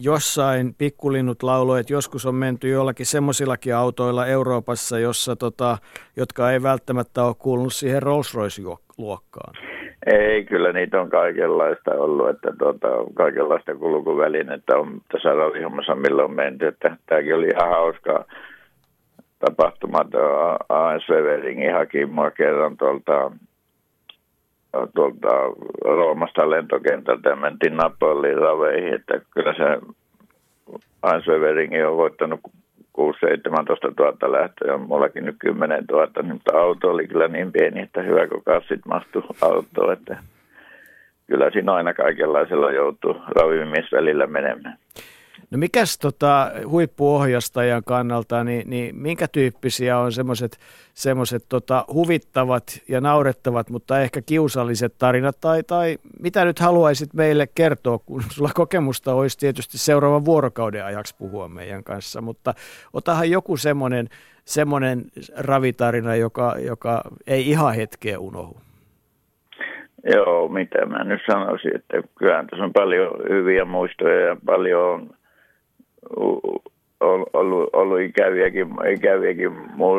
[0.00, 5.78] jossain pikkulinnut lauloivat, että joskus on menty jollakin semmoisillakin autoilla Euroopassa, jossa, tota,
[6.16, 9.54] jotka ei välttämättä ole kuulunut siihen Rolls-Royce-luokkaan?
[10.06, 16.66] Ei, kyllä niitä on kaikenlaista ollut, että tuota, kaikenlaista kulkuvälinettä on tässä rallihommassa milloin menty,
[16.66, 18.24] että tämäkin oli ihan hauskaa
[19.38, 19.98] tapahtuma.
[20.68, 23.30] AS Weveringin haki mua kerran tuolta
[24.94, 25.28] tuolta
[25.84, 29.64] Roomasta lentokentältä ja mentiin Napoliin raveihin, että kyllä se
[31.02, 32.40] Answeveringin on voittanut
[32.98, 33.02] 6-17
[33.98, 38.42] 000 lähtöä, mullakin nyt 10 000, mutta auto oli kyllä niin pieni, että hyvä kun
[38.44, 40.18] kassit mahtuu autoon, että
[41.26, 44.78] kyllä siinä aina kaikenlaisella joutuu ravimisvälillä menemään.
[45.50, 50.58] No mikäs tota, huippuohjastajan kannalta, niin, niin minkä tyyppisiä on semmoiset
[50.98, 57.48] semmoiset tota, huvittavat ja naurettavat, mutta ehkä kiusalliset tarinat, tai, tai mitä nyt haluaisit meille
[57.54, 62.54] kertoa, kun sulla kokemusta olisi tietysti seuraavan vuorokauden ajaksi puhua meidän kanssa, mutta
[62.92, 64.08] otahan joku semmoinen,
[64.44, 65.02] semmoinen
[65.36, 68.56] ravitarina, joka, joka ei ihan hetkeä unohu.
[70.04, 75.10] Joo, mitä mä nyt sanoisin, että kyllähän tässä on paljon hyviä muistoja ja paljon on
[77.00, 79.52] ollut, ollut ikäviäkin, ikäviäkin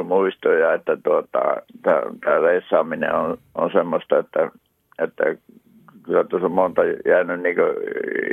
[0.05, 1.39] muistoja, että tuota,
[1.81, 4.51] tämä reissaaminen on, on semmoista, että,
[4.99, 5.23] että
[6.03, 7.55] kyllä tuossa on monta jäänyt niin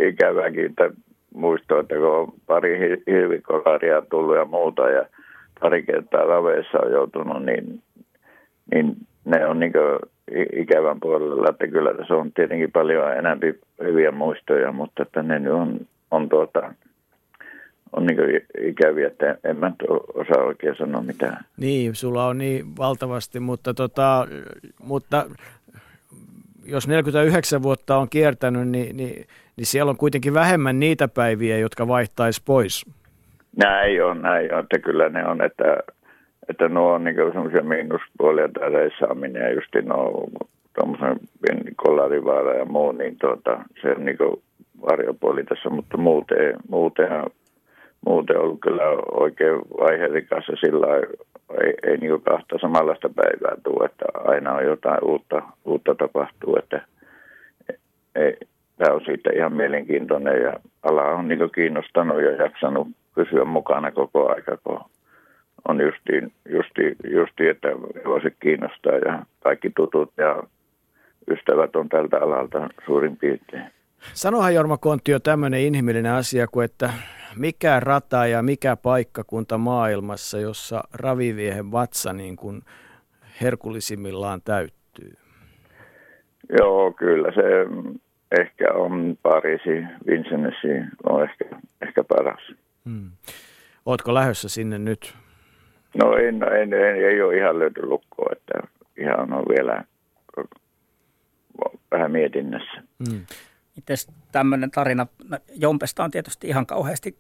[0.09, 0.91] ikävääkin että
[1.35, 5.07] muistoa, että kun on pari hirvikolaria tullut ja muuta ja
[5.61, 7.83] pari kertaa raveissa on joutunut, niin,
[8.75, 9.73] niin ne on niin
[10.53, 13.41] ikävän puolella, että kyllä tässä on tietenkin paljon enemmän
[13.83, 16.75] hyviä muistoja, mutta että ne on, on tuota,
[17.93, 18.19] on niin
[18.61, 19.73] ikäviä, että en mä
[20.15, 21.45] osaa oikein sanoa mitään.
[21.57, 24.27] Niin, sulla on niin valtavasti, mutta, tota,
[24.85, 25.27] mutta
[26.67, 29.27] jos 49 vuotta on kiertänyt, niin, niin,
[29.57, 32.87] niin siellä on kuitenkin vähemmän niitä päiviä, jotka vaihtaisi pois.
[33.57, 35.77] Näin on, näin on, että kyllä ne on, että,
[36.49, 40.29] että nuo on niin semmoisia miinuspuolia tämä reissaaminen ja just nuo
[40.75, 41.19] tuommoisen
[41.77, 44.19] kollarivaara ja muu, niin tuota, se on niin
[44.87, 47.25] varjopuoli tässä, mutta muuten, muutenhan
[48.07, 50.87] muuten ollut kyllä oikein vaiheellikassa sillä
[51.65, 56.81] ei, ei niin kahta samanlaista päivää tule, että aina on jotain uutta, uutta tapahtuu, että
[58.15, 58.37] ei,
[58.77, 64.29] tämä on siitä ihan mielenkiintoinen ja ala on niin kiinnostanut ja jaksanut pysyä mukana koko
[64.29, 64.81] aika, kun
[65.69, 67.69] on justi, justi, justi että
[68.05, 70.43] voisi kiinnostaa ja kaikki tutut ja
[71.31, 73.76] ystävät on tältä alalta suurin piirtein.
[74.15, 76.91] Sanohan Jorma Konttio tämmöinen inhimillinen asia kuin, että
[77.37, 82.63] mikä rata ja mikä paikkakunta maailmassa, jossa raviviehen vatsa niin kuin
[83.43, 85.13] herkullisimmillaan täyttyy?
[86.59, 87.43] Joo, kyllä se
[88.41, 90.55] ehkä on Pariisi, Vincennes
[91.05, 91.45] on ehkä,
[91.83, 92.53] ehkä paras.
[92.85, 93.11] Hmm.
[93.87, 95.15] Ootko lähdössä sinne nyt?
[96.03, 99.85] No en, en, en, ei ole ihan löyty lukkoa, että ihan on vielä
[101.91, 102.83] vähän mietinnässä.
[103.09, 103.21] Hmm.
[103.77, 103.97] Miten
[104.33, 105.07] tämmöinen tarina,
[105.55, 107.19] Jompesta on tietysti ihan kauheasti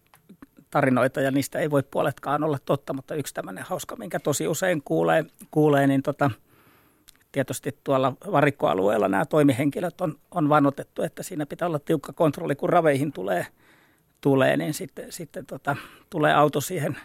[0.71, 4.83] tarinoita ja niistä ei voi puoletkaan olla totta, mutta yksi tämmöinen hauska, minkä tosi usein
[4.83, 6.31] kuulee, kuulee niin tota,
[7.33, 12.69] tietysti tuolla varikkoalueella nämä toimihenkilöt on, on vannotettu, että siinä pitää olla tiukka kontrolli, kun
[12.69, 13.47] raveihin tulee,
[14.21, 15.77] tulee, niin sitten, sitten tota,
[16.11, 16.97] tulee auto siihen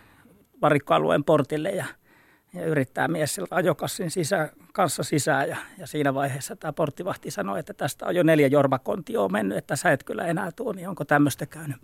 [0.61, 1.85] varikkoalueen portille ja,
[2.53, 5.49] ja yrittää mies sillä ajokassin sisä, kanssa sisään.
[5.49, 9.75] Ja, ja siinä vaiheessa tämä porttivahti sanoi, että tästä on jo neljä jormakontioa mennyt, että
[9.75, 11.77] sä et kyllä enää tuo, niin onko tämmöistä käynyt?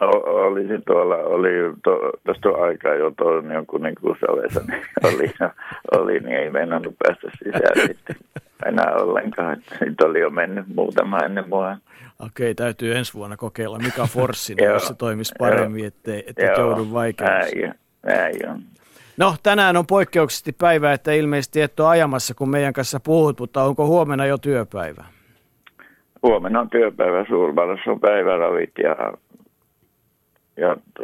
[0.00, 1.48] O- olisi tuolla, oli
[1.84, 4.82] to, tuosta aikaa jo tuon jonkun niin kusavessa, niin
[5.14, 5.32] oli,
[5.92, 8.16] oli, niin ei meinannut päästä sisään sitten
[8.66, 9.52] enää ollenkaan.
[9.52, 11.76] Että Sitten oli jo mennyt muutama ennen mua.
[12.18, 17.60] Okei, täytyy ensi vuonna kokeilla Mika Forssin, jos se toimisi paremmin, ettei, ettei joudu vaikeuksiin.
[17.62, 17.74] näin,
[18.06, 18.62] näin on.
[19.16, 23.62] No, tänään on poikkeuksellisesti päivä, että ilmeisesti et ole ajamassa, kun meidän kanssa puhut, mutta
[23.62, 25.04] onko huomenna jo työpäivä?
[26.22, 29.12] Huomenna on työpäivä Suurvallassa on päiväravit ja,
[30.56, 31.02] ja to,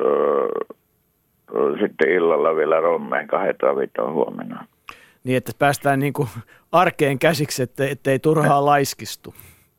[1.52, 4.66] to, sitten illalla vielä Rommeen kahdet ravit on huomenna.
[5.24, 6.28] Niin, että päästään niin kuin
[6.72, 9.34] arkeen käsiksi, ettei, ettei turhaa laiskistu.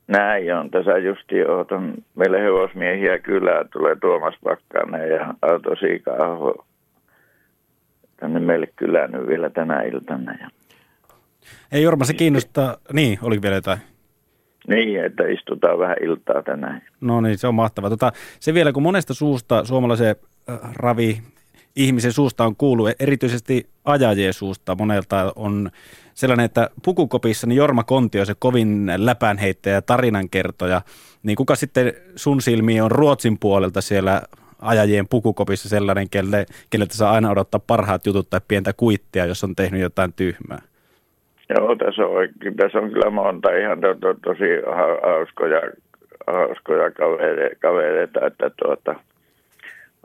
[0.08, 0.72] Näin on.
[0.72, 3.66] Tässä justi ootan meille hevosmiehiä kylää.
[3.74, 6.66] Tulee Tuomas Pakkanen ja Auto Siika-aho
[8.22, 10.32] tänne meille kylään nyt vielä tänä iltana.
[10.32, 10.48] Ja
[11.72, 12.78] Ei Jorma, se kiinnostaa.
[12.94, 13.80] Niin, oli vielä jotain.
[14.68, 16.82] niin, että istutaan vähän iltaa tänään.
[17.02, 17.90] No niin, se on mahtavaa.
[17.90, 20.16] Tota, se vielä, kun monesta suusta suomalaisen
[20.50, 21.22] äh, ravi
[21.76, 25.72] ihmisen suusta on kuullut, erityisesti ajajien suusta monelta on
[26.14, 30.82] sellainen, että pukukopissa niin Jorma Konti on se kovin läpänheittäjä ja tarinankertoja.
[31.24, 34.22] Niin kuka sitten sun silmiin on Ruotsin puolelta siellä
[34.62, 39.56] ajajien pukukopissa sellainen, kelle, kelle saa aina odottaa parhaat jutut tai pientä kuittia, jos on
[39.56, 40.62] tehnyt jotain tyhmää?
[41.50, 45.62] Joo, tässä on, tässä on kyllä monta ihan to, to, tosi ha- hauskoja,
[46.28, 48.96] hauskoja kavere, kavereita, että tuota,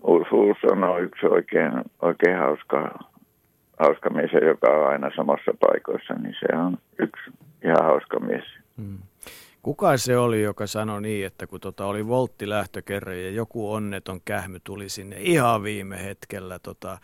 [0.02, 2.98] Uus, Uus on yksi oikein, oikein hauska,
[3.78, 7.30] hauska mies, joka on aina samassa paikoissa, niin se on yksi
[7.64, 8.44] ihan hauska mies.
[9.66, 14.20] Kuka se oli, joka sanoi niin, että kun tota oli voltti lähtökerran ja joku onneton
[14.24, 16.98] kähmy tuli sinne ihan viime hetkellä tota,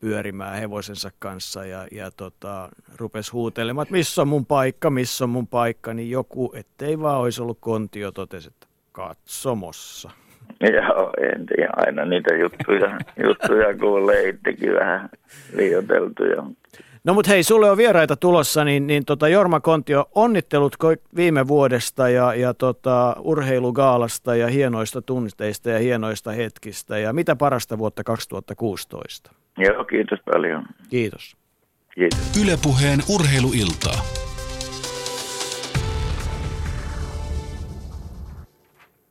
[0.00, 5.30] pyörimään hevosensa kanssa ja, ja tota, rupesi huutelemaan, että missä on mun paikka, missä on
[5.30, 10.10] mun paikka, niin joku, ettei vaan olisi ollut kontio, totesi, että katsomossa.
[10.74, 12.98] Joo, en tiedä, aina niitä juttuja,
[13.28, 15.08] juttuja kuulee itsekin vähän
[15.56, 16.44] liioiteltuja.
[17.08, 20.76] No mutta hei, sulle on vieraita tulossa, niin, niin tota Jorma Kontio, onnittelut
[21.16, 27.78] viime vuodesta ja, ja tota, urheilugaalasta ja hienoista tunteista ja hienoista hetkistä ja mitä parasta
[27.78, 29.30] vuotta 2016.
[29.58, 30.66] Joo, kiitos paljon.
[30.90, 31.36] Kiitos.
[31.94, 32.42] Kiitos.
[32.42, 34.00] Ylepuheen urheiluiltaa.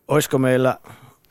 [0.08, 0.78] Olisiko meillä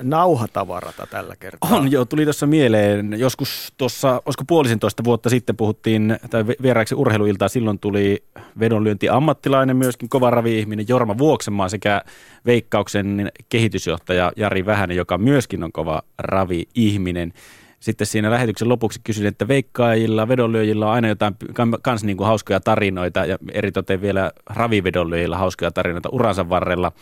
[0.02, 1.70] nauhatavarata tällä kertaa?
[1.76, 3.14] On joo, tuli tuossa mieleen.
[3.18, 8.24] Joskus tuossa, olisiko puolisentoista vuotta sitten puhuttiin, tai vieraaksi urheiluiltaa, silloin tuli
[8.60, 12.02] vedonlyönti ammattilainen, myöskin kova ravi-ihminen Jorma Vuoksenmaa sekä
[12.46, 17.32] Veikkauksen kehitysjohtaja Jari Vähänen, joka myöskin on kova ravi-ihminen.
[17.80, 21.34] Sitten siinä lähetyksen lopuksi kysyin, että veikkaajilla, vedonlyöjillä on aina jotain
[21.82, 26.92] kans niin kuin hauskoja tarinoita ja eritoten vielä ravivedonlyöjillä hauskoja tarinoita uransa varrella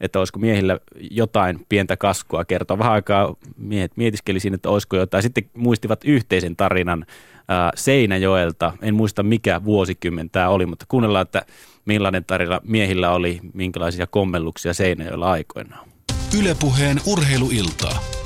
[0.00, 0.78] että olisiko miehillä
[1.10, 2.78] jotain pientä kaskua kertoa.
[2.78, 5.22] Vähän aikaa miehet mietiskeli siinä, että olisiko jotain.
[5.22, 7.06] Sitten muistivat yhteisen tarinan
[7.48, 8.72] ää, Seinäjoelta.
[8.82, 11.42] En muista mikä vuosikymmen tämä oli, mutta kuunnellaan, että
[11.84, 15.88] millainen tarina miehillä oli, minkälaisia kommelluksia Seinäjoella aikoinaan.
[16.38, 18.19] Ylepuheen urheiluiltaa.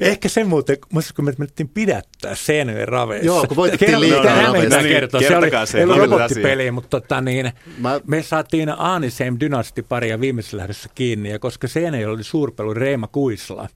[0.00, 3.26] Ehkä sen muuten, muistat, kun me menettiin pidättää Seinäjoen raveissa.
[3.26, 5.20] Joo, kun voitettiin Kerro- liikaa No niin, kertoa.
[5.20, 5.72] Se kertokaa oli, se.
[5.78, 11.38] se oli robottipeli, mutta tota, niin, Mä- me saatiin Aanisheim dynastiparia viimeisessä lähdössä kiinni, ja
[11.38, 13.68] koska Seinäjoella oli suurpelu Reima Kuisla,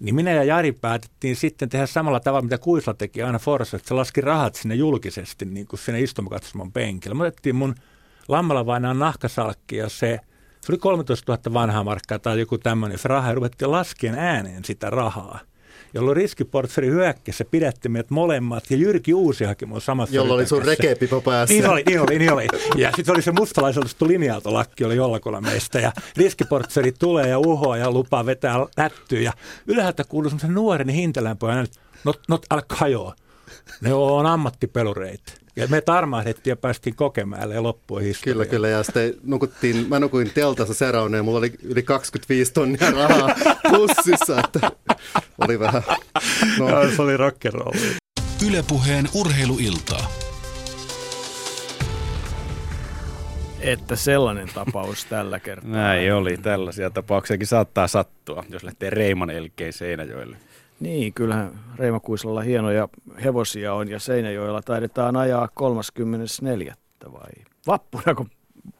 [0.00, 3.88] niin minä ja Jari päätettiin sitten tehdä samalla tavalla, mitä Kuisla teki aina Forssa, että
[3.88, 7.14] se laski rahat sinne julkisesti niin kuin sinne istumakatsomon penkillä.
[7.14, 7.74] Me otettiin mun
[8.28, 10.20] lammalla vainaan nahkasalkki ja se,
[10.60, 14.64] se oli 13 000 vanhaa markkaa tai joku tämmöinen se raha ja ruvettiin laskien ääneen
[14.64, 15.38] sitä rahaa
[15.94, 21.20] jolloin riskiportferi hyökkäsi pidätti meidät molemmat ja Jyrki Uusihakin mun samassa Jolla oli sun rekepipo
[21.20, 21.54] päässä.
[21.54, 22.46] Niin oli, niin oli, niin oli.
[22.76, 27.90] Ja sitten oli se mustalaiselta linja-autolakki oli jollakulla meistä ja riskiportseri tulee ja uhoa ja
[27.90, 29.32] lupaa vetää lättyä ja
[29.66, 33.14] ylhäältä kuuluu semmoisen nuoren hintelänpojan, että not, not, älä kajoa.
[33.80, 35.32] Ne on ammattipelureita.
[35.56, 38.32] Ja me tarmahdettiin ja päästiin Kokemäelle ja loppui historia.
[38.32, 38.68] Kyllä, kyllä.
[38.68, 43.34] Ja sitten nukuttiin, mä nukuin teltassa Serouneen, mulla oli yli 25 tonnia rahaa
[43.70, 44.70] pussissa, että
[45.38, 45.82] oli vähän,
[46.58, 47.96] no, Joo, se oli rock'n'rolli.
[48.46, 50.10] Ylepuheen urheiluiltaa.
[53.60, 55.70] Että sellainen tapaus tällä kertaa.
[55.70, 56.36] Näin oli.
[56.36, 60.36] Tällaisia tapauksiakin saattaa sattua, jos lähtee Reiman elkein Seinäjoelle.
[60.80, 62.88] Niin, kyllähän Reimakuislalla hienoja
[63.24, 66.74] hevosia on ja Seinäjoella taidetaan ajaa 34.
[67.12, 68.30] vai vappuna, kun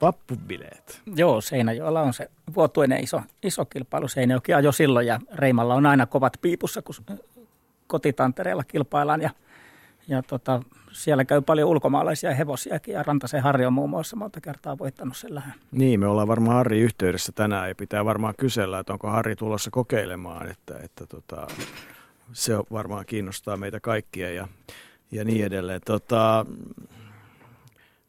[0.03, 1.03] vappubileet.
[1.17, 4.09] Joo, Seinäjoella on se vuotuinen iso, iso kilpailu.
[4.09, 7.19] Seinäjoki jo silloin ja Reimalla on aina kovat piipussa, kun
[7.87, 9.31] kotitantereella kilpaillaan ja,
[10.09, 10.63] ja tota,
[10.93, 15.35] siellä käy paljon ulkomaalaisia hevosiakin ja Rantasen Harri on muun muassa monta kertaa voittanut sen
[15.35, 15.55] lähden.
[15.73, 19.71] Niin, me ollaan varmaan Harri yhteydessä tänään ja pitää varmaan kysellä, että onko Harri tulossa
[19.71, 21.47] kokeilemaan, että, että tota,
[22.33, 24.49] se varmaan kiinnostaa meitä kaikkia ja,
[25.13, 25.81] ja niin edelleen.
[25.85, 26.47] Tota,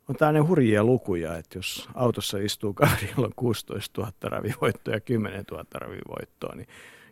[0.10, 5.00] on tämmöinen hurjia lukuja, että jos autossa istuu kaveri, jolla on 16 000 ravivoittoa ja
[5.00, 6.68] 10 000 ravivoittoa, niin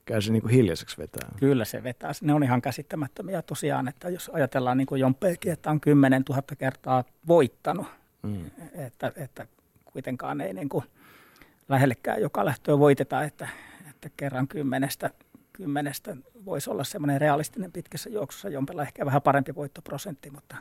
[0.07, 1.29] käy se niin kuin hiljaiseksi vetää.
[1.39, 2.11] Kyllä se vetää.
[2.21, 6.41] Ne on ihan käsittämättömiä tosiaan, että jos ajatellaan niin kuin Jompeekin, että on 10 000
[6.57, 7.87] kertaa voittanut,
[8.23, 8.45] mm.
[8.73, 9.47] että, että
[9.85, 10.83] kuitenkaan ei niin kuin
[11.69, 13.49] lähellekään joka lähtöä voiteta, että,
[13.89, 15.09] että kerran kymmenestä,
[15.53, 20.57] kymmenestä voisi olla semmoinen realistinen pitkässä juoksussa, Jompella ehkä vähän parempi voittoprosentti, mutta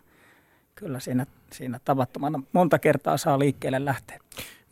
[0.74, 4.18] kyllä siinä, siinä tavattomana monta kertaa saa liikkeelle lähteä.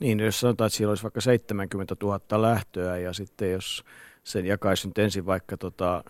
[0.00, 3.84] Niin, jos sanotaan, että siellä olisi vaikka 70 000 lähtöä ja sitten jos
[4.24, 6.04] sen jakaisi nyt ensin vaikka tota,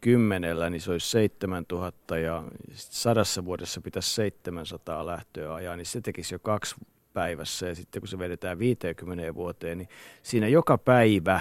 [0.00, 2.42] kymmenellä, niin se olisi 7000 ja
[2.74, 6.74] sadassa vuodessa pitäisi 700 lähtöä ajaa, niin se tekisi jo kaksi
[7.12, 9.88] päivässä ja sitten kun se vedetään 50 vuoteen, niin
[10.22, 11.40] siinä joka päivä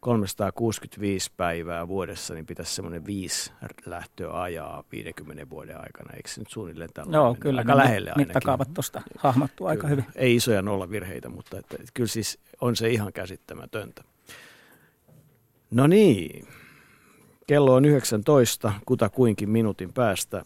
[0.00, 3.52] 365 päivää vuodessa, niin pitäisi semmoinen viisi
[3.86, 6.10] lähtöä ajaa 50 vuoden aikana.
[6.16, 7.60] Eikö se nyt suunnilleen tällä Joo, kyllä.
[7.60, 8.26] Aika lähelle ainakin.
[8.26, 10.04] Mittakaavat tuosta hahmottuu aika hyvin.
[10.14, 14.04] Ei isoja nollavirheitä, mutta että, että kyllä siis on se ihan käsittämätöntä.
[15.72, 16.44] No niin,
[17.46, 20.42] kello on 19, kutakuinkin minuutin päästä.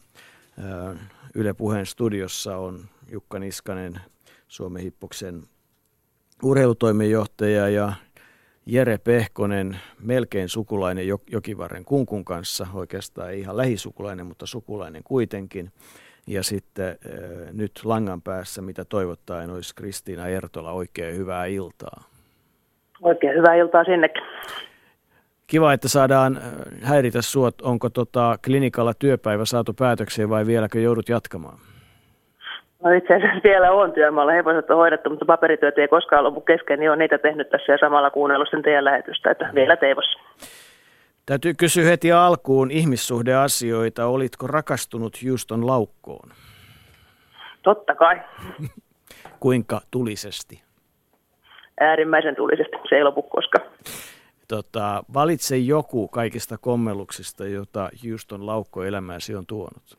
[1.35, 4.01] Yle Puheen studiossa on Jukka Niskanen,
[4.49, 5.43] Suomen Hippoksen
[6.43, 7.93] urheilutoimenjohtaja ja
[8.67, 15.73] Jere Pehkonen, melkein sukulainen Jokivarren kunkun kanssa, oikeastaan ei ihan lähisukulainen, mutta sukulainen kuitenkin.
[16.27, 22.05] Ja sitten äh, nyt langan päässä, mitä toivottaen olisi Kristiina Ertola, oikein hyvää iltaa.
[23.03, 24.23] Oikein hyvää iltaa sinnekin.
[25.47, 26.39] Kiva, että saadaan
[26.83, 27.63] häiritä suot.
[27.63, 31.59] Onko tota klinikalla työpäivä saatu päätökseen vai vieläkö joudut jatkamaan?
[32.83, 34.33] No itse asiassa vielä on työmaalla.
[34.33, 37.79] Hevoset on hoidettu, mutta paperityöt ei koskaan lopu kesken, niin on niitä tehnyt tässä ja
[37.79, 40.17] samalla kuunnellut sen teidän lähetystä, että vielä teivos.
[41.27, 44.07] Täytyy kysyä heti alkuun ihmissuhdeasioita.
[44.07, 46.29] Olitko rakastunut Houston laukkoon?
[47.63, 48.21] Totta kai.
[49.41, 50.63] Kuinka tulisesti?
[51.81, 52.77] Äärimmäisen tulisesti.
[52.89, 53.67] Se ei lopu koskaan.
[54.49, 59.99] Tota, valitse joku kaikista kommelluksista, jota Houston laukko elämääsi on tuonut.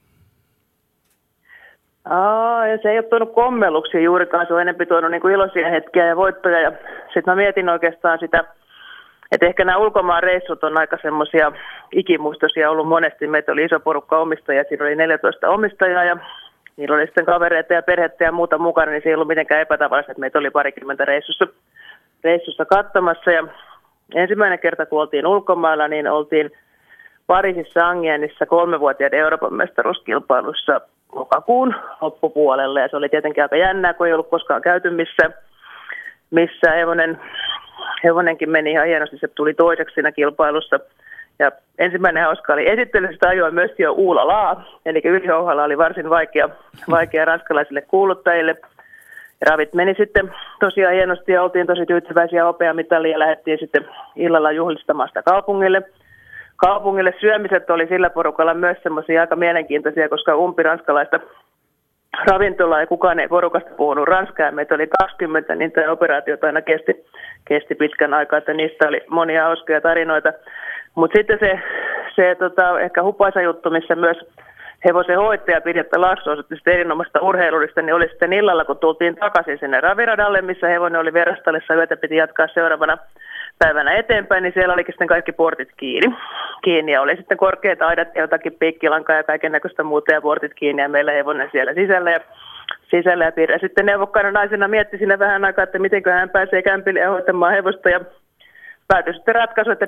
[2.10, 5.70] Aa, ja se ei ole tuonut kommelluksia juurikaan, se on enemmän tuonut niin kuin iloisia
[5.70, 6.60] hetkiä ja voittoja.
[6.60, 6.72] Ja
[7.04, 8.44] sitten mä mietin oikeastaan sitä,
[9.32, 11.52] että ehkä nämä ulkomaan reissut on aika semmoisia
[11.92, 13.28] ikimuistoisia ollut monesti.
[13.28, 16.18] Meitä oli iso porukka omistajia, siinä oli 14 omistajaa ja
[16.78, 20.12] niillä oli sitten kavereita ja perhettä ja muuta mukana, niin se ei ollut mitenkään epätavallista,
[20.12, 21.48] että meitä oli parikymmentä reissussa,
[22.24, 23.32] reissussa katsomassa.
[23.32, 23.48] Ja
[24.16, 26.52] ensimmäinen kerta, kun oltiin ulkomailla, niin oltiin
[27.28, 30.82] Pariisissa Angienissa kolmevuotiaiden Euroopan mestaruuskilpailussa
[31.16, 32.82] lokakuun loppupuolelle.
[32.82, 35.32] Ja se oli tietenkin aika jännää, kun ei ollut koskaan käyty missä,
[36.32, 37.20] missä hevonen,
[38.04, 39.18] hevonenkin meni ihan hienosti.
[39.18, 40.80] Se tuli toiseksi siinä kilpailussa.
[41.40, 46.50] Ja ensimmäinen hauska oli esittelystä ajoin myös jo Uula Laa, eli ylihouhalla oli varsin vaikea,
[46.90, 48.56] vaikea ranskalaisille kuuluttajille.
[49.42, 53.86] Ravit meni sitten tosiaan hienosti ja oltiin tosi tyytyväisiä opea mitalia ja lähdettiin sitten
[54.16, 55.82] illalla juhlistamaan sitä kaupungille–
[56.58, 61.20] kaupungille syömiset oli sillä porukalla myös semmoisia aika mielenkiintoisia, koska umpi ranskalaista
[62.28, 64.52] ravintolaa ja kukaan ei porukasta puhunut ranskaa.
[64.52, 67.06] Meitä oli 20, niin tämä operaatio aina kesti,
[67.48, 70.34] kesti pitkän aikaa, että niistä oli monia hauskoja tarinoita.
[70.96, 71.60] Mutta sitten se,
[72.16, 74.18] se tota, ehkä hupaisa juttu, missä myös
[74.86, 79.60] hevosen hoitaja Pirjatta Laakso osoitti sitten erinomaista urheilullista, niin oli sitten illalla, kun tultiin takaisin
[79.60, 82.98] sinne raviradalle, missä hevonen oli verastallessa yötä piti jatkaa seuraavana
[83.60, 86.16] päivänä eteenpäin, niin siellä olikin sitten kaikki portit kiinni.
[86.64, 90.54] kiinni ja oli sitten korkeita aidat ja jotakin piikkilankaa ja kaiken näköistä muuta ja portit
[90.54, 92.12] kiinni ja meillä hevonen siellä sisällä.
[92.12, 92.20] Ja
[92.92, 97.06] sisällä ja Pirja sitten neuvokkaana naisena mietti sinne vähän aikaa, että miten hän pääsee kämpille
[97.06, 98.00] hoitamaan hevosta ja
[98.88, 99.88] päätyi sitten ratkaisu, että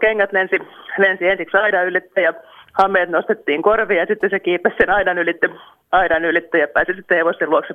[0.00, 0.58] kengät lensi,
[0.98, 2.34] lensi ensiksi aidan ylitte ja
[2.78, 5.50] hameet nostettiin korviin ja sitten se kiipesi sen aidan ylitte,
[5.92, 7.74] aidan ylitte ja pääsi sitten hevosen luokse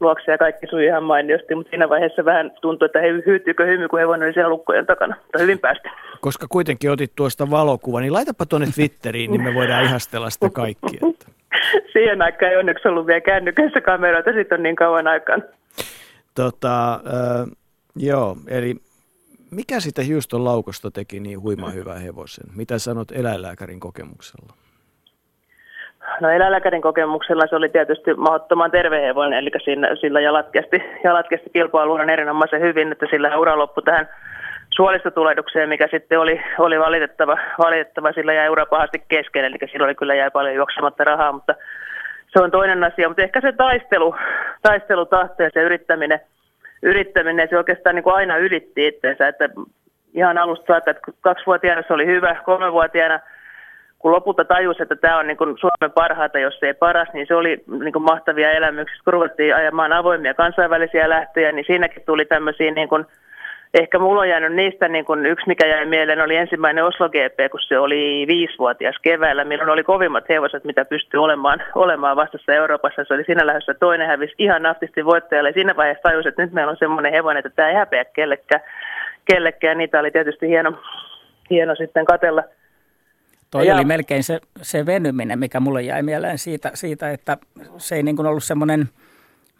[0.00, 3.88] luokse ja kaikki sui ihan mainiosti, mutta siinä vaiheessa vähän tuntui, että he hyytyykö hymy,
[3.88, 5.16] kun hevonen oli siellä lukkojen takana.
[5.22, 5.90] Mutta hyvin päästä.
[6.20, 10.96] Koska kuitenkin otit tuosta valokuva, niin laitapa tuonne Twitteriin, niin me voidaan ihastella sitä kaikki.
[11.10, 11.26] Että.
[11.92, 15.44] Siihen aikaan ei onneksi ollut vielä kännykässä kameroita, sitten on niin kauan aikaan.
[16.34, 17.46] Tota, äh,
[17.96, 18.74] joo, eli
[19.50, 22.44] mikä sitä Houston laukosta teki niin huima hyvä hevosen?
[22.56, 24.52] Mitä sanot eläinlääkärin kokemuksella?
[26.20, 31.28] No eläinlääkärin kokemuksella se oli tietysti mahdottoman terve hevonen, eli siinä, sillä jalat kesti, jalat
[31.28, 34.08] kesti kilpailuuden erinomaisen hyvin, että sillä ura loppui tähän
[34.76, 39.94] suolistotulehdukseen, mikä sitten oli, oli valitettava, valitettava, sillä jäi ura pahasti kesken, eli sillä oli
[39.94, 41.54] kyllä jäi paljon juoksematta rahaa, mutta
[42.28, 44.14] se on toinen asia, mutta ehkä se taistelu,
[44.62, 46.20] taistelutahto ja se yrittäminen,
[46.82, 49.48] yrittäminen se oikeastaan niin kuin aina ylitti itseensä, että
[50.14, 53.20] ihan alusta saakka, että kaksivuotiaana se oli hyvä, kolmevuotiaana–
[53.98, 57.34] kun lopulta tajusi, että tämä on niin kuin Suomen parhaita, jos ei paras, niin se
[57.34, 59.00] oli niin kuin mahtavia elämyksiä.
[59.04, 63.06] Kun ruvettiin ajamaan avoimia kansainvälisiä lähtöjä, niin siinäkin tuli tämmöisiä, niin kuin,
[63.80, 67.50] ehkä mulla on jäänyt niistä niin kuin yksi, mikä jäi mieleen, oli ensimmäinen Oslo GP,
[67.50, 73.04] kun se oli viisivuotias keväällä, milloin oli kovimmat hevoset, mitä pystyi olemaan, olemaan vastassa Euroopassa.
[73.04, 75.52] Se oli siinä lähdössä toinen hävisi ihan naftisti voittajalle.
[75.52, 78.62] Siinä vaiheessa tajusi, että nyt meillä on semmoinen hevonen, että tämä ei häpeä kellekään.
[79.24, 79.78] kellekään.
[79.78, 80.72] Niitä oli tietysti hieno,
[81.50, 82.42] hieno sitten katella–
[83.50, 83.74] Toi ja.
[83.74, 87.36] oli melkein se, se venyminen, mikä mulle jäi mieleen siitä, siitä että
[87.76, 88.88] se ei niin kuin ollut semmoinen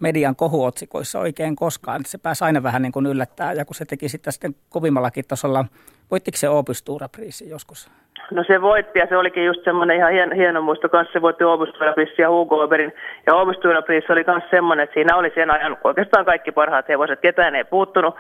[0.01, 2.05] median kohuotsikoissa oikein koskaan.
[2.07, 5.65] Se pääsi aina vähän niin kuin yllättää ja kun se teki sitä sitten kovimmallakin tasolla,
[6.11, 6.85] voittiko se Opus
[7.51, 7.91] joskus?
[8.31, 11.13] No se voitti ja se olikin just semmoinen ihan hieno, hieno muisto kanssa.
[11.13, 11.69] Se voitti Opus
[12.19, 12.93] ja Hugo Oberin.
[13.27, 13.57] Ja Opus
[14.09, 17.21] oli myös semmoinen, että siinä oli sen ajan oikeastaan kaikki parhaat hevoset.
[17.21, 18.15] Ketään ei puuttunut.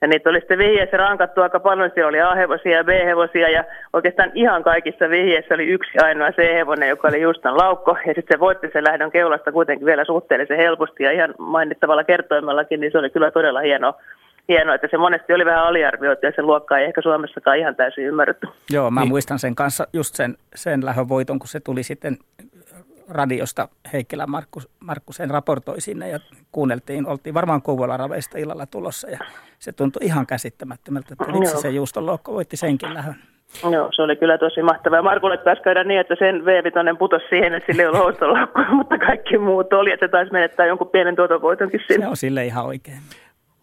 [0.00, 1.90] Ja niitä oli sitten vihjeissä rankattu aika paljon.
[1.94, 7.08] Siellä oli A-hevosia ja B-hevosia ja oikeastaan ihan kaikissa vihjeissä oli yksi ainoa C-hevonen, joka
[7.08, 7.96] oli Justan Laukko.
[8.06, 12.80] Ja sitten se voitti sen lähdön keulasta kuitenkin vielä suhteellisen helposti ja ihan mainittavalla kertoimellakin,
[12.80, 13.94] niin se oli kyllä todella hienoa
[14.48, 18.04] hienoa, että se monesti oli vähän aliarvioitu ja se luokka ei ehkä Suomessakaan ihan täysin
[18.04, 18.48] ymmärretty.
[18.70, 19.08] Joo, mä niin.
[19.08, 22.16] muistan sen kanssa just sen, sen lähön voiton, kun se tuli sitten
[23.08, 26.18] radiosta Heikkilä Markku, Markku sen raportoi sinne ja
[26.52, 29.18] kuunneltiin, oltiin varmaan Kouvola raveista illalla tulossa ja
[29.58, 33.14] se tuntui ihan käsittämättömältä, että miksi se Juuston lohko voitti senkin lähön.
[33.72, 35.02] Joo, se oli kyllä tosi mahtavaa.
[35.02, 38.18] Markulle taisi käydä niin, että sen V-vitonen putosi siihen, että sillä ei ollut
[38.78, 42.04] mutta kaikki muut oli, että se taisi menettää jonkun pienen tuotovoitonkin sinne.
[42.04, 42.98] Se on sille ihan oikein.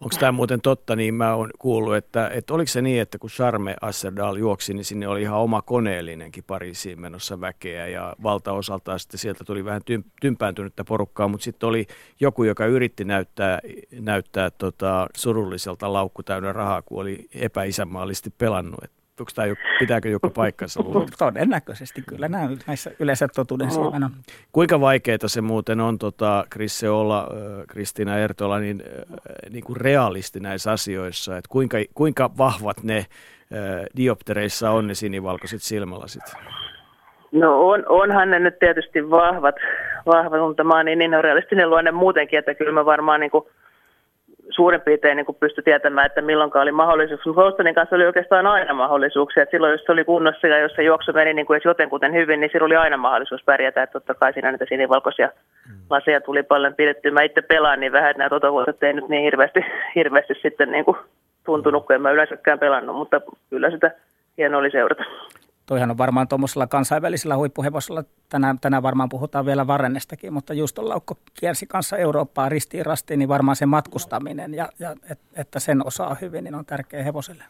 [0.04, 3.30] Onko tämä muuten totta, niin mä oon kuullut, että, että oliko se niin, että kun
[3.30, 9.20] Charme Asserdal juoksi, niin sinne oli ihan oma koneellinenkin Pariisiin menossa väkeä ja valtaosaltaan sitten
[9.20, 9.82] sieltä tuli vähän
[10.20, 11.86] tympääntynyttä porukkaa, mutta sitten oli
[12.20, 13.60] joku, joka yritti näyttää,
[14.00, 19.03] näyttää tota surulliselta laukku täynnä rahaa, kun oli epäisämaallisesti pelannut.
[19.20, 19.48] Onko tämä,
[19.78, 20.80] pitääkö joku paikkansa?
[21.18, 23.80] Todennäköisesti kyllä nämä näissä yleensä totuuden no.
[23.80, 24.10] on.
[24.52, 27.28] Kuinka vaikeaa se muuten on, tota, Krisse olla,
[27.68, 28.82] Kristiina Ertola, niin,
[29.50, 33.06] niin kuin realisti näissä asioissa, että kuinka, kuinka vahvat ne
[33.96, 36.22] dioptereissa on ne sinivalkoiset silmälasit?
[37.32, 39.54] No on, onhan ne nyt tietysti vahvat,
[40.06, 43.44] vahvat mutta mä oon niin, niin realistinen luonne muutenkin, että kyllä mä varmaan niin kuin–
[44.50, 47.36] suurin piirtein niin pystyi tietämään, että milloin oli mahdollisuus.
[47.36, 49.42] Hostonin kanssa oli oikeastaan aina mahdollisuuksia.
[49.42, 52.40] Et silloin, jos se oli kunnossa ja jos se juoksu meni niin kuin jotenkuten hyvin,
[52.40, 53.82] niin silloin oli aina mahdollisuus pärjätä.
[53.82, 55.74] Et totta kai siinä niitä sinivalkoisia mm.
[55.90, 57.10] laseja tuli paljon pidettyä.
[57.10, 59.60] Mä itse pelaan niin vähän, että nämä totovuodet ei nyt niin hirveästi,
[59.96, 60.96] hirveästi sitten niin kuin
[61.44, 63.20] tuntunut, kun en mä yleensäkään pelannut, mutta
[63.50, 63.90] kyllä sitä
[64.38, 65.04] hienoa oli seurata.
[65.66, 71.14] Toihan on varmaan tuommoisella kansainvälisellä huippuhevosella, tänään, tänään varmaan puhutaan vielä Varennestakin, mutta Juston Laukko
[71.40, 76.16] kiersi kanssa Eurooppaa ristiin rastiin, niin varmaan se matkustaminen ja, ja et, että sen osaa
[76.20, 77.44] hyvin, niin on tärkeä hevoselle.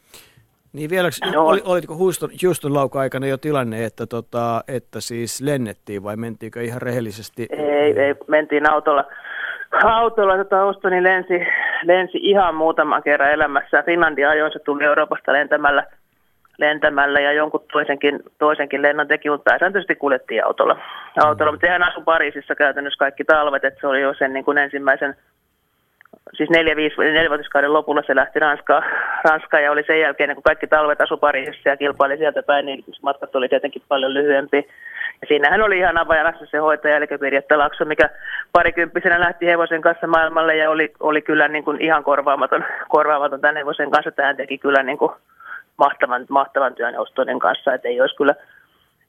[0.72, 1.46] Niin vielä, no.
[1.46, 6.62] oli, olitko Houston, Houston lauka aikana jo tilanne, että, tota, että siis lennettiin vai mentiinkö
[6.62, 7.46] ihan rehellisesti?
[7.50, 9.04] Ei, ei mentiin autolla.
[9.84, 11.46] Autolla tota Houstoni lensi,
[11.82, 13.82] lensi ihan muutaman kerran elämässä.
[13.82, 15.86] Finlandia ajoin se tuli Euroopasta lentämällä–
[16.59, 20.78] lentämällä ja jonkun toisenkin, toisenkin lennon teki, mutta pääsääntöisesti kuljettiin autolla.
[21.24, 21.52] autolla.
[21.52, 25.14] Mutta sehän asui Pariisissa käytännössä kaikki talvet, että se oli jo sen niin kuin ensimmäisen,
[26.32, 28.82] siis neljä, viisi, neljävuotiskauden lopulla se lähti Ranskaan,
[29.24, 32.84] Ranskaan ja oli sen jälkeen, kun kaikki talvet asui Pariisissa ja kilpaili sieltä päin, niin
[33.02, 34.68] matkat oli tietenkin paljon lyhyempi.
[35.20, 38.11] Ja siinähän oli ihan avajanassa se hoitaja, eli Pirjetta Lakso, mikä
[38.52, 43.57] parikymppisenä lähti hevosen kanssa maailmalle ja oli, oli kyllä niin kuin ihan korvaamaton, korvaamaton tämän
[43.57, 44.11] hevosen kanssa.
[44.11, 45.12] Tähän teki kyllä niin kuin
[45.79, 48.35] mahtavan, mahtavan työn Ostonen kanssa, että ei olisi kyllä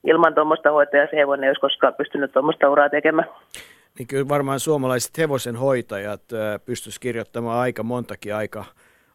[0.04, 3.28] ilman tuommoista hoitajaa se hevonen ei olisi koskaan pystynyt tuommoista uraa tekemään.
[3.98, 6.22] Niin kyllä varmaan suomalaiset hevosen hoitajat
[6.64, 8.64] pystyisivät kirjoittamaan aika montakin aika,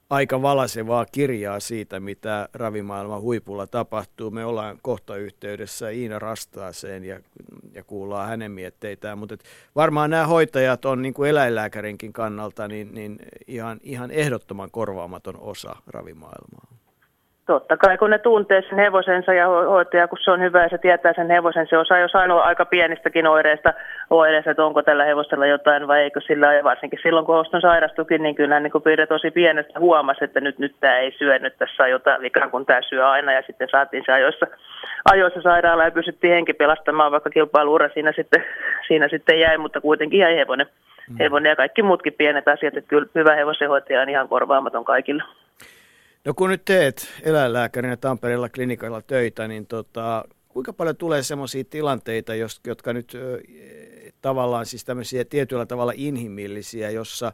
[0.10, 4.32] aika valasevaa kirjaa siitä, mitä ravimaailman huipulla tapahtuu.
[4.32, 7.20] Me ollaan kohta yhteydessä Iina Rastaaseen ja,
[7.74, 9.36] ja kuullaan hänen mietteitään, mutta
[9.76, 15.76] varmaan nämä hoitajat on niin kuin eläinlääkärinkin kannalta niin, niin ihan, ihan ehdottoman korvaamaton osa
[15.88, 16.80] ravimaailmaa
[17.52, 20.78] totta kai kun ne tuntee sen hevosensa ja hoitaja, kun se on hyvä ja se
[20.78, 23.74] tietää sen hevosen, se osaa jo sanoa aika pienistäkin oireista,
[24.10, 28.24] oireista, että onko tällä hevosella jotain vai eikö sillä, ja varsinkin silloin kun Oston sairastukin,
[28.24, 31.84] niin kyllä niin Pirre tosi pienestä huomasi, että nyt, nyt tämä ei syö, nyt tässä
[31.84, 34.47] on jotain vikaa, kun tämä syö aina, ja sitten saatiin se ajoissa,
[35.12, 38.45] ajoissa sairaalaan ja pystyttiin henki pelastamaan, vaikka kilpailuura siinä sitten,
[38.88, 40.68] siinä sitten jäi, mutta kuitenkin jäi hevonen.
[41.10, 41.16] Mm.
[41.20, 45.24] Hevonen ja kaikki muutkin pienet asiat, että kyllä hyvä hevosenhoitaja on ihan korvaamaton kaikille.
[46.26, 52.34] No kun nyt teet eläinlääkärinä Tampereella klinikalla töitä, niin tota, kuinka paljon tulee sellaisia tilanteita,
[52.67, 53.17] jotka nyt
[54.22, 57.34] tavallaan siis tämmöisiä tietyllä tavalla inhimillisiä, jossa,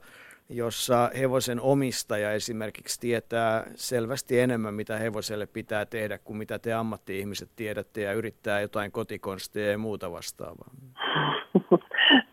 [0.49, 7.49] jossa hevosen omistaja esimerkiksi tietää selvästi enemmän, mitä hevoselle pitää tehdä, kuin mitä te ammatti-ihmiset
[7.55, 10.69] tiedätte ja yrittää jotain kotikonsteja ja muuta vastaavaa?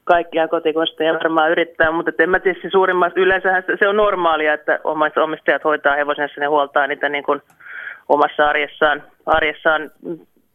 [0.05, 4.81] kaikkia kotikosteja varmaan yrittää, mutta en mä tiedä, suurimmassa yleensä se on normaalia, että
[5.23, 7.43] omistajat hoitaa hevosensa ja huoltaa niitä niin kuin
[8.09, 9.91] omassa arjessaan, arjessaan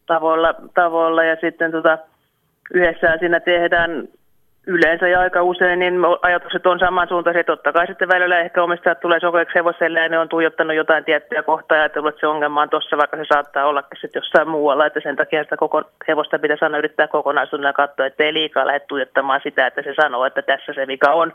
[0.06, 1.24] tavoilla, tavoilla.
[1.24, 1.98] Ja sitten tota,
[2.74, 4.08] yhdessä siinä tehdään
[4.70, 7.44] yleensä ja aika usein niin ajatukset on samansuuntaisia.
[7.44, 11.42] Totta kai sitten välillä ehkä omistajat tulee sokeeksi hevoselle ja ne on tuijottanut jotain tiettyä
[11.42, 14.86] kohtaa ja ajatellut, että se ongelma on tuossa, vaikka se saattaa olla sitten jossain muualla.
[14.86, 18.80] Että sen takia sitä koko hevosta pitäisi aina yrittää kokonaisuudella katsoa, että ei liikaa lähde
[18.80, 21.32] tuijottamaan sitä, että se sanoo, että tässä se vika on,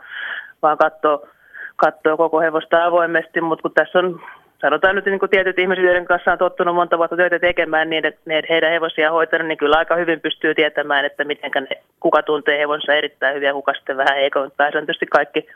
[0.62, 1.28] vaan katsoo,
[1.76, 3.42] katsoo koko hevosta avoimesti.
[3.42, 4.22] Mutta kun tässä on
[4.62, 8.06] sanotaan nyt niin kuin tietyt ihmiset, joiden kanssa on tottunut monta vuotta töitä tekemään, niin
[8.06, 12.24] että ne heidän hevosia hoitanut, niin kyllä aika hyvin pystyy tietämään, että miten ne, kuka
[12.24, 14.18] tuntee hevonsa erittäin hyvin ja kuka sitten vähän.
[14.44, 15.48] Mutta tietysti kaikki,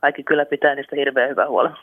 [0.00, 1.76] kaikki kyllä pitää niistä hirveän hyvää huolta.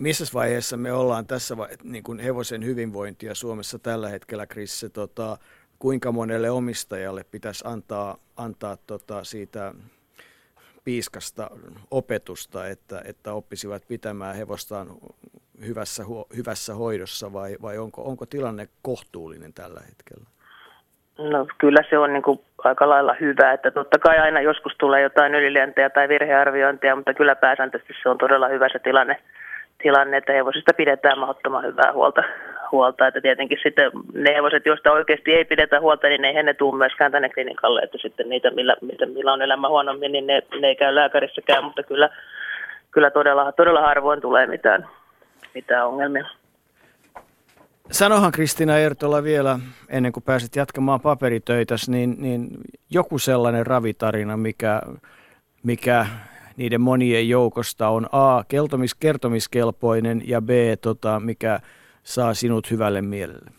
[0.00, 4.86] Missä vaiheessa me ollaan tässä niin kuin hevosen hyvinvointia Suomessa tällä hetkellä, Chris?
[4.92, 5.36] Tota,
[5.78, 9.72] kuinka monelle omistajalle pitäisi antaa, antaa tota, siitä
[10.84, 11.50] piiskasta
[11.90, 14.86] opetusta, että, että oppisivat pitämään hevostaan
[15.66, 16.02] hyvässä,
[16.36, 20.24] hyvässä hoidossa vai, vai onko, onko tilanne kohtuullinen tällä hetkellä?
[21.18, 25.02] No kyllä se on niin kuin aika lailla hyvä, että totta kai aina joskus tulee
[25.02, 29.22] jotain ylilentejä tai virhearviointia, mutta kyllä pääsääntöisesti se on todella hyvä se tilanne,
[29.82, 32.22] tilanne että hevosista pidetään mahdottoman hyvää huolta,
[32.72, 33.06] huolta.
[33.06, 37.12] Että tietenkin sitten ne hevoset, joista oikeasti ei pidetä huolta, niin ei ne tule myöskään
[37.12, 37.80] tänne klinikalle.
[37.82, 38.76] Että sitten niitä, millä,
[39.14, 42.08] millä on elämä huonommin, niin ne, ne ei käy lääkärissäkään, mutta kyllä,
[42.90, 44.88] kyllä todella, todella harvoin tulee mitään,
[45.54, 46.26] mitään ongelmia.
[47.90, 49.58] Sanohan Kristina Ertola vielä,
[49.88, 52.48] ennen kuin pääset jatkamaan paperitöitäsi, niin, niin
[52.90, 54.80] joku sellainen ravitarina, mikä,
[55.62, 56.06] mikä
[56.56, 60.50] niiden monien joukosta on A, kertomis, kertomiskelpoinen ja B,
[60.80, 61.60] tota, mikä
[62.02, 63.50] saa sinut hyvälle mielelle?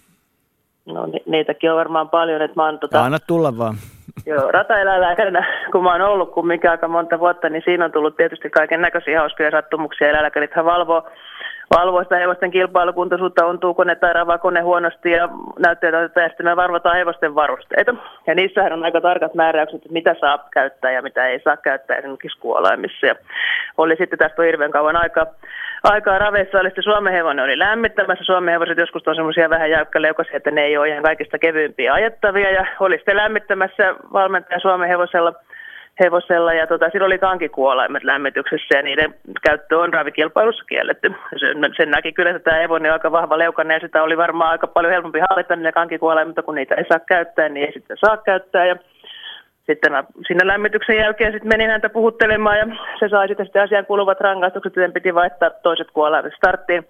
[0.85, 3.03] No ni- niitäkin on varmaan paljon, että mä oon tota...
[3.03, 3.75] Anna tulla vaan.
[4.25, 8.49] Joo, rataeläinlääkärinä, kun mä oon ollut kumminkin aika monta vuotta, niin siinä on tullut tietysti
[8.49, 10.09] kaiken näköisiä hauskoja sattumuksia.
[10.09, 11.03] Eläinlääkärithän valvoo
[11.77, 15.29] valvoa sitä hevosten kilpailukuntoisuutta, ontuuko ne tai ravaako ne huonosti ja
[15.59, 17.95] näytteitä otetaan ja sitten me varvotaan hevosten varusteita.
[18.27, 21.97] Ja niissähän on aika tarkat määräykset, että mitä saa käyttää ja mitä ei saa käyttää
[21.97, 23.05] esimerkiksi kuolaimissa.
[23.05, 23.15] Ja
[23.77, 25.25] oli sitten tästä on hirveän kauan aikaa,
[25.83, 28.23] aikaa raveissa, oli sitten Suomen hevonen oli lämmittämässä.
[28.23, 32.51] Suomen hevoset joskus on semmoisia vähän jäykkäleukaisia, että ne ei ole ihan kaikista kevyimpiä ajettavia
[32.51, 35.33] ja oli sitten lämmittämässä valmentaja Suomen hevosella–
[35.99, 39.15] hevosella ja tota, siinä oli tankikuolaimet lämmityksessä ja niiden
[39.47, 41.13] käyttö on ravikilpailussa kielletty.
[41.39, 44.51] Sen, sen näki kyllä, että tämä hevonen on aika vahva leukanne ja sitä oli varmaan
[44.51, 47.97] aika paljon helpompi hallita niitä kankikuolaimia, mutta kun niitä ei saa käyttää, niin ei sitten
[47.97, 48.65] saa käyttää.
[48.65, 48.75] Ja
[49.67, 52.65] sitten mä sinne lämmityksen jälkeen sitten menin häntä puhuttelemaan ja
[52.99, 56.87] se sai sitten, sitten asian kuuluvat rangaistukset, joten piti vaihtaa toiset kuolaimet starttiin,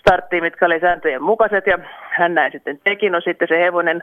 [0.00, 1.78] starttiin, mitkä oli sääntöjen mukaiset ja
[2.18, 3.10] hän näin sitten teki.
[3.10, 4.02] No sitten se hevonen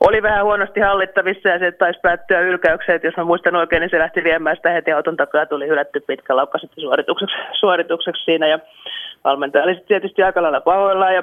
[0.00, 3.90] oli vähän huonosti hallittavissa ja se taisi päättyä ylkäykseen, että jos mä muistan oikein, niin
[3.90, 8.46] se lähti viemään sitä heti auton takaa tuli hylätty pitkä laukka sitten suoritukseksi, suoritukseksi siinä.
[8.46, 8.58] Ja
[9.24, 11.22] valmentaja oli sitten tietysti aika lailla pahoillaan ja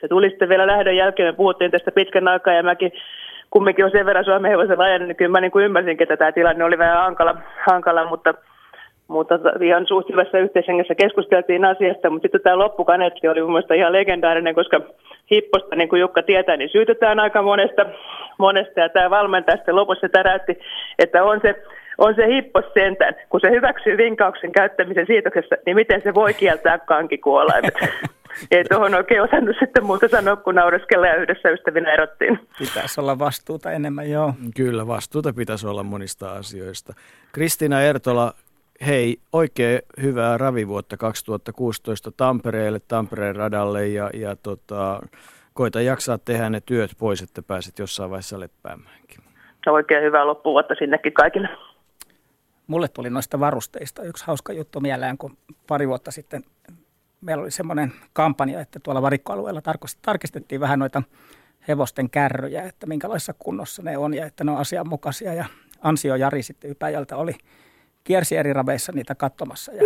[0.00, 2.92] se tuli sitten vielä lähdön jälkeen, me puhuttiin tästä pitkän aikaa ja mäkin
[3.50, 6.32] kumminkin on sen verran Suomen hevosen ajan, niin kyllä mä niin kuin ymmärsin, että tämä
[6.32, 7.36] tilanne oli vähän hankala,
[7.66, 8.34] hankala mutta
[9.08, 14.54] mutta ihan suht hyvässä yhteishengessä keskusteltiin asiasta, mutta sitten tämä loppukaneetti oli mun ihan legendaarinen,
[14.54, 14.80] koska
[15.30, 17.86] hipposta, niin kuin Jukka tietää, niin syytetään aika monesta,
[18.38, 18.80] monesta.
[18.80, 20.58] Ja tämä valmentaja sitten lopussa täräytti,
[20.98, 21.62] että on se,
[21.98, 26.78] on se hippos sentään, kun se hyväksyy vinkauksen käyttämisen siitoksessa, niin miten se voi kieltää
[26.78, 27.74] kankikuolaimet?
[28.50, 32.48] Ei tuohon oikein osannut sitten muuta sanoa, kun naureskella ja yhdessä ystävinä erottiin.
[32.58, 34.34] Pitäisi olla vastuuta enemmän, joo.
[34.56, 36.94] Kyllä, vastuuta pitäisi olla monista asioista.
[37.32, 38.32] Kristina Ertola,
[38.86, 45.00] hei, oikein hyvää ravivuotta 2016 Tampereelle, Tampereen radalle ja, ja tota,
[45.54, 49.20] koita jaksaa tehdä ne työt pois, että pääset jossain vaiheessa leppäämäänkin.
[49.66, 51.48] Oikein hyvää loppuvuotta sinnekin kaikille.
[52.66, 55.36] Mulle tuli noista varusteista yksi hauska juttu mieleen, kun
[55.66, 56.42] pari vuotta sitten
[57.20, 59.62] meillä oli semmoinen kampanja, että tuolla varikkoalueella
[60.02, 61.02] tarkistettiin vähän noita
[61.68, 65.34] hevosten kärryjä, että minkälaisessa kunnossa ne on ja että ne on asianmukaisia.
[65.34, 65.44] Ja
[65.82, 67.34] Ansio Jari sitten Ypäjältä oli
[68.04, 69.82] kiersi eri raveissa niitä katsomassa ja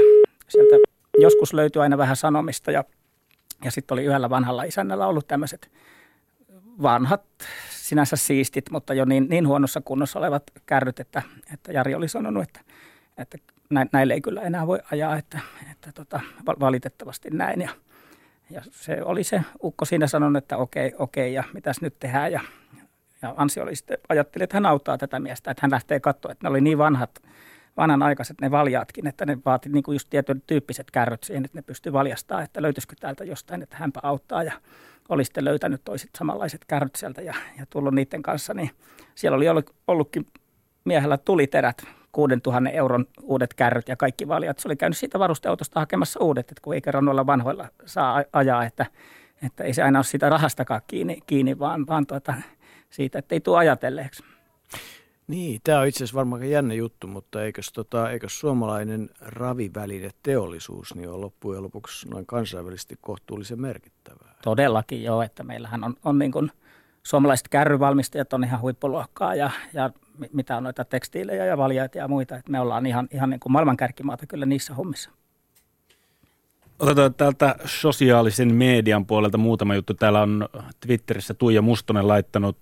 [0.48, 0.76] sieltä
[1.18, 2.84] joskus löytyi aina vähän sanomista ja,
[3.64, 5.70] ja sitten oli yhdellä vanhalla isännällä ollut tämmöiset
[6.82, 7.24] vanhat,
[7.70, 11.22] sinänsä siistit, mutta jo niin, niin huonossa kunnossa olevat kärryt, että,
[11.54, 12.60] että Jari oli sanonut, että,
[13.18, 13.38] että
[13.70, 15.40] näille ei kyllä enää voi ajaa, että,
[15.70, 17.60] että tota, valitettavasti näin.
[17.60, 17.70] Ja,
[18.50, 22.32] ja se oli se ukko siinä sanonut, että okei, okei ja mitäs nyt tehdään.
[22.32, 22.40] Ja,
[23.22, 26.46] ja Ansi oli sitten, ajatteli, että hän auttaa tätä miestä, että hän lähtee katsoa, että
[26.46, 27.10] ne oli niin vanhat,
[27.76, 31.62] vanhanaikaiset ne valjaatkin, että ne vaati niin kuin just tietyn tyyppiset kärryt siihen, että ne
[31.62, 34.42] pystyi valjastamaan, että löytyisikö täältä jostain, että hänpä auttaa.
[34.42, 34.52] Ja
[35.08, 38.70] oli sitten löytänyt toiset samanlaiset kärryt sieltä ja, ja tullut niiden kanssa, niin
[39.14, 40.26] siellä oli ollut, ollutkin
[40.84, 44.58] miehellä tuliterät 6000 euron uudet kärryt ja kaikki valjat.
[44.58, 48.64] Se oli käynyt siitä varusteautosta hakemassa uudet, että kun ei kerran noilla vanhoilla saa ajaa,
[48.64, 48.86] että,
[49.42, 52.34] että ei se aina ole siitä rahastakaan kiinni, kiinni vaan, vaan tuota,
[52.90, 54.22] siitä, että ei tule ajatelleeksi.
[55.26, 60.94] Niin, tämä on itse asiassa varmaan jännä juttu, mutta eikös, tota, eikös suomalainen raviväline teollisuus
[60.94, 64.34] niin on loppujen lopuksi noin kansainvälisesti kohtuullisen merkittävää?
[64.44, 66.52] Todellakin joo, että meillähän on, on niin kuin,
[67.02, 69.90] suomalaiset kärryvalmistajat on ihan huippuluokkaa ja, ja
[70.32, 73.52] mitä on noita tekstiilejä ja valjaita ja muita, että me ollaan ihan, ihan niin kuin
[73.52, 75.10] maailmankärkimaata kyllä niissä hommissa.
[76.78, 79.94] Otetaan täältä sosiaalisen median puolelta muutama juttu.
[79.94, 80.48] Täällä on
[80.80, 82.56] Twitterissä Tuija Mustonen laittanut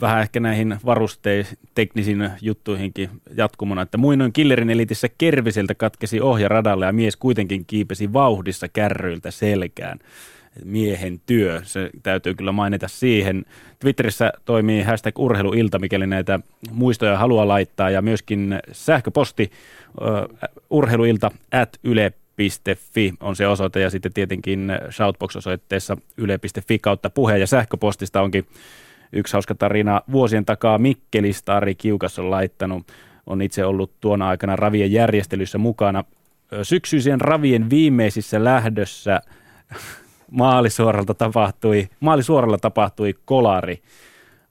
[0.00, 6.92] vähän ehkä näihin varusteisteknisiin juttuihinkin jatkumona, että muinoin killerin elitissä Kerviseltä katkesi ohja radalle ja
[6.92, 9.98] mies kuitenkin kiipesi vauhdissa kärryiltä selkään.
[10.64, 13.44] Miehen työ, se täytyy kyllä mainita siihen.
[13.78, 19.50] Twitterissä toimii hashtag urheiluilta, mikäli näitä muistoja haluaa laittaa ja myöskin sähköposti
[20.00, 20.38] uh,
[20.70, 27.46] urheiluilta at yle yle.fi on se osoite ja sitten tietenkin Shoutbox-osoitteessa yle.fi kautta puheen ja
[27.46, 28.46] sähköpostista onkin
[29.12, 32.92] Yksi hauska tarina vuosien takaa Mikkelistä Ari Kiukas on laittanut.
[33.26, 36.04] On itse ollut tuona aikana ravien järjestelyssä mukana.
[36.62, 39.20] Syksyisen ravien viimeisissä lähdössä
[40.32, 43.82] maalisuoralta tapahtui, maalisuoralla tapahtui kolari.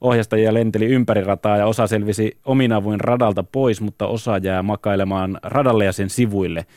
[0.01, 5.85] Ohjastajia lenteli ympäri rataa ja osa selvisi ominavuin radalta pois, mutta osa jää makailemaan radalle
[5.85, 6.65] ja sen sivuille–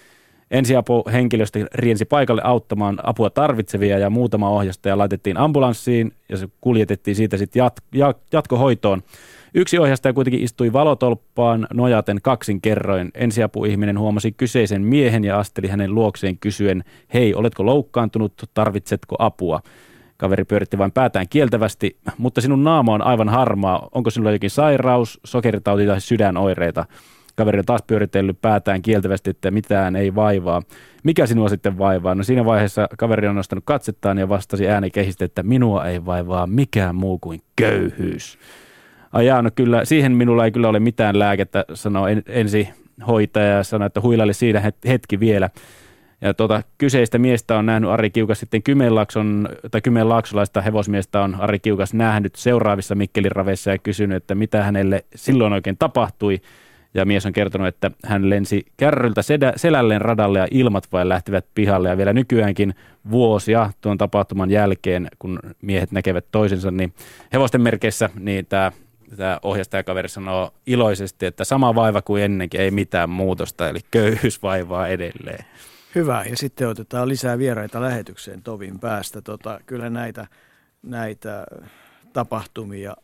[0.55, 7.37] Ensiapuhenkilöstö riensi paikalle auttamaan apua tarvitsevia ja muutama ohjastaja laitettiin ambulanssiin ja se kuljetettiin siitä
[7.37, 9.03] sitten jat- jatkohoitoon.
[9.57, 13.11] Yksi ohjastaja kuitenkin istui valotolppaan nojaten kaksin kerroin.
[13.15, 19.61] Ensiapuihminen huomasi kyseisen miehen ja asteli hänen luokseen kysyen, hei, oletko loukkaantunut, tarvitsetko apua?
[20.17, 23.89] Kaveri pyöritti vain päätään kieltävästi, mutta sinun naama on aivan harmaa.
[23.93, 26.85] Onko sinulla jokin sairaus, sokeritauti tai sydänoireita?
[27.37, 30.63] Kaveri on taas pyöritellyt päätään kieltävästi, että mitään ei vaivaa.
[31.05, 32.15] Mikä sinua sitten vaivaa?
[32.15, 36.47] No siinä vaiheessa kaveri on nostanut katsettaan ja vastasi ääni kehistä, että minua ei vaivaa
[36.47, 38.39] mikään muu kuin köyhyys.
[39.15, 42.69] Ajaa, no kyllä, siihen minulla ei kyllä ole mitään lääkettä, sanoi en, ensi
[43.07, 45.51] hoitaja ja sanoi, että huilaili siinä hetki vielä.
[46.21, 51.59] Ja tuota, kyseistä miestä on nähnyt Ari Kiukas sitten Kymenlaakson, tai Kymenlaaksolaista hevosmiestä on Ari
[51.59, 56.41] Kiukas nähnyt seuraavissa Mikkelin raveissa ja kysynyt, että mitä hänelle silloin oikein tapahtui.
[56.95, 61.47] Ja mies on kertonut, että hän lensi kärryltä sedä, selälleen radalle ja ilmat vain lähtivät
[61.55, 61.89] pihalle.
[61.89, 62.75] Ja vielä nykyäänkin
[63.11, 66.93] vuosia tuon tapahtuman jälkeen, kun miehet näkevät toisensa, niin
[67.33, 68.73] hevosten merkeissä niin tämä
[69.17, 74.89] tämä ohjastajakaveri sanoo iloisesti, että sama vaiva kuin ennenkin, ei mitään muutosta, eli köyhyys vaivaa
[74.89, 75.45] edelleen.
[75.95, 79.23] Hyvä, ja sitten otetaan lisää vieraita lähetykseen tovin päästä.
[79.23, 80.27] Tota, kyllä näitä,
[80.83, 81.47] näitä
[82.13, 82.97] tapahtumia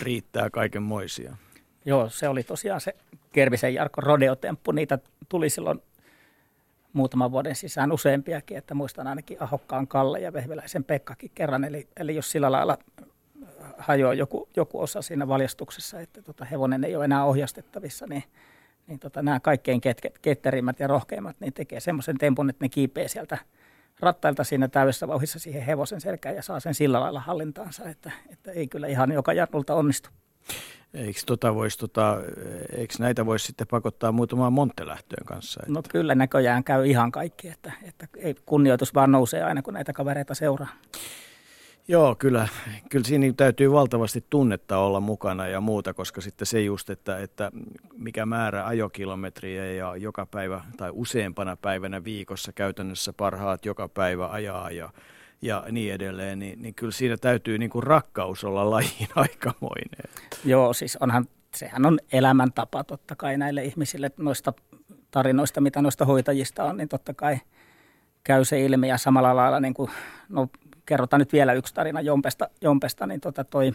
[0.00, 1.36] riittää kaikenmoisia.
[1.84, 2.94] Joo, se oli tosiaan se
[3.32, 4.72] Kervisen Jarkko rodeotemppu.
[4.72, 4.98] Niitä
[5.28, 5.82] tuli silloin
[6.92, 11.64] muutaman vuoden sisään useampiakin, että muistan ainakin Ahokkaan Kalle ja Vehviläisen Pekkakin kerran.
[11.64, 12.78] Eli, eli jos sillä lailla
[13.78, 18.24] hajoaa joku, joku osa siinä valjastuksessa, että tota hevonen ei ole enää ohjastettavissa, niin,
[18.86, 23.08] niin tota, nämä kaikkein ket, ketterimmät ja rohkeimmat niin tekee semmoisen tempun, että ne kiipee
[23.08, 23.38] sieltä
[24.00, 28.50] rattailta siinä täydessä vauhissa siihen hevosen selkään ja saa sen sillä lailla hallintaansa, että, että
[28.50, 30.10] ei kyllä ihan joka jarnulta onnistu.
[30.94, 32.16] Eikö, tota vois, tota,
[32.76, 35.60] eikö näitä voisi sitten pakottaa muutamaan Monttelähtöön kanssa?
[35.62, 35.72] Että...
[35.72, 39.92] No kyllä näköjään käy ihan kaikki, että, että ei, kunnioitus vaan nousee aina kun näitä
[39.92, 40.68] kavereita seuraa.
[41.88, 42.48] Joo, kyllä,
[42.90, 47.50] kyllä siinä täytyy valtavasti tunnetta olla mukana ja muuta, koska sitten se just, että, että
[47.96, 54.70] mikä määrä ajokilometriä ja joka päivä tai useampana päivänä viikossa käytännössä parhaat joka päivä ajaa
[54.70, 54.90] ja
[55.42, 60.10] ja niin edelleen, niin, niin kyllä siinä täytyy niin kuin rakkaus olla lajiin aikamoinen.
[60.44, 64.52] Joo, siis onhan, sehän on elämäntapa totta kai näille ihmisille noista
[65.10, 67.38] tarinoista, mitä noista hoitajista on, niin totta kai
[68.24, 69.90] käy se ilmi ja samalla lailla, niin kuin,
[70.28, 70.48] no
[70.86, 73.72] kerrotaan nyt vielä yksi tarina Jompesta, Jompesta niin tota toi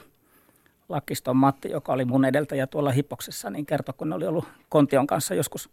[0.90, 5.08] Lakkiston Matti, joka oli mun edeltäjä tuolla Hippoksessa, niin kertoi, kun ne oli ollut Kontion
[5.08, 5.70] kanssa joskus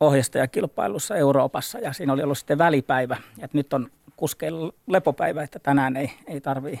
[0.00, 5.96] ohjastajakilpailussa Euroopassa ja siinä oli ollut sitten välipäivä, että nyt on kuskeilla lepopäivä, että tänään
[5.96, 6.80] ei, ei tarvii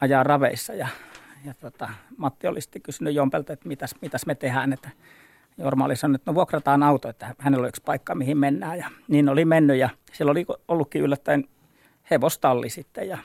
[0.00, 0.88] ajaa raveissa ja,
[1.44, 4.90] ja tota, Matti oli sitten kysynyt Jompelta, että mitäs, mitäs me tehdään, että
[5.58, 8.78] Jorma oli sanonut, että no vuokrataan auto, että hänellä on yksi paikka, mihin mennään.
[8.78, 11.44] Ja niin oli mennyt ja siellä oli ollutkin yllättäen
[12.12, 13.18] hevostalli sitten ja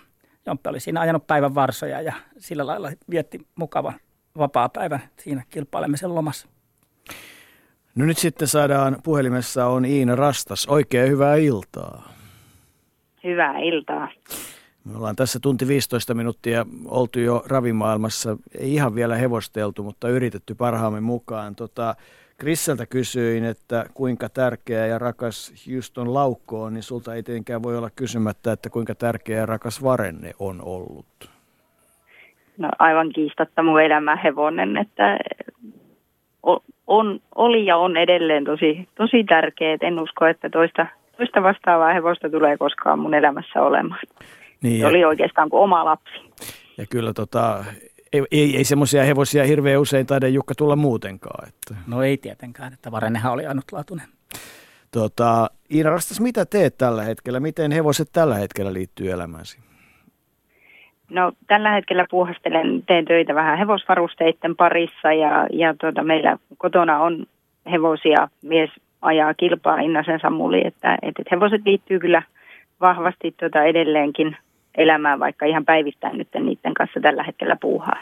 [0.45, 3.93] Jompe oli siinä ajanut päivän varsoja ja sillä lailla vietti mukava
[4.37, 6.47] vapaa päivän siinä kilpailemisen lomassa.
[7.95, 10.65] No nyt sitten saadaan, puhelimessa on Iina Rastas.
[10.67, 12.13] Oikein hyvää iltaa.
[13.23, 14.09] Hyvää iltaa.
[14.83, 20.55] Me ollaan tässä tunti 15 minuuttia oltu jo ravimaailmassa, ei ihan vielä hevosteltu, mutta yritetty
[20.55, 21.55] parhaamme mukaan.
[21.55, 21.95] Tota,
[22.37, 27.77] Krisseltä kysyin, että kuinka tärkeä ja rakas Houston Laukko on, niin sulta ei tietenkään voi
[27.77, 31.29] olla kysymättä, että kuinka tärkeä ja rakas Varenne on ollut.
[32.57, 35.17] No aivan kiistatta mun elämä hevonen, että
[36.87, 39.77] on, oli ja on edelleen tosi, tosi tärkeä.
[39.81, 40.87] En usko, että toista,
[41.17, 44.01] toista vastaavaa hevosta tulee koskaan mun elämässä olemaan.
[44.61, 46.13] Niin, Se oli oikeastaan kuin oma lapsi.
[46.77, 47.65] Ja kyllä tota,
[48.13, 51.47] ei, ei, ei semmoisia hevosia hirveän usein taida Jukka tulla muutenkaan.
[51.47, 51.75] Että.
[51.87, 54.07] No ei tietenkään, että Varennehan oli ainutlaatuinen.
[54.91, 57.39] Tota, Iina Rastas, mitä teet tällä hetkellä?
[57.39, 59.59] Miten hevoset tällä hetkellä liittyy elämääsi?
[61.09, 67.25] No tällä hetkellä puuhastelen, teen töitä vähän hevosvarusteiden parissa ja, ja tuota, meillä kotona on
[67.71, 68.69] hevosia, mies
[69.01, 72.23] ajaa kilpaa Innasen Samuli, että, että hevoset liittyy kyllä
[72.81, 74.37] vahvasti tuota edelleenkin
[74.77, 78.01] elämään, vaikka ihan päivittäin nyt niiden kanssa tällä hetkellä puuhaa.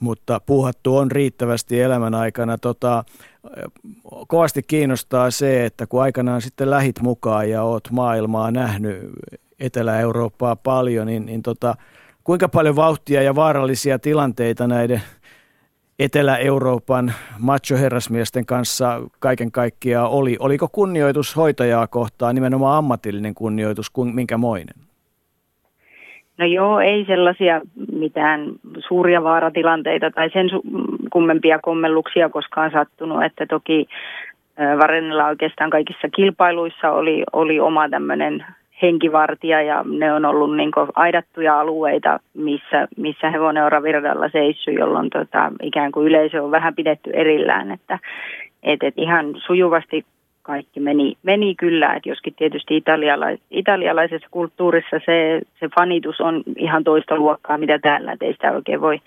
[0.00, 2.58] Mutta puuhattu on riittävästi elämän aikana.
[2.58, 3.04] Tota,
[4.28, 8.98] kovasti kiinnostaa se, että kun aikanaan sitten lähit mukaan ja oot maailmaa nähnyt,
[9.60, 11.74] Etelä-Eurooppaa paljon, niin, niin tota,
[12.24, 15.02] kuinka paljon vauhtia ja vaarallisia tilanteita näiden
[15.98, 20.36] Etelä-Euroopan machoherrasmiesten kanssa kaiken kaikkiaan oli?
[20.40, 24.87] Oliko kunnioitus hoitajaa kohtaan nimenomaan ammatillinen kunnioitus, minkämoinen?
[26.38, 27.60] No joo, ei sellaisia
[27.92, 28.40] mitään
[28.88, 30.50] suuria vaaratilanteita tai sen
[31.12, 33.88] kummempia kommelluksia koskaan sattunut, että toki
[34.78, 38.44] Varennella oikeastaan kaikissa kilpailuissa oli, oli oma tämmöinen
[38.82, 45.10] henkivartija ja ne on ollut niin aidattuja alueita, missä, missä hevonen on raviradalla seissyt, jolloin
[45.10, 47.98] tota, ikään kuin yleisö on vähän pidetty erillään, että
[48.62, 50.04] et, et ihan sujuvasti
[50.48, 56.84] kaikki meni, meni kyllä, että joskin tietysti italialais, italialaisessa kulttuurissa se, se fanitus on ihan
[56.84, 59.00] toista luokkaa, mitä täällä, että ei sitä oikein voi,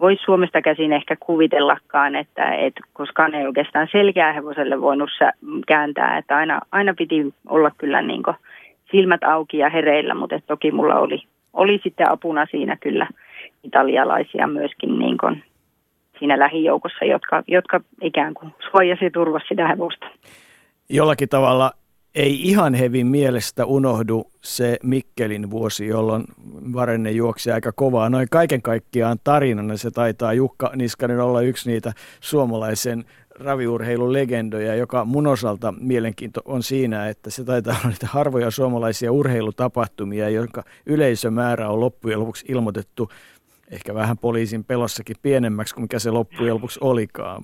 [0.00, 5.10] voi Suomesta käsin ehkä kuvitellakaan, että et, koska ne ei oikeastaan selkeää hevoselle voinut
[5.66, 8.22] kääntää, että aina, aina piti olla kyllä niin
[8.90, 11.22] silmät auki ja hereillä, mutta toki mulla oli,
[11.52, 13.06] oli sitten apuna siinä kyllä
[13.64, 15.44] italialaisia myöskin niin kuin
[16.18, 20.06] siinä lähijoukossa, jotka, jotka ikään kuin suojasi turvasi sitä hevosta
[20.92, 21.72] jollakin tavalla
[22.14, 26.24] ei ihan hevin mielestä unohdu se Mikkelin vuosi, jolloin
[26.72, 28.10] Varenne juoksi aika kovaa.
[28.10, 33.04] Noin kaiken kaikkiaan tarinana se taitaa Jukka Niskanen olla yksi niitä suomalaisen
[33.40, 39.12] raviurheilun legendoja, joka mun osalta mielenkiinto on siinä, että se taitaa olla niitä harvoja suomalaisia
[39.12, 43.08] urheilutapahtumia, jonka yleisömäärä on loppujen lopuksi ilmoitettu
[43.72, 47.42] ehkä vähän poliisin pelossakin pienemmäksi kuin mikä se loppujen lopuksi olikaan.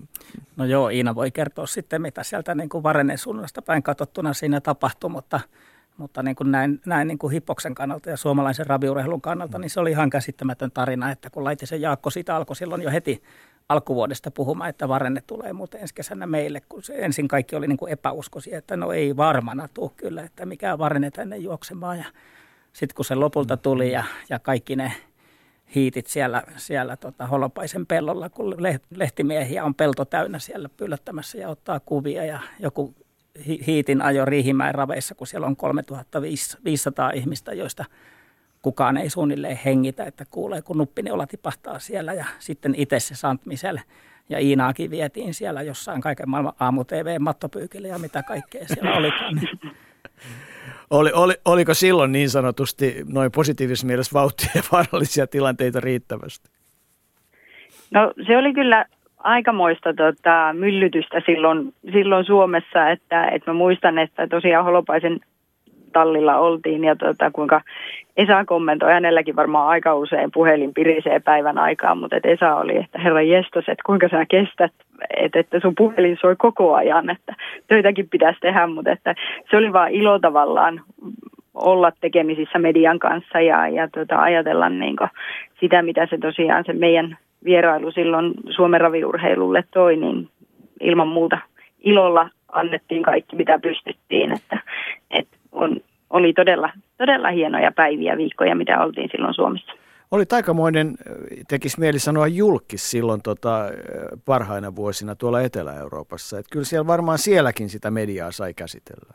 [0.56, 4.60] No joo, Iina voi kertoa sitten, mitä sieltä niin kuin Varenen suunnasta päin katsottuna siinä
[4.60, 5.40] tapahtui, mutta,
[5.96, 9.80] mutta niin kuin näin, näin niin kuin Hippoksen kannalta ja suomalaisen raviurheilun kannalta, niin se
[9.80, 13.22] oli ihan käsittämätön tarina, että kun Laitisen Jaakko siitä alkoi silloin jo heti
[13.68, 17.76] alkuvuodesta puhumaan, että Varenne tulee muuten ensi kesänä meille, kun se ensin kaikki oli niin
[17.76, 22.04] kuin epäuskoisia, että no ei varmana tule kyllä, että mikä Varenne tänne juoksemaan ja
[22.72, 24.92] sitten kun se lopulta tuli ja, ja kaikki ne–
[25.74, 28.56] hiitit siellä, siellä tota Holopaisen pellolla, kun
[28.90, 32.94] lehtimiehiä on pelto täynnä siellä pyllättämässä ja ottaa kuvia ja joku
[33.66, 37.84] hiitin ajo Riihimäen raveissa, kun siellä on 3500 ihmistä, joista
[38.62, 43.46] kukaan ei suunnilleen hengitä, että kuulee, kun nuppineula tipahtaa siellä ja sitten itse se Sant
[43.46, 43.78] Michel
[44.28, 49.40] ja Iinaakin vietiin siellä jossain kaiken maailman aamu-tv-mattopyykille ja mitä kaikkea siellä olikaan.
[50.90, 56.50] Oli, oli, oliko silloin niin sanotusti noin positiivisessa mielessä vauhtia ja vaarallisia tilanteita riittävästi?
[57.90, 58.84] No se oli kyllä
[59.18, 65.20] aikamoista tota, myllytystä silloin, silloin Suomessa, että, että mä muistan, että tosiaan Holopaisen
[65.92, 67.60] tallilla oltiin ja tota, kuinka
[68.16, 72.98] Esa kommentoi, hänelläkin varmaan aika usein puhelin pirisee päivän aikaan, mutta et Esa oli, että
[72.98, 74.72] herra jestos, että kuinka sä kestät,
[75.16, 77.34] että, että sun puhelin soi koko ajan, että
[77.66, 79.14] töitäkin pitäisi tehdä, mutta että
[79.50, 80.80] se oli vaan ilo tavallaan
[81.54, 84.96] olla tekemisissä median kanssa ja, ja tota, ajatella niin
[85.60, 90.28] sitä, mitä se tosiaan se meidän vierailu silloin Suomen raviurheilulle toi, niin
[90.80, 91.38] ilman muuta
[91.80, 94.32] ilolla annettiin kaikki, mitä pystyttiin.
[94.32, 94.62] Että,
[95.10, 95.80] että on,
[96.10, 99.72] oli todella, todella hienoja päiviä, viikkoja, mitä oltiin silloin Suomessa.
[100.10, 100.94] Oli aikamoinen,
[101.48, 103.64] tekisi mieli sanoa julkis silloin tota,
[104.24, 106.38] parhaina vuosina tuolla Etelä-Euroopassa.
[106.38, 109.14] Että kyllä siellä varmaan sielläkin sitä mediaa sai käsitellä.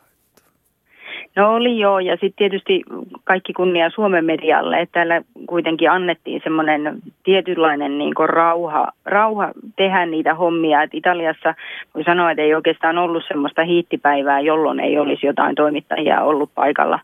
[1.36, 2.82] No oli joo, ja sitten tietysti
[3.24, 10.34] kaikki kunnia Suomen medialle, että täällä kuitenkin annettiin semmoinen tietynlainen niin rauha, rauha tehdä niitä
[10.34, 10.82] hommia.
[10.82, 11.54] Et Italiassa
[11.94, 16.98] voi sanoa, että ei oikeastaan ollut semmoista hiittipäivää, jolloin ei olisi jotain toimittajia ollut paikalla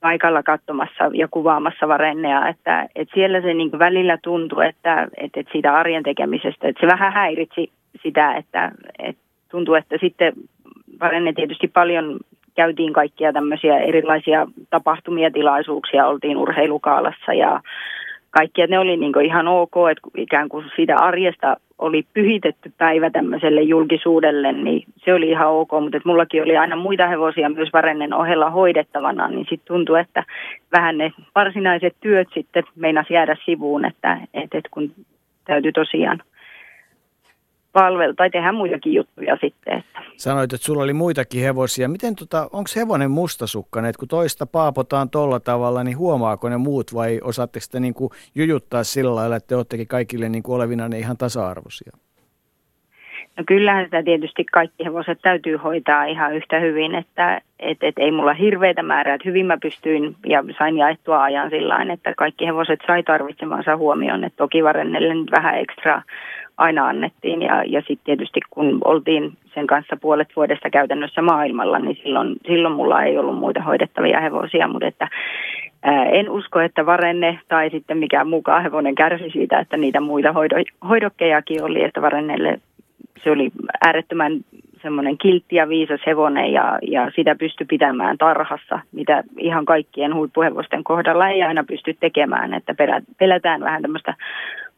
[0.00, 5.52] paikalla katsomassa ja kuvaamassa varennea, että, että siellä se niin välillä tuntui, että, että, että
[5.52, 7.70] siitä arjen tekemisestä, että se vähän häiritsi
[8.02, 10.32] sitä, että, että tuntui, että sitten
[11.00, 12.20] varenne tietysti paljon
[12.56, 17.60] käytiin kaikkia tämmöisiä erilaisia tapahtumia, tilaisuuksia, oltiin urheilukaalassa ja
[18.30, 23.62] kaikki, ne oli niin ihan ok, että ikään kuin siitä arjesta oli pyhitetty päivä tämmöiselle
[23.62, 28.14] julkisuudelle, niin se oli ihan ok, mutta että mullakin oli aina muita hevosia myös varennen
[28.14, 30.24] ohella hoidettavana, niin sitten tuntui, että
[30.72, 34.90] vähän ne varsinaiset työt sitten meinas jäädä sivuun, että, että, että kun
[35.44, 36.22] täytyy tosiaan
[37.76, 39.78] palvella tai tehdä muitakin juttuja sitten.
[39.78, 40.02] Että.
[40.16, 41.88] Sanoit, että sulla oli muitakin hevosia.
[41.88, 46.94] Miten tota, onko hevonen mustasukkainen, että kun toista paapotaan tolla tavalla, niin huomaako ne muut
[46.94, 50.88] vai osaatteko te niin kuin jujuttaa sillä lailla, että te olettekin kaikille niin kuin olevina
[50.88, 51.92] ne ihan tasa-arvoisia?
[53.36, 58.12] No kyllähän sitä tietysti kaikki hevoset täytyy hoitaa ihan yhtä hyvin, että et, et ei
[58.12, 62.80] mulla hirveitä määrää, että hyvin mä pystyin ja sain jaettua ajan sillä että kaikki hevoset
[62.86, 66.02] sai tarvitsemansa huomioon, että toki varennelle nyt vähän ekstra
[66.56, 67.42] aina annettiin.
[67.42, 72.74] Ja, ja sitten tietysti kun oltiin sen kanssa puolet vuodesta käytännössä maailmalla, niin silloin, silloin
[72.74, 75.08] mulla ei ollut muita hoidettavia hevosia, mutta että
[75.82, 80.32] ää, en usko, että varenne tai sitten mikään mukaan hevonen kärsi siitä, että niitä muita
[80.32, 80.56] hoido,
[80.88, 82.60] hoidokkejakin oli, että varennelle
[83.24, 83.50] se oli
[83.84, 84.32] äärettömän
[84.82, 90.84] semmoinen kiltti ja viisas hevonen ja, ja sitä pystyi pitämään tarhassa, mitä ihan kaikkien huippuhevosten
[90.84, 92.74] kohdalla ei aina pysty tekemään, että
[93.18, 94.14] pelätään vähän tämmöistä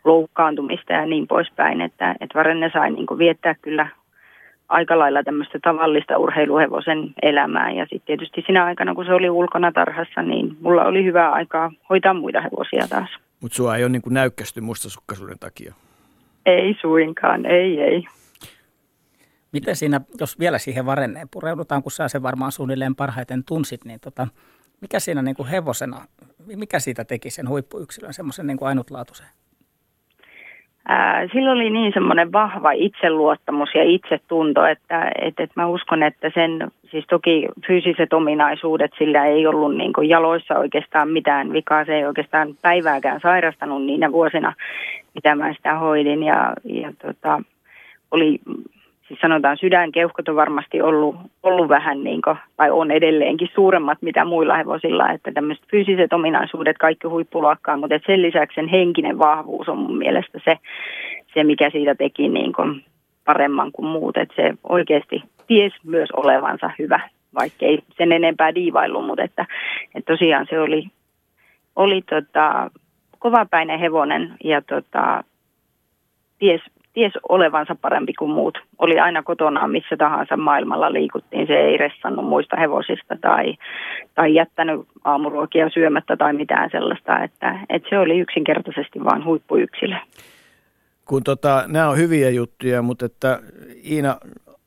[0.08, 3.88] loukkaantumista ja niin poispäin, että, että Varenne sai niin kuin viettää kyllä
[4.68, 7.70] aika lailla tämmöistä tavallista urheiluhevosen elämää.
[7.70, 11.72] Ja sitten tietysti siinä aikana, kun se oli ulkona tarhassa, niin mulla oli hyvää aikaa
[11.88, 13.10] hoitaa muita hevosia taas.
[13.40, 15.74] Mutta sua ei ole niin näykkästy mustasukkaisuuden takia?
[16.46, 18.04] Ei suinkaan, ei, ei.
[19.52, 24.00] Miten siinä, jos vielä siihen varenneen pureudutaan, kun sä sen varmaan suunnilleen parhaiten tunsit, niin
[24.00, 24.26] tota,
[24.80, 26.06] mikä siinä niin kuin hevosena,
[26.56, 29.26] mikä siitä teki sen huippuyksilön, semmoisen niin kuin ainutlaatuisen?
[31.32, 36.70] Silloin oli niin semmoinen vahva itseluottamus ja itsetunto, että, että, että mä uskon, että sen,
[36.90, 42.48] siis toki fyysiset ominaisuudet, sillä ei ollut niin jaloissa oikeastaan mitään vikaa, se ei oikeastaan
[42.62, 44.52] päivääkään sairastanut niinä vuosina,
[45.14, 46.22] mitä mä sitä hoidin.
[46.22, 47.42] Ja, ja tota,
[48.10, 48.40] oli
[49.08, 54.24] siis sanotaan sydänkeuhkot on varmasti ollut, ollut vähän niin kuin, tai on edelleenkin suuremmat mitä
[54.24, 59.78] muilla hevosilla, että tämmöiset fyysiset ominaisuudet kaikki huippuluokkaa, mutta sen lisäksi sen henkinen vahvuus on
[59.78, 60.58] mun mielestä se,
[61.34, 62.84] se mikä siitä teki niin kuin
[63.24, 67.00] paremman kuin muut, että se oikeasti ties myös olevansa hyvä,
[67.34, 69.46] vaikkei sen enempää diivailu, mutta että,
[69.94, 70.84] että tosiaan se oli,
[71.76, 72.70] oli tota,
[73.18, 75.24] kovapäinen hevonen ja tota,
[76.38, 76.60] ties,
[76.98, 78.58] ties olevansa parempi kuin muut.
[78.78, 81.46] Oli aina kotona missä tahansa maailmalla liikuttiin.
[81.46, 83.54] Se ei ressannut muista hevosista tai,
[84.14, 87.22] tai jättänyt aamuruokia syömättä tai mitään sellaista.
[87.24, 89.96] Että, että se oli yksinkertaisesti vain huippuyksilö.
[91.04, 93.40] Kun tota, nämä on hyviä juttuja, mutta että
[93.90, 94.16] Iina,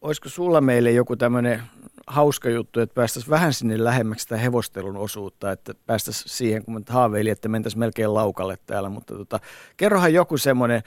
[0.02, 1.60] olisiko sulla meille joku tämmöinen
[2.08, 7.32] hauska juttu, että päästäisiin vähän sinne lähemmäksi sitä hevostelun osuutta, että päästäisiin siihen, kun haaveilin,
[7.32, 9.40] että mentäisiin melkein laukalle täällä, mutta tota,
[9.78, 10.82] kerrohan joku semmoinen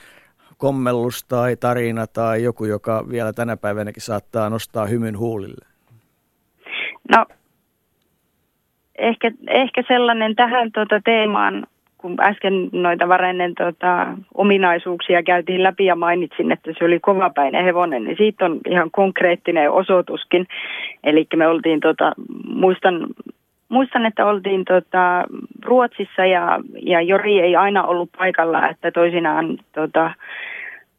[0.59, 5.67] kommellus tai tarina tai joku, joka vielä tänä päivänäkin saattaa nostaa hymyn huulille?
[7.11, 7.27] No,
[8.99, 11.67] ehkä, ehkä sellainen tähän tuota teemaan,
[11.99, 18.05] kun äsken noita varennen tuota, ominaisuuksia käytiin läpi ja mainitsin, että se oli kovapäinen hevonen,
[18.05, 20.47] niin siitä on ihan konkreettinen osoituskin.
[21.05, 22.13] Eli me oltiin, tuota,
[22.47, 23.07] muistan
[23.69, 25.25] muistan, että oltiin tota,
[25.65, 30.11] Ruotsissa ja, ja Jori ei aina ollut paikalla, että toisinaan tota,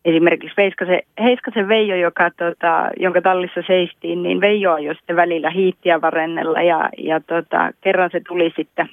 [0.06, 6.02] esimerkiksi Heiskasen, Heiskasen Veijo, joka, tota, jonka tallissa seistiin, niin Veijo ajoi sitten välillä hiittiä
[6.02, 8.90] varennella ja, ja tota, kerran se tuli sitten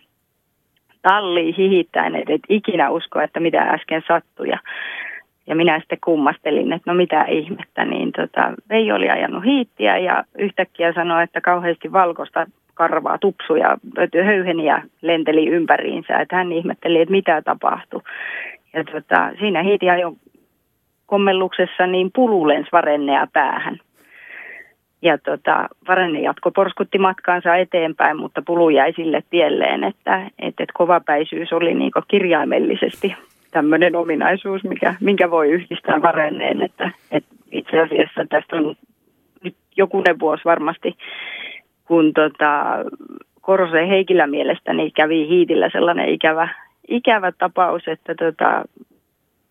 [1.02, 4.48] talliin hihittäen, että et ikinä usko, että mitä äsken sattui.
[4.48, 4.58] Ja,
[5.46, 10.24] ja minä sitten kummastelin, että no mitä ihmettä, niin tota, Veijo oli ajanut hiittiä ja
[10.38, 13.76] yhtäkkiä sanoi, että kauheasti valkoista karvaa, tupsuja,
[14.24, 18.00] höyheniä lenteli ympäriinsä, että hän ihmetteli, että mitä tapahtui.
[18.72, 20.14] Ja tota, siinä hiiti ajo
[21.06, 23.78] kommelluksessa niin pulu lensi varennea päähän.
[25.02, 30.72] Ja tota, Varenne jatko porskutti matkaansa eteenpäin, mutta pulu jäi sille tielleen, että, että, että
[30.74, 33.14] kovapäisyys oli niin kirjaimellisesti
[33.50, 36.62] tämmöinen ominaisuus, mikä, minkä voi yhdistää Varenneen.
[36.62, 38.74] Että, että itse asiassa tästä on
[39.44, 40.96] nyt jokunen vuosi varmasti,
[41.93, 42.64] kun tota,
[43.40, 46.48] Koroseen Heikillä mielestäni kävi hiitillä sellainen ikävä,
[46.89, 48.64] ikävä tapaus, että tota,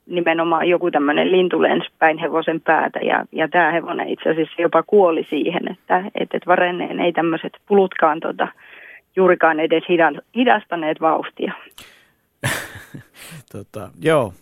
[0.05, 4.83] nimenomaan joku tämmöinen lintu lensi päin hevosen päätä ja, ja tämä hevonen itse asiassa jopa
[4.83, 8.47] kuoli siihen, että et, et varenneen ei tämmöiset pulutkaan tota,
[9.15, 9.83] juurikaan edes
[10.35, 11.53] hidastaneet vauhtia.
[13.53, 14.33] tota, joo,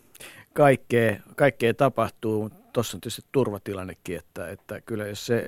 [0.54, 2.50] kaikkea, kaikkea tapahtuu.
[2.74, 5.48] Tuossa on tietysti turvatilannekin, että, että kyllä jos se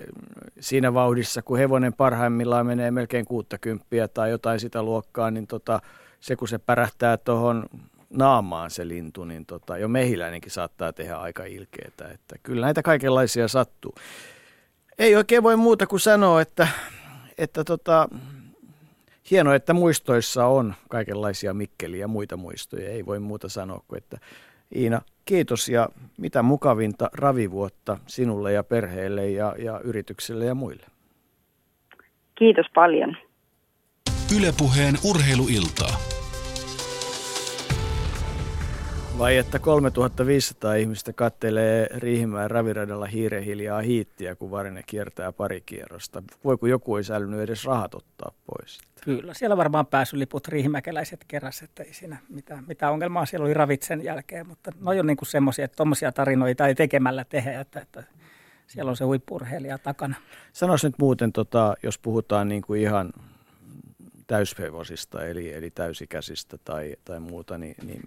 [0.60, 5.80] siinä vauhdissa, kun hevonen parhaimmillaan menee melkein 60 tai jotain sitä luokkaa, niin tota,
[6.19, 7.65] se kun se pärähtää tuohon
[8.10, 12.07] naamaan se lintu, niin tota, jo mehiläinenkin saattaa tehdä aika ilkeitä.
[12.07, 13.95] Että kyllä näitä kaikenlaisia sattuu.
[14.98, 16.68] Ei oikein voi muuta kuin sanoa, että,
[17.38, 18.10] että tota,
[19.31, 22.89] hienoa, että muistoissa on kaikenlaisia Mikkeliä ja muita muistoja.
[22.89, 24.18] Ei voi muuta sanoa kuin, että
[24.76, 30.85] Iina, kiitos ja mitä mukavinta ravivuotta sinulle ja perheelle ja, ja yritykselle ja muille.
[32.35, 33.18] Kiitos paljon.
[34.38, 36.20] Ylepuheen urheiluiltaa.
[39.17, 46.23] Vai että 3500 ihmistä kattelee Riihimäen raviradalla hiirehiljaa hiittiä, kun Varne kiertää pari kierrosta.
[46.43, 48.79] Voi kun joku ei säilynyt edes rahat ottaa pois.
[49.01, 54.03] Kyllä, siellä varmaan pääsyliput riihimäkeläiset keräs, että ei siinä mitään, mitään ongelmaa siellä oli ravitsen
[54.03, 58.03] jälkeen, mutta ne on niin semmoisia, että tuommoisia tarinoita ei tekemällä tehdä, että, että
[58.67, 60.15] siellä on se huippurheilija takana.
[60.53, 63.13] Sanois nyt muuten, tota, jos puhutaan niin kuin ihan
[64.27, 68.01] täyshevosista, eli, eli täysikäisistä tai, tai muuta, niin, niin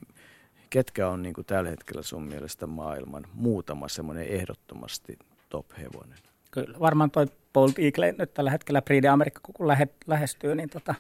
[0.71, 5.19] ketkä on niin kuin tällä hetkellä sun mielestä maailman muutama semmoinen ehdottomasti
[5.49, 6.19] top-hevonen?
[6.51, 10.95] Kyllä, varmaan toi Bold Eagle nyt tällä hetkellä Prix Amerikka, kun lähe, lähestyy, niin tota,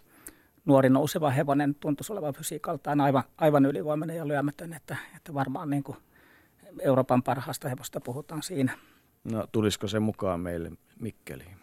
[0.64, 5.82] nuori nouseva hevonen tuntuisi olevan fysiikaltaan aivan, aivan ylivoimainen ja lyömätön, että, että varmaan niin
[5.82, 5.96] kuin
[6.80, 8.78] Euroopan parhaasta hevosta puhutaan siinä.
[9.24, 11.56] No tulisiko se mukaan meille Mikkeliin?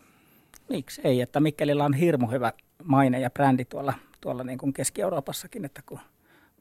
[0.69, 2.53] Miksi ei, että Mikkelillä on hirmu hyvä
[2.84, 5.99] maine ja brändi tuolla, tuolla niin kuin Keski-Euroopassakin, että kun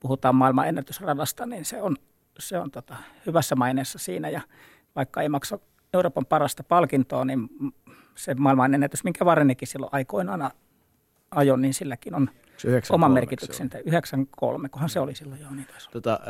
[0.00, 1.96] puhutaan maailman ennätysradasta, niin se on,
[2.38, 2.96] se on tota,
[3.26, 4.40] hyvässä maineessa siinä ja
[4.96, 5.58] vaikka ei maksa
[5.94, 7.48] Euroopan parasta palkintoa, niin
[8.14, 10.50] se maailman ennätys, minkä Varenekin silloin aikoinaan
[11.30, 12.30] ajon, niin silläkin on
[12.90, 13.70] oma merkityksen.
[13.84, 15.50] 93, kohan se oli silloin jo.
[15.50, 16.20] Niin tota,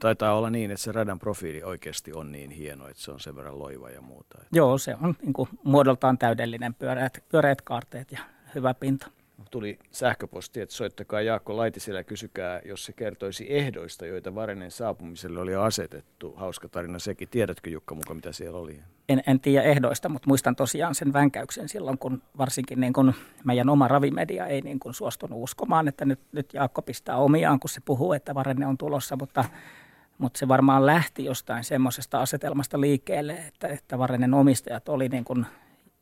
[0.00, 3.36] taitaa olla niin, että se radan profiili oikeasti on niin hieno, että se on sen
[3.36, 4.38] verran loiva ja muuta.
[4.52, 8.18] Joo, se on niin kuin, muodoltaan täydellinen, pyöreät, pyöreät kaarteet ja
[8.54, 9.10] hyvä pinta
[9.50, 15.40] tuli sähköposti, että soittakaa Jaakko Laitiselle ja kysykää, jos se kertoisi ehdoista, joita Varenen saapumiselle
[15.40, 16.34] oli asetettu.
[16.36, 17.28] Hauska tarina sekin.
[17.28, 18.80] Tiedätkö Jukka mukaan, mitä siellä oli?
[19.08, 23.68] En, en tiedä ehdoista, mutta muistan tosiaan sen vänkäyksen silloin, kun varsinkin niin kun meidän
[23.68, 27.80] oma ravimedia ei niin kun suostunut uskomaan, että nyt, nyt Jaakko pistää omiaan, kun se
[27.84, 29.44] puhuu, että Varenne on tulossa, mutta
[30.18, 35.46] mutta se varmaan lähti jostain semmoisesta asetelmasta liikkeelle, että, että Varenen omistajat oli niin kuin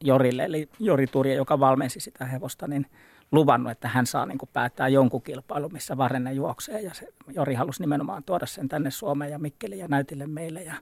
[0.05, 2.87] Jorille, eli Jori Turja, joka valmensi sitä hevosta, niin
[3.33, 6.81] luvannut, että hän saa niin kuin päättää jonkun kilpailun, missä Varenne juoksee.
[6.81, 10.63] Ja se, Jori halusi nimenomaan tuoda sen tänne Suomeen ja Mikkeli ja näytille meille.
[10.63, 10.75] Ja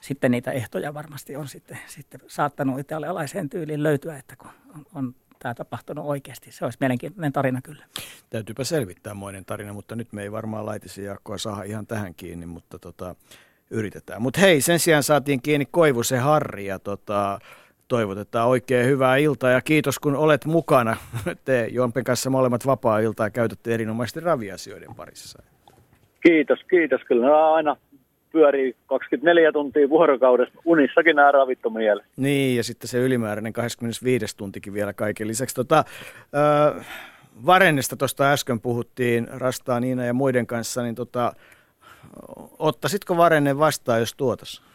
[0.00, 5.14] sitten niitä ehtoja varmasti on sitten, sitten saattanut italialaiseen tyyliin löytyä, että kun on, on
[5.38, 6.52] tämä tapahtunut oikeasti.
[6.52, 7.84] Se olisi mielenkiintoinen tarina kyllä.
[8.30, 12.46] Täytyypä selvittää moinen tarina, mutta nyt me ei varmaan laitisi Jaakkoa saada ihan tähän kiinni,
[12.46, 13.14] mutta tota,
[13.70, 14.22] yritetään.
[14.22, 17.38] Mutta hei, sen sijaan saatiin kiinni Koivusen Harri ja tota,
[17.88, 20.96] toivotetaan oikein hyvää iltaa ja kiitos kun olet mukana.
[21.44, 25.42] Te Jompen kanssa molemmat vapaa-iltaa ja käytätte erinomaisesti raviasioiden parissa.
[26.22, 27.00] Kiitos, kiitos.
[27.04, 27.76] Kyllä nämä aina
[28.32, 31.96] pyörii 24 tuntia vuorokaudessa unissakin nämä ravittomia.
[32.16, 35.54] Niin, ja sitten se ylimääräinen 25 tuntikin vielä kaiken lisäksi.
[35.54, 35.84] Tota,
[36.78, 36.86] äh,
[37.46, 41.32] Varennesta tuosta äsken puhuttiin Rastaan Niina ja muiden kanssa, niin tota,
[42.58, 44.67] ottaisitko Varenne vastaan, jos tuotas?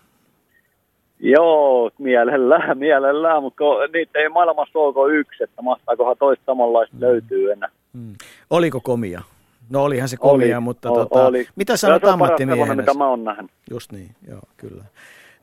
[1.26, 3.64] Joo, mielellään, mielellään, mutta
[3.94, 7.02] niitä ei maailmassa ole yksi, että mahtaakohan toista samanlaista mm.
[7.02, 7.70] löytyy enää.
[7.94, 8.14] Hmm.
[8.50, 9.22] Oliko komia?
[9.70, 11.48] No olihan se komia, oli, mutta o, tota, oli.
[11.56, 12.76] mitä sanot ammattimiehenä?
[12.76, 13.52] mitä mä oon nähnyt.
[13.70, 14.84] Just niin, joo, kyllä.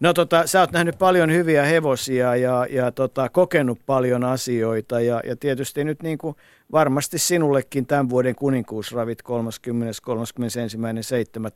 [0.01, 5.21] No tota, sä oot nähnyt paljon hyviä hevosia ja, ja tota, kokenut paljon asioita ja,
[5.25, 6.37] ja tietysti nyt niin kuin
[6.73, 9.93] varmasti sinullekin tämän vuoden kuninkuusravit 30.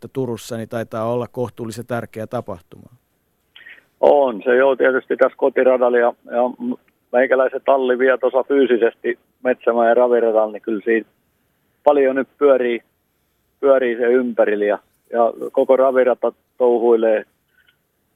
[0.05, 0.09] 31.7.
[0.13, 3.04] Turussa niin taitaa olla kohtuullisen tärkeä tapahtuma.
[4.07, 6.43] On, se joo tietysti tässä kotiradalla ja, ja
[7.13, 11.07] meikäläisen talli vie tuossa fyysisesti Metsämään ja Raviradalla, niin kyllä siinä
[11.85, 12.81] paljon nyt pyörii,
[13.61, 14.79] pyörii se ympärillä ja,
[15.13, 17.25] ja koko Ravirata touhuilee.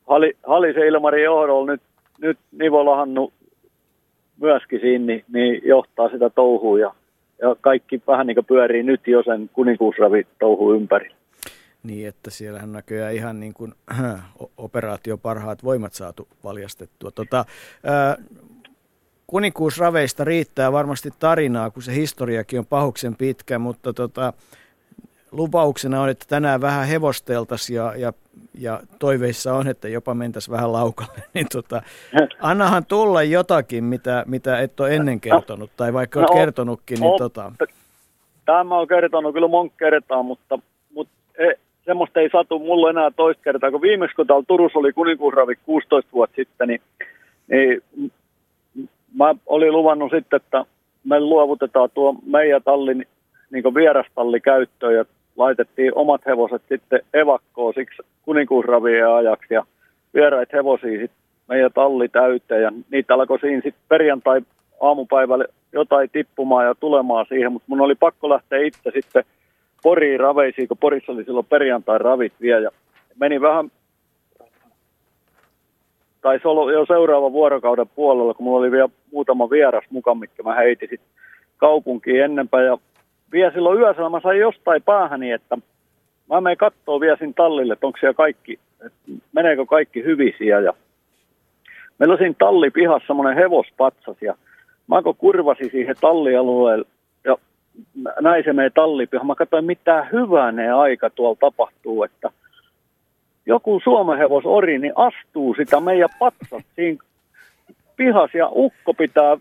[0.08, 1.80] Hali, Halisen Ilmari johdolla nyt,
[2.20, 3.32] nyt Nivo Lahannu
[4.40, 6.94] myöskin siinä, niin, niin johtaa sitä touhua ja,
[7.42, 11.17] ja kaikki vähän niin kuin pyörii nyt jo sen kuninkuusravi touhu ympäri.
[11.82, 13.74] Niin, että siellähän näköjään ihan niin kuin
[14.56, 17.10] operaatio parhaat voimat saatu valjastettua.
[17.10, 17.44] Tota,
[17.84, 18.16] ää,
[19.26, 24.32] kuninkuusraveista riittää varmasti tarinaa, kun se historiakin on pahuksen pitkä, mutta tota,
[25.32, 28.12] lupauksena on, että tänään vähän hevosteltaisiin ja, ja,
[28.54, 31.22] ja toiveissa on, että jopa mentäisiin vähän laukalle.
[31.34, 31.82] Niin tota,
[32.40, 37.00] annahan tulla jotakin, mitä, mitä et ole ennen kertonut, tai vaikka no, olet kertonutkin.
[37.00, 37.52] Niin tota...
[38.44, 40.58] Tämä on kertonut kyllä monta kertaa, mutta,
[40.94, 41.52] mutta e,
[41.88, 46.12] semmoista ei satu mulle enää toista kertaa, kun viimeksi kun täällä Turussa oli kuninkuusravi 16
[46.12, 46.80] vuotta sitten, niin,
[47.48, 47.82] niin
[49.14, 50.64] mä olin luvannut sitten, että
[51.04, 53.06] me luovutetaan tuo meidän tallin
[53.50, 55.04] niin vierastalli käyttöön ja
[55.36, 59.64] laitettiin omat hevoset sitten evakkoon siksi kuninkuusravien ajaksi ja
[60.14, 64.40] vieraita hevosia sitten meidän talli täyteen ja niitä alkoi siinä sitten perjantai
[64.80, 69.24] aamupäivällä jotain tippumaan ja tulemaan siihen, mutta mun oli pakko lähteä itse sitten
[69.88, 72.70] Poriin raveisiin, kun Porissa oli silloin perjantai ravit vielä ja
[73.20, 73.70] meni vähän
[76.20, 80.54] taisi olla jo seuraavan vuorokauden puolella, kun mulla oli vielä muutama vieras mukaan, mitkä mä
[80.54, 81.08] heitin sitten
[81.56, 82.62] kaupunkiin ennenpä.
[82.62, 82.78] Ja
[83.32, 85.58] vielä silloin yösellä mä sain jostain päähäni, että
[86.30, 88.98] mä menen katsoa vielä sinne tallille, että onko siellä kaikki, että
[89.32, 90.60] meneekö kaikki hyvisiä.
[90.60, 90.72] Ja
[91.98, 94.34] meillä on siinä tallipihassa semmoinen hevospatsas ja
[94.86, 96.86] mä kun kurvasin siihen tallialueelle
[98.44, 99.24] se menee tallipiha.
[99.24, 102.30] Mä katsoin, mitä hyvää ne aika tuolla tapahtuu, että
[103.46, 106.98] joku suomenhevos ori, niin astuu sitä meidän patsat siinä
[107.96, 109.36] pihas ja ukko pitää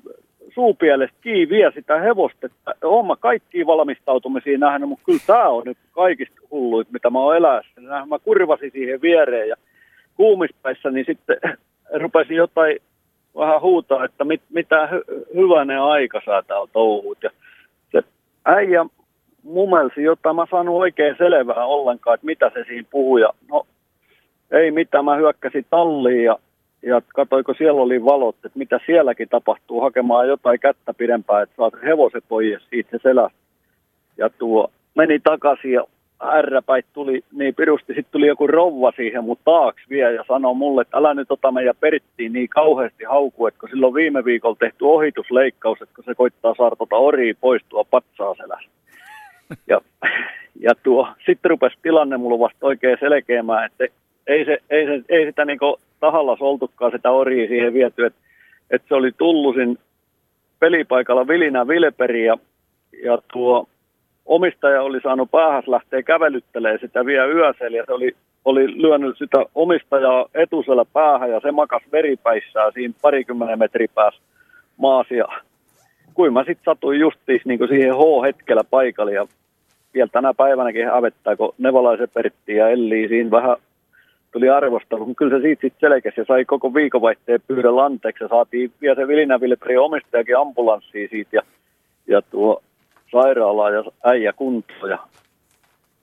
[0.54, 2.48] suupielestä kiinni vie sitä hevosta.
[2.84, 7.82] Homma kaikki valmistautumisiin nähnyt, mutta kyllä tämä on nyt kaikista hulluit, mitä mä oon elässä.
[7.82, 9.56] Mä kurvasin siihen viereen ja
[10.16, 11.38] kuumispäissä, niin sitten
[12.04, 12.78] rupesin jotain
[13.38, 17.18] vähän huutaa, että mit, mitä hy- hyvänen aika sä täällä touhut.
[17.24, 17.30] Ja
[18.48, 18.86] äijä
[19.44, 23.18] mumelsi jotain, mä saanut oikein selvää ollenkaan, että mitä se siinä puhuu.
[23.18, 23.68] Ja no
[24.52, 26.40] ei mitään, mä hyökkäsin talliin ja,
[26.82, 31.74] ja katsoiko siellä oli valot, että mitä sielläkin tapahtuu, hakemaan jotain kättä pidempään, että saat
[31.84, 33.38] hevoset pois siitä se selästä.
[34.18, 35.84] Ja tuo meni takaisin ja
[36.24, 40.82] ärräpäit tuli niin pirusti, sitten tuli joku rouva siihen mun taaks vielä ja sanoi mulle,
[40.82, 44.86] että älä nyt ota meidän perittiin niin kauheasti hauku, että kun silloin viime viikolla tehty
[44.86, 48.72] ohitusleikkaus, että kun se koittaa saada tota oria poistua patsaa selästä.
[49.68, 49.82] Ja,
[50.60, 53.86] ja tuo, sitten rupesi tilanne mulla vasta oikein selkeämään, että
[54.28, 55.60] ei, se, ei, se, ei sitä niin
[56.00, 58.20] tahalla soltukaan sitä oria siihen viety, että,
[58.72, 59.80] että se oli tullut sin
[60.60, 62.38] pelipaikalla Vilinä Vilperi ja,
[63.04, 63.68] ja tuo
[64.28, 69.46] omistaja oli saanut päähäs lähteä kävelyttelemään sitä vielä yösellä ja se oli, oli lyönyt sitä
[69.56, 74.22] omistajaa etusella päähän ja se makas veripäissään siinä parikymmenen metri päässä
[74.78, 75.14] maassa.
[75.14, 75.26] Ja
[76.14, 79.28] kuin mä sitten satuin justiin niin siihen H-hetkellä paikalle ja
[79.94, 83.58] vielä tänä päivänäkin hävettää, kun Nevalaisen Pertti ja Elli siinä vähän
[84.32, 88.28] tuli arvostelu, mutta kyllä se siitä sitten selkeästi ja sai koko viikonvaihteen pyydä lanteeksi ja
[88.28, 91.42] saatiin vielä se Vilinä Vilperi omistajakin ambulanssiin siitä ja,
[92.08, 92.62] ja tuo
[93.12, 94.90] sairaalaa ja äijä kuntoon.
[94.90, 95.00] Ja,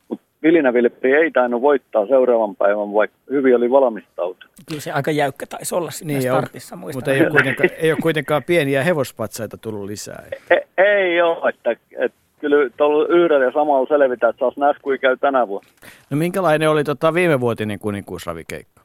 [0.08, 4.54] mutta Vilinä Vilperi ei tainnut voittaa seuraavan päivän, vaikka hyvin oli valmistautunut.
[4.68, 6.98] Kyllä se aika jäykkä taisi olla siinä niin startissa, muistan.
[6.98, 10.24] Mutta ei ole, kuitenkaan, ei ole kuitenkaan pieniä hevospatsaita tullut lisää.
[10.50, 15.00] Ei, ei ole, että, että kyllä tuolla yhdellä ja samalla selvitä, että saas nähdä, kuin
[15.00, 15.68] käy tänä vuonna.
[16.10, 18.82] No minkälainen oli tota viimevuotinen kuninkuusravikeikka?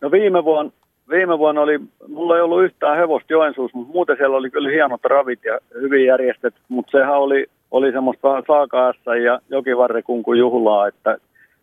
[0.00, 0.72] No viime vuonna,
[1.10, 5.04] viime vuonna oli, mulla ei ollut yhtään hevosta Joensuussa, mutta muuten siellä oli kyllä hienot
[5.04, 11.16] ravit ja hyvin järjestetty, mutta sehän oli, oli semmoista vähän saakaassa ja jokivarrekunku juhlaa, että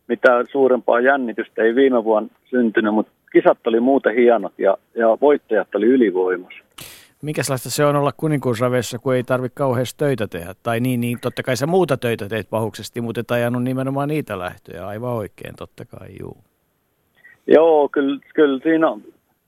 [0.07, 5.76] mitä suurempaa jännitystä ei viime vuonna syntynyt, mutta kisat oli muuten hienot ja, ja voittajat
[5.76, 6.64] oli ylivoimassa.
[7.22, 10.53] Minkälaista se on olla kuninkuusraveissa, kun ei tarvitse kauheasti töitä tehdä?
[10.64, 14.40] Tai niin, niin totta kai sä muuta töitä teet pahuksesti, mutta et ajanut nimenomaan niitä
[14.40, 14.88] lähtöjä.
[14.88, 16.38] Aivan oikein, totta kai, juu.
[17.48, 18.88] Joo, kyllä, kyllä siinä,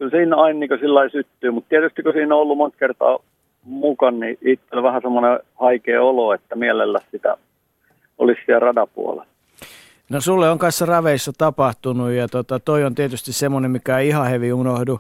[0.01, 3.19] kyllä siinä aina niin sillä syttyy, mutta tietysti kun siinä on ollut monta kertaa
[3.63, 7.37] mukana, niin itsellä vähän semmoinen haikea olo, että mielellä sitä
[8.17, 9.25] olisi siellä radapuolella.
[10.09, 14.29] No sulle on kanssa raveissa tapahtunut ja tota, toi on tietysti semmoinen, mikä ei ihan
[14.29, 14.99] hevi unohdu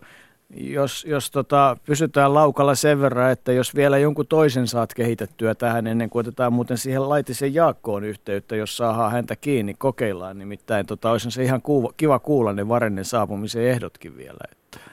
[0.55, 5.87] jos, jos tota, pysytään laukalla sen verran, että jos vielä jonkun toisen saat kehitettyä tähän
[5.87, 10.85] ennen kuin otetaan muuten siihen Laitisen Jaakkoon yhteyttä, jos saadaan häntä kiinni, kokeillaan nimittäin.
[10.85, 14.39] Tota, olisi se ihan kuva, kiva kuulla ne Varennen saapumisen ehdotkin vielä.
[14.51, 14.90] Että.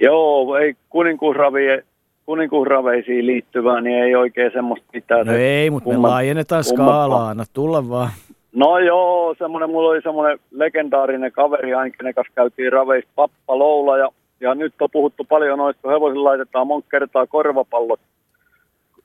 [0.00, 1.84] Joo, ei kuninkuusravie,
[2.26, 5.26] kuninkuusraveisiin liittyvää, niin ei oikein semmoista mitään.
[5.26, 8.10] No ei, mutta me laajennetaan skaalaa, anna tulla vaan.
[8.52, 14.08] No joo, semmoinen, mulla oli semmoinen legendaarinen kaveri ainakin, kanssa käytiin raveista Pappa Loula ja,
[14.40, 18.00] ja nyt on puhuttu paljon noista, kun hevosilla laitetaan monta kertaa korvapallot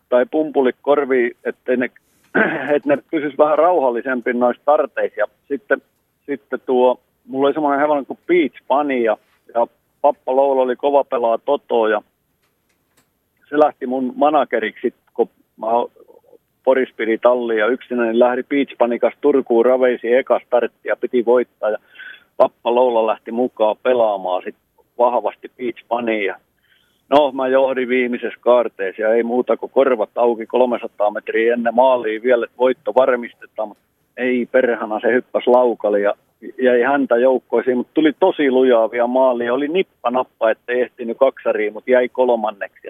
[0.10, 1.90] tai pumpulit korviin, että ne,
[2.76, 5.20] että ne pysyisi vähän rauhallisempi noissa tarteissa.
[5.20, 5.82] Ja sitten,
[6.26, 9.18] sitten tuo, mulla oli semmoinen hevonen kuin Beach Bunny ja,
[9.54, 9.68] ja
[10.06, 12.02] Pappa Loula oli kova pelaa Toto ja
[13.50, 15.68] se lähti mun manageriksi, kun mä
[16.64, 21.26] Poris pidi talliin ja yksinäinen lähti Beach Bunny kanssa Turkuun raveisiin eka startti ja piti
[21.26, 21.78] voittaa ja
[22.38, 24.56] Pappa Loula lähti mukaan pelaamaan sit
[24.98, 26.34] vahvasti Beach Bunnyin.
[27.10, 32.24] No, mä johdin viimeisessä kaarteessa ja ei muuta kuin korvat auki 300 metriä ennen maaliin
[32.24, 33.84] vielä, että voitto varmistetaan, mutta
[34.18, 36.14] ei perhana se hyppäsi laukalle ja
[36.62, 39.52] jäi häntä joukkoisiin, mutta tuli tosi lujaa vielä maaliin.
[39.52, 42.88] Oli nippa-nappa, ettei ehtinyt kaksariin, mutta jäi kolmanneksi.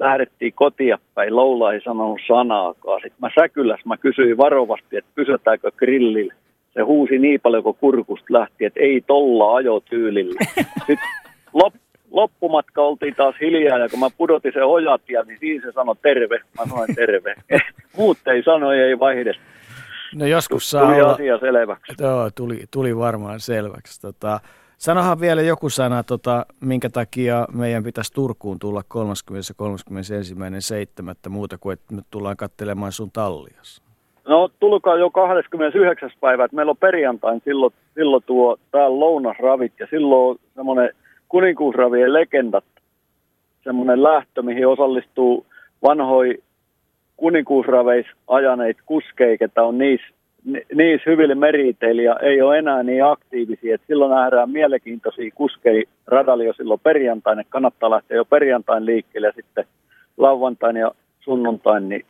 [0.00, 3.00] Lähdettiin kotia päin, Loula ei sanonut sanaakaan.
[3.00, 6.34] Sitten mä säkyläs, mä kysyin varovasti, että pysytäänkö grillille.
[6.74, 10.40] Se huusi niin paljon, kun kurkusta lähti, että ei tolla ajotyylillä.
[10.86, 11.08] Sitten
[11.52, 11.74] lop,
[12.10, 16.40] loppumatka oltiin taas hiljaa, ja kun mä pudotin sen ojatia, niin siinä se sanoi terve.
[16.58, 17.34] Mä sanoin terve.
[17.96, 19.32] Muut ei sano, ei vaihde.
[20.16, 21.12] No joskus saa Tuli olla...
[21.12, 21.92] asia selväksi.
[22.00, 24.00] Joo, tuli, tuli varmaan selväksi.
[24.00, 24.40] Tota,
[24.78, 29.52] sanohan vielä joku sana, tota, minkä takia meidän pitäisi Turkuun tulla 30.
[29.58, 29.66] ja
[31.24, 31.30] 31.7.
[31.30, 33.82] muuta kuin, että me tullaan katselemaan sun tallias.
[34.28, 36.10] No tulkaa jo 29.
[36.20, 40.90] päivä, että meillä on perjantain silloin, silloin tuo täällä lounasravit ja silloin on semmoinen
[41.28, 42.64] kuninkuusravien legendat,
[43.64, 45.46] semmoinen lähtö, mihin osallistuu
[45.82, 46.42] vanhoi
[47.16, 50.06] kuninkuusraveis ajaneet kuskeja, ketä on niissä
[50.44, 53.74] ni- niissä hyville meriteillä ja ei ole enää niin aktiivisia.
[53.74, 57.40] Et silloin nähdään mielenkiintoisia kuskeja radalla jo silloin perjantaina.
[57.40, 59.64] että Kannattaa lähteä jo perjantain liikkeelle ja sitten
[60.16, 62.06] lauantain ja sunnuntain niin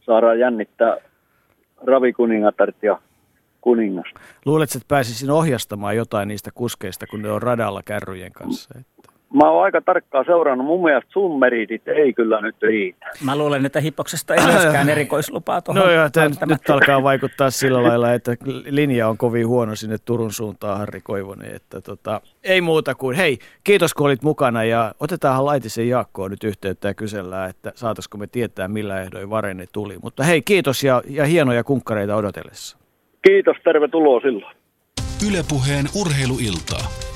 [0.00, 0.96] saadaan jännittää
[1.86, 2.98] ravikuningatart ja
[3.60, 4.06] kuningas.
[4.46, 8.78] Luuletko, että pääsisin ohjastamaan jotain niistä kuskeista, kun ne on radalla kärryjen kanssa?
[9.36, 10.66] Mä oon aika tarkkaan seurannut.
[10.66, 13.06] Mun mielestä sun meritit ei kyllä nyt riitä.
[13.24, 15.82] Mä luulen, että hippoksesta ei myöskään erikoislupaa tuohon.
[15.82, 18.36] No joo, tämän, nyt alkaa vaikuttaa sillä lailla, että
[18.70, 21.54] linja on kovin huono sinne Turun suuntaan, Harri Koivonen.
[21.56, 26.44] Että tota, ei muuta kuin, hei, kiitos kun olit mukana ja otetaanhan Laitisen Jaakkoon nyt
[26.44, 29.96] yhteyttä ja kysellään, että saataisiko me tietää millä ehdoin Varenne tuli.
[30.02, 32.78] Mutta hei, kiitos ja, ja hienoja kunkkareita odotellessa.
[33.22, 34.56] Kiitos, tervetuloa silloin.
[35.28, 37.06] Ylepuheen urheiluiltaa.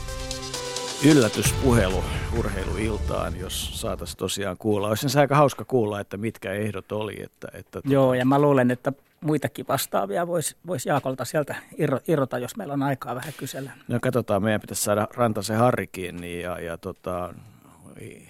[1.05, 2.05] Yllätyspuhelu
[2.39, 4.89] urheiluiltaan, jos saataisiin tosiaan kuulla.
[4.89, 7.23] Olisi se aika hauska kuulla, että mitkä ehdot oli.
[7.23, 12.39] Että, että Joo, ja mä luulen, että muitakin vastaavia voisi vois Jaakolta sieltä irro, irrota,
[12.39, 13.73] jos meillä on aikaa vähän kysellä.
[13.89, 17.35] No katsotaan, meidän pitäisi saada Rantasen Harri kiinni ja, ja tota,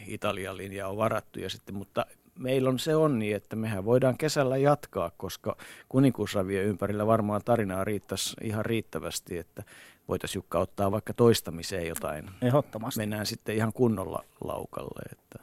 [0.07, 1.41] Italian linja on varattu.
[1.41, 2.07] Ja sitten, mutta
[2.39, 5.57] meillä on se onni, että mehän voidaan kesällä jatkaa, koska
[5.89, 9.63] kuninkuusravien ympärillä varmaan tarinaa riittäisi ihan riittävästi, että
[10.11, 12.31] voitaisiin Jukka ottaa vaikka toistamiseen jotain.
[12.43, 13.01] Ehdottomasti.
[13.01, 15.39] Mennään sitten ihan kunnolla laukalle, että,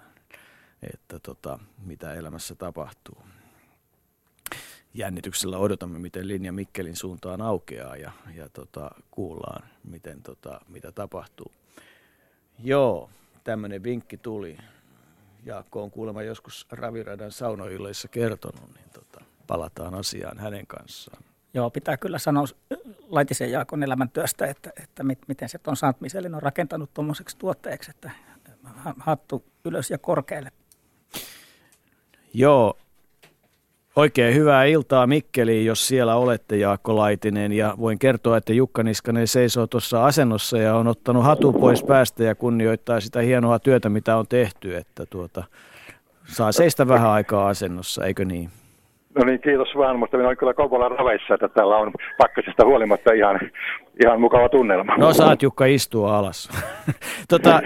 [0.91, 3.17] että tota, mitä elämässä tapahtuu.
[4.93, 11.51] Jännityksellä odotamme, miten linja Mikkelin suuntaan aukeaa ja, ja tota, kuullaan, miten, tota, mitä tapahtuu.
[12.63, 13.09] Joo,
[13.43, 14.57] tämmöinen vinkki tuli.
[15.45, 21.23] Jaakko on kuulemma joskus Raviradan saunoilleissa kertonut, niin tota, palataan asiaan hänen kanssaan.
[21.57, 22.45] Joo, pitää kyllä sanoa
[23.09, 28.11] Laitisen Jaakon elämäntyöstä, että, että mit, miten se on Michelin on rakentanut tuommoiseksi tuotteeksi, että
[28.99, 30.51] hattu ylös ja korkealle.
[32.33, 32.77] Joo,
[33.95, 37.51] oikein hyvää iltaa Mikkeliin, jos siellä olette Jaakko Laitinen.
[37.51, 42.23] Ja voin kertoa, että Jukka Niskanen seisoo tuossa asennossa ja on ottanut hatun pois päästä
[42.23, 44.75] ja kunnioittaa sitä hienoa työtä, mitä on tehty.
[44.75, 45.43] Että tuota,
[46.27, 48.49] saa seistä vähän aikaa asennossa, eikö niin?
[49.17, 53.13] No niin, kiitos vaan, mutta minä olen kyllä Kouvolan raveissa, että täällä on pakkasesta huolimatta
[53.13, 53.39] ihan,
[54.03, 54.97] ihan mukava tunnelma.
[54.97, 56.49] No saat Jukka istua alas.
[57.29, 57.61] tota,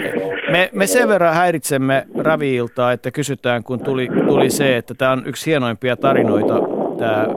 [0.52, 5.24] me, me sen verran häiritsemme raviiltaa, että kysytään, kun tuli, tuli se, että tämä on
[5.26, 6.54] yksi hienoimpia tarinoita,
[7.00, 7.28] tämä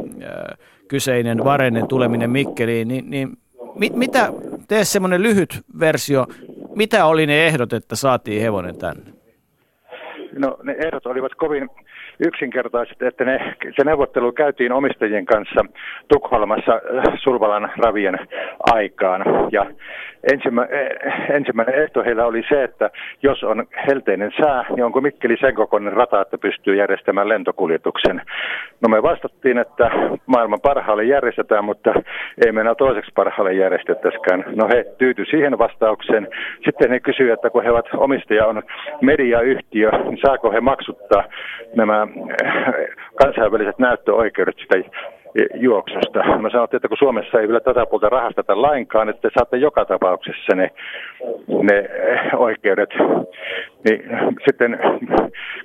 [0.89, 3.28] kyseinen Varennen tuleminen Mikkeliin, niin, niin
[3.74, 4.28] mit, mitä,
[4.69, 6.27] tee semmoinen lyhyt versio,
[6.77, 9.11] mitä oli ne ehdot, että saatiin hevonen tänne?
[10.39, 11.70] No ne ehdot olivat kovin
[12.27, 15.65] yksinkertaiset, että ne, se neuvottelu käytiin omistajien kanssa
[16.09, 18.19] Tukholmassa äh, Survalan ravien
[18.73, 19.24] aikaan.
[19.53, 19.66] Ja
[20.32, 22.91] ensimmä, eh, ensimmäinen ehto heillä oli se, että
[23.23, 28.23] jos on helteinen sää, niin onko Mikkeli sen kokoinen rata, että pystyy järjestämään lentokuljetuksen.
[28.81, 29.91] No me vastattiin, että
[30.27, 31.95] maailman parhaalle järjestetään, mutta
[32.47, 34.45] ei mennä toiseksi parhaalle järjestettäisikään.
[34.55, 36.28] No he tyytyi siihen vastaukseen.
[36.65, 38.62] Sitten he kysyivät, että kun he ovat omistaja on
[39.01, 41.24] mediayhtiö, niin saako he maksuttaa
[41.77, 42.03] nämä
[43.22, 44.90] kansainväliset näyttöoikeudet sitä
[45.55, 46.39] juoksusta.
[46.39, 49.85] Mä sanoin, että kun Suomessa ei vielä tätä puolta rahasteta lainkaan, että te saatte joka
[49.85, 50.70] tapauksessa ne,
[51.62, 51.90] ne
[52.36, 52.90] oikeudet.
[53.85, 54.02] Niin
[54.48, 54.78] sitten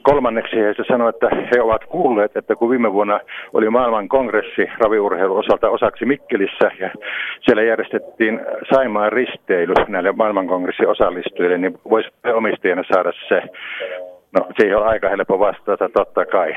[0.01, 3.19] kolmanneksi he sanoi, että he ovat kuulleet, että kun viime vuonna
[3.53, 6.89] oli maailman kongressi raviurheilun osalta osaksi Mikkelissä ja
[7.41, 8.39] siellä järjestettiin
[8.73, 13.41] Saimaan risteily näille maailmankongressin osallistujille, niin voisi omistajana saada se
[14.33, 16.53] No, siihen on aika helppo vastata, totta kai.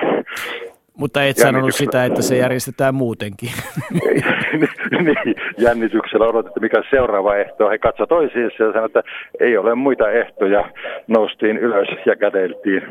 [0.97, 3.51] Mutta et sanonut sitä, että se järjestetään muutenkin.
[5.05, 7.71] niin, jännityksellä odotettu, mikä seuraava ehto.
[7.71, 9.03] He katsoi toisiinsa ja sanoi, että
[9.41, 10.71] ei ole muita ehtoja.
[11.07, 12.83] Noustiin ylös ja kädeltiin.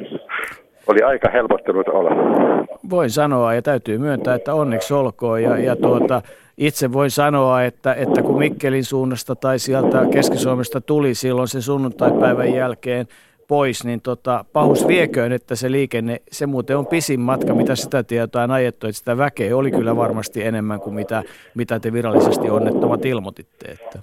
[0.87, 2.09] Oli aika helpottunut olla.
[2.89, 5.43] Voin sanoa ja täytyy myöntää, että onneksi olkoon.
[5.43, 6.21] Ja, ja tuota,
[6.57, 12.53] itse voin sanoa, että, että kun Mikkelin suunnasta tai sieltä Keski-Suomesta tuli silloin se sunnuntaipäivän
[12.53, 13.05] jälkeen–
[13.51, 18.03] pois, niin tota, pahus vieköön, että se liikenne, se muuten on pisin matka, mitä sitä
[18.03, 21.23] tietoa on ajettu, että sitä väkeä oli kyllä varmasti enemmän kuin mitä,
[21.55, 23.71] mitä te virallisesti onnettomat ilmoititte.
[23.71, 23.99] Että.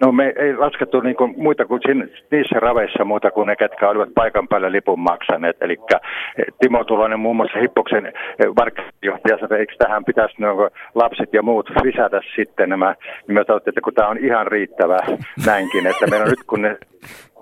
[0.00, 4.14] No me ei laskettu niinku muita kuin siinä, niissä raveissa muuta kuin ne, ketkä olivat
[4.14, 5.56] paikan päällä lipun maksaneet.
[5.60, 8.12] Eli eh, Timo Tulonen muun muassa Hippoksen
[8.56, 12.94] varkkajohtaja sanoi, että eikö tähän pitäisi nuo lapset ja muut lisätä sitten nämä.
[13.28, 14.98] Niin me että kun tämä on ihan riittävä
[15.46, 16.78] näinkin, että meillä on nyt kun ne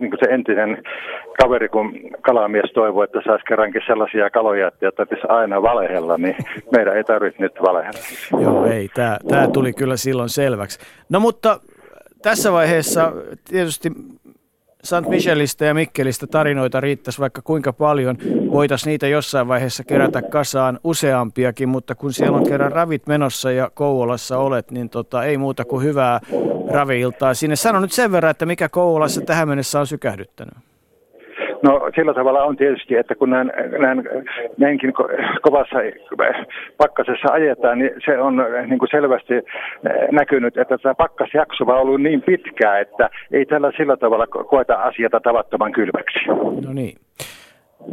[0.01, 0.83] niin kuin se entinen
[1.43, 6.37] kaveri, kun kalamies toivoi, että saisi kerrankin sellaisia kaloja, että tarvitsisi aina valehella, niin
[6.77, 8.01] meidän ei tarvitse nyt valehella.
[8.43, 8.89] Joo, ei.
[8.95, 10.79] Tämä, tämä tuli kyllä silloin selväksi.
[11.09, 11.61] No mutta
[12.23, 13.13] tässä vaiheessa
[13.45, 13.93] tietysti
[14.85, 15.09] St.
[15.09, 18.17] Michelistä ja Mikkelistä tarinoita riittäisi vaikka kuinka paljon.
[18.53, 23.71] Voitaisiin niitä jossain vaiheessa kerätä kasaan useampiakin, mutta kun siellä on kerran ravit menossa ja
[23.75, 26.21] Kouvolassa olet, niin tota, ei muuta kuin hyvää
[26.71, 27.57] raviiltaa sinne.
[27.57, 30.55] Sano nyt sen verran, että mikä Kouvolassa tähän mennessä on sykähdyttänyt.
[31.63, 34.03] No sillä tavalla on tietysti, että kun näin, näin,
[34.59, 34.93] näinkin
[35.43, 35.77] kovassa
[36.77, 38.37] pakkasessa ajetaan, niin se on
[38.67, 39.43] niin kuin selvästi eh,
[40.11, 45.21] näkynyt, että tämä pakkasjakso on ollut niin pitkää, että ei tällä sillä tavalla koeta asiata
[45.21, 46.19] tavattoman kylmäksi.
[46.67, 46.97] No niin.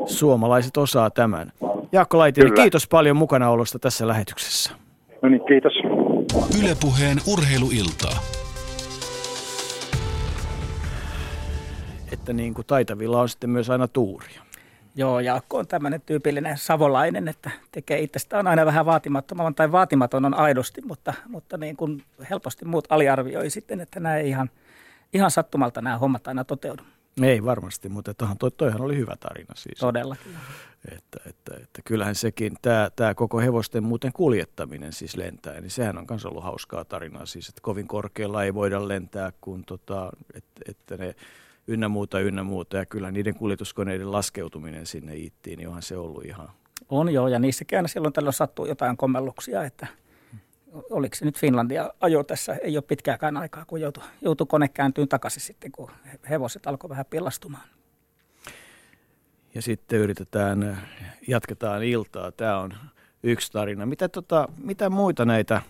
[0.06, 1.48] Suomalaiset osaa tämän.
[1.92, 4.76] Jaakko Laitinen, kiitos paljon mukanaolosta tässä lähetyksessä.
[5.22, 5.74] No niin, kiitos.
[6.62, 8.39] Ylepuheen urheiluiltaa.
[12.12, 14.42] Että niin kuin taitavilla on sitten myös aina tuuria.
[14.96, 20.34] Joo, Jaakko on tämmöinen tyypillinen savolainen, että tekee itsestään aina vähän vaatimattoman tai vaatimaton on
[20.34, 24.50] aidosti, mutta, mutta niin kuin helposti muut aliarvioi sitten, että nämä ei ihan,
[25.14, 26.84] ihan sattumalta nämä hommat aina toteudu.
[27.22, 29.80] Ei varmasti, mutta toihan, toi, toihan oli hyvä tarina siis.
[29.80, 30.32] Todellakin.
[30.92, 35.98] Että, että, että kyllähän sekin, tämä, tämä koko hevosten muuten kuljettaminen siis lentää, niin sehän
[35.98, 40.62] on myös ollut hauskaa tarinaa siis, että kovin korkealla ei voida lentää, kun tota, että,
[40.70, 41.16] että ne
[41.70, 42.78] ynnä muuta, ynnä muuta.
[42.78, 46.50] Ja kyllä niiden kuljetuskoneiden laskeutuminen sinne ittiin, niin onhan se ollut ihan...
[46.90, 49.88] On joo, ja niissäkin aina silloin tällöin sattuu jotain kommelluksia, että
[50.90, 55.08] oliko se nyt Finlandia ajo tässä, ei ole pitkääkään aikaa, kun joutui, joutui kone kääntyyn
[55.08, 55.92] takaisin sitten, kun
[56.30, 57.70] hevoset alkoi vähän pillastumaan.
[59.56, 60.78] Ja sitten yritetään,
[61.28, 62.32] jatketaan iltaa.
[62.32, 62.74] Tämä on
[63.24, 63.86] yksi tarina.
[63.86, 65.62] Mitä, tota, mitä muita näitä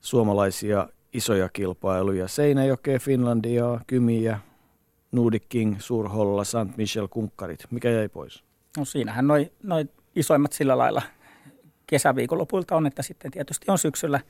[0.00, 2.28] suomalaisia isoja kilpailuja?
[2.28, 4.40] Seinäjokea, Finlandia, Kymiä,
[5.12, 6.76] Nordic King, Suurholla, St.
[6.76, 7.64] Michel, kunkkarit.
[7.70, 8.44] Mikä jäi pois?
[8.76, 9.84] No siinähän noin noi
[10.16, 11.02] isoimmat sillä lailla
[11.86, 14.20] kesäviikonlopulta on, että sitten tietysti on syksyllä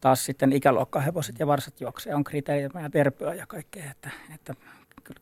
[0.00, 4.54] taas sitten ikäluokkahevoset ja varsat juoksee, on kriteerit ja terpyä ja kaikkea, että, että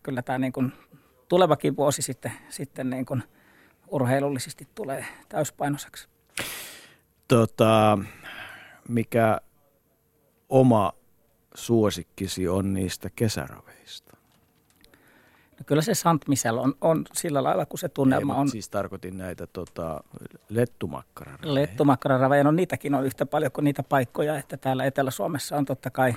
[0.03, 0.73] kyllä tämä niin kuin
[1.29, 3.23] tulevakin vuosi sitten, sitten niin kuin
[3.89, 6.09] urheilullisesti tulee täyspainoiseksi.
[7.29, 7.99] Tota,
[8.89, 9.41] mikä
[10.49, 10.93] oma
[11.55, 14.16] suosikkisi on niistä kesäraveista?
[15.59, 18.49] No kyllä se Sant Michel on, on sillä lailla, kun se tunnelma Ei, on.
[18.49, 20.01] Siis tarkoitin näitä tota,
[20.49, 21.55] lettumakkararaveja.
[21.55, 26.15] Lettumakkararaveja, no niitäkin on yhtä paljon kuin niitä paikkoja, että täällä Etelä-Suomessa on totta kai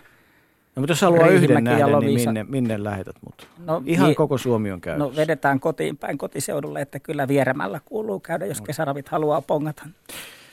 [0.76, 3.48] No mutta jos haluaa yhden nähdä, niin minne, minne lähetät mut?
[3.66, 5.08] No, Ihan vi- koko Suomi on käynyt.
[5.08, 9.84] No vedetään kotiin päin kotiseudulle, että kyllä vieremällä kuuluu käydä, jos kesäravit haluaa pongata.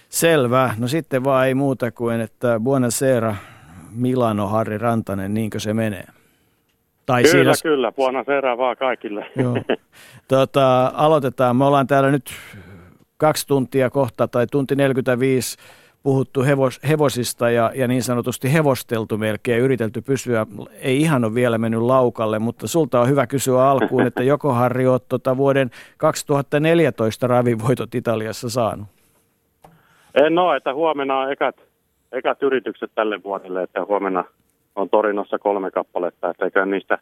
[0.09, 0.75] Selvä.
[0.79, 3.37] No sitten vaan ei muuta kuin, että Buonasera
[3.91, 6.07] Milano Harri Rantanen, niinkö se menee?
[7.07, 7.71] Tai kyllä, siinä...
[7.75, 7.93] kyllä.
[7.93, 9.27] Puona serää vaan kaikille.
[9.43, 9.57] Joo.
[10.29, 11.57] Tota, aloitetaan.
[11.57, 12.31] Me ollaan täällä nyt
[13.17, 15.57] kaksi tuntia kohta tai tunti 45
[16.03, 20.47] puhuttu hevos, hevosista ja, ja niin sanotusti hevosteltu melkein, yritelty pysyä,
[20.81, 24.87] ei ihan ole vielä mennyt laukalle, mutta sulta on hyvä kysyä alkuun, että joko Harri
[24.87, 28.87] oot tota vuoden 2014 ravivoitot Italiassa saanut?
[30.25, 31.57] En ole, että huomenna on ekat,
[32.13, 34.25] ekat yritykset tälle vuodelle, että huomenna
[34.77, 36.99] on Torinossa kolme kappaletta, että eikä niistä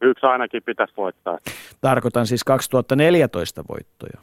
[0.00, 1.38] yksi ainakin pitäisi voittaa.
[1.80, 4.20] Tarkoitan siis 2014 voittoja.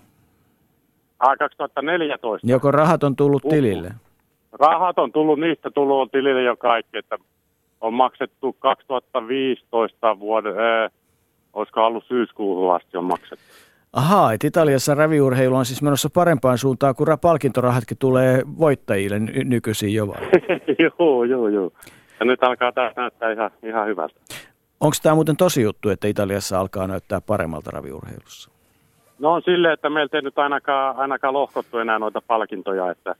[1.19, 2.47] Ah, 2014.
[2.47, 3.53] Joko rahat on tullut Uhu.
[3.53, 3.91] tilille?
[4.51, 7.17] Rahat on tullut, niistä tullut on tilille jo kaikki, että
[7.81, 10.91] on maksettu 2015 vuoden, äh,
[11.53, 13.45] olisiko ollut syyskuuhun asti on maksettu.
[13.93, 19.93] Ahaa, että Italiassa raviurheilu on siis menossa parempaan suuntaan, kun palkintorahatkin tulee voittajille ny- nykyisin
[19.93, 20.17] jo vai?
[20.99, 21.71] joo, joo, joo.
[22.19, 24.15] Ja nyt alkaa tämä näyttää ihan, ihan hyvältä.
[24.79, 28.51] Onko tämä muuten tosi juttu, että Italiassa alkaa näyttää paremmalta raviurheilussa?
[29.19, 33.15] No on silleen, että meiltä ei nyt ainakaan, ainakaan lohkottu enää noita palkintoja, että,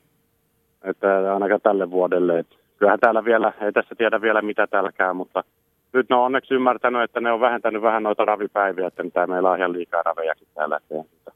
[0.84, 2.38] että ainakaan tälle vuodelle.
[2.38, 5.44] Että kyllähän täällä vielä, ei tässä tiedä vielä mitä täälläkään, mutta
[5.92, 9.50] nyt ne on onneksi ymmärtänyt, että ne on vähentänyt vähän noita ravipäiviä, että mitä meillä
[9.50, 10.76] on ihan liikaa ravejakin täällä.
[10.76, 11.32] Että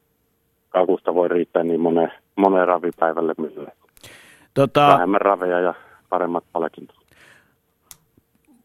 [0.68, 3.70] kakusta voi riittää niin moneen, moneen ravipäivälle, millä
[4.54, 5.74] Tota, vähemmän raveja ja
[6.08, 7.03] paremmat palkintot.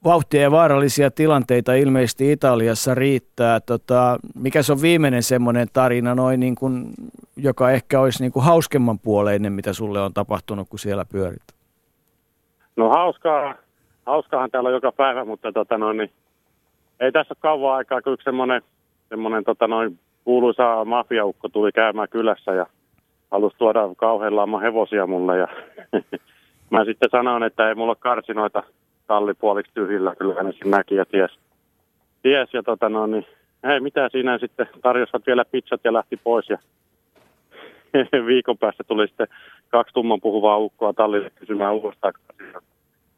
[0.04, 3.60] Vauhtia ja vaarallisia tilanteita ilmeisesti Italiassa riittää.
[3.60, 6.86] Tota, mikä se on viimeinen semmoinen tarina, noin niin kuin,
[7.38, 11.44] joka ehkä olisi niin kuin hauskemman puoleinen, mitä sulle on tapahtunut, kun siellä pyörit?
[12.76, 13.56] No hauskaa,
[14.06, 16.12] hauskaahan täällä on joka päivä, mutta tota noin, niin,
[17.00, 18.62] ei tässä ole kauan aikaa, kun yksi semmoinen,
[19.10, 22.66] semmoinen tota noin, kuuluisa mafiaukko tuli käymään kylässä ja
[23.32, 25.38] halusi tuoda kauhean hevosia mulle.
[25.38, 25.48] Ja
[26.72, 28.64] mä sitten sanoin, että ei mulla ole karsinoita
[29.10, 31.40] tallipuoliksi tyhjillä, kyllä hän sen näki ja ties.
[32.22, 33.26] ties ja tota noin, niin,
[33.64, 36.58] hei mitä siinä sitten tarjosivat vielä pizzat ja lähti pois ja
[38.28, 39.28] viikon päästä tuli sitten
[39.70, 42.14] kaksi tumman puhuvaa ukkoa tallille kysymään uudestaan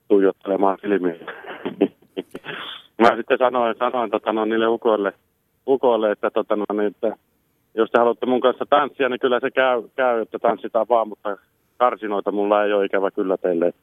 [0.07, 1.19] tuijottelemaan silmiin.
[3.01, 5.13] Mä sitten sanoin, sanoin tota, no, niille ukoille,
[5.67, 7.17] ukoille että, tota, no, niin, että
[7.75, 11.37] jos te haluatte mun kanssa tanssia, niin kyllä se käy, käy että tanssitaan vaan, mutta
[11.77, 13.67] karsinoita mulla ei ole ikävä kyllä teille.
[13.67, 13.81] Että,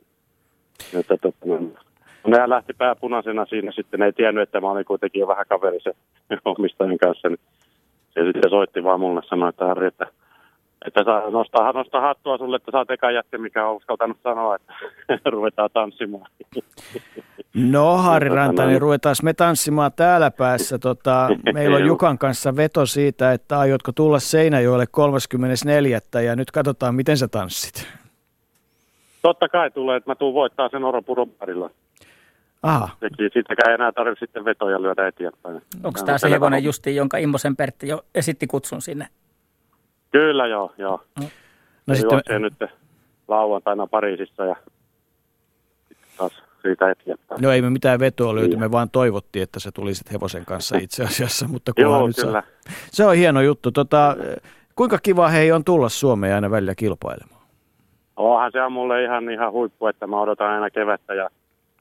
[0.99, 1.88] että, tota,
[2.27, 5.47] no, ne lähti pääpunaisena siinä sitten, ne ei tiennyt, että mä olin kuitenkin jo vähän
[5.49, 5.93] kaveri se
[6.45, 7.29] omistajan kanssa.
[7.29, 7.41] Niin
[8.15, 10.07] se sitten soitti vaan mulle sanoi, että Harri, että
[10.87, 14.57] että saa nostaa, nostaa hattua sulle, että sä oot eka jätkä, mikä on uskaltanut sanoa,
[14.57, 14.73] että
[15.31, 16.31] ruvetaan tanssimaan.
[17.55, 20.79] No Harri Rantanen, ruvetaan me tanssimaan täällä päässä.
[20.79, 26.01] Tota, meillä on Jukan kanssa veto siitä, että aiotko tulla Seinäjoelle 34.
[26.25, 27.89] ja nyt katsotaan, miten sä tanssit.
[29.23, 31.71] Totta kai tulee, että mä tuun voittaa sen Oropuron parilla.
[32.63, 32.89] Aha.
[33.01, 35.63] Sekin siitäkään ei enää tarvitse sitten vetoja lyödä eteenpäin.
[35.85, 39.07] Onko tämä se hevonen justi, jonka Immosen Pertti jo esitti kutsun sinne?
[40.13, 41.01] Kyllä joo, joo.
[41.21, 41.25] No
[41.87, 42.11] no sitten...
[42.13, 42.55] Juoksee nyt
[43.29, 44.57] lauantaina Pariisissa ja
[46.17, 47.43] taas siitä eteenpäin.
[47.43, 51.05] No ei me mitään vetoa löyty, me vaan toivottiin, että sä tulisit hevosen kanssa itse
[51.05, 52.33] asiassa, mutta Joo, nyt kyllä.
[52.33, 52.73] Saa...
[52.91, 53.71] Se on hieno juttu.
[53.71, 54.17] Tota,
[54.75, 57.43] kuinka kiva hei on tulla Suomeen aina välillä kilpailemaan?
[58.17, 61.31] Onhan se on mulle ihan, ihan huippu, että mä odotan aina kevättä ja,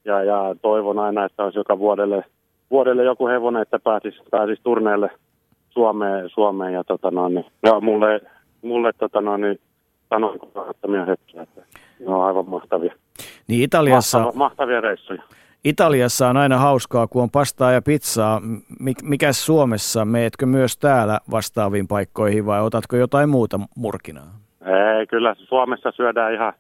[0.08, 2.24] ja, ja toivon aina, että olisi joka vuodelle,
[2.72, 5.10] vuodelle joku hevonen, että pääsisi, pääsisi turneelle
[5.70, 8.22] Suomeen, Suomeen ja tota no, niin, ja mulle,
[8.62, 9.60] mulle tota no, niin,
[10.10, 11.62] sanoin kannattamia hetkiä, että
[12.00, 12.94] ne on aivan mahtavia.
[13.48, 15.24] Niin Italiassa, Mahtava, mahtavia reissuja.
[15.64, 18.42] Italiassa on aina hauskaa, kun on pastaa ja pizzaa.
[19.04, 24.32] Mikä Suomessa, meetkö myös täällä vastaaviin paikkoihin vai otatko jotain muuta murkinaa?
[24.66, 26.54] Ei, kyllä Suomessa syödään ihan,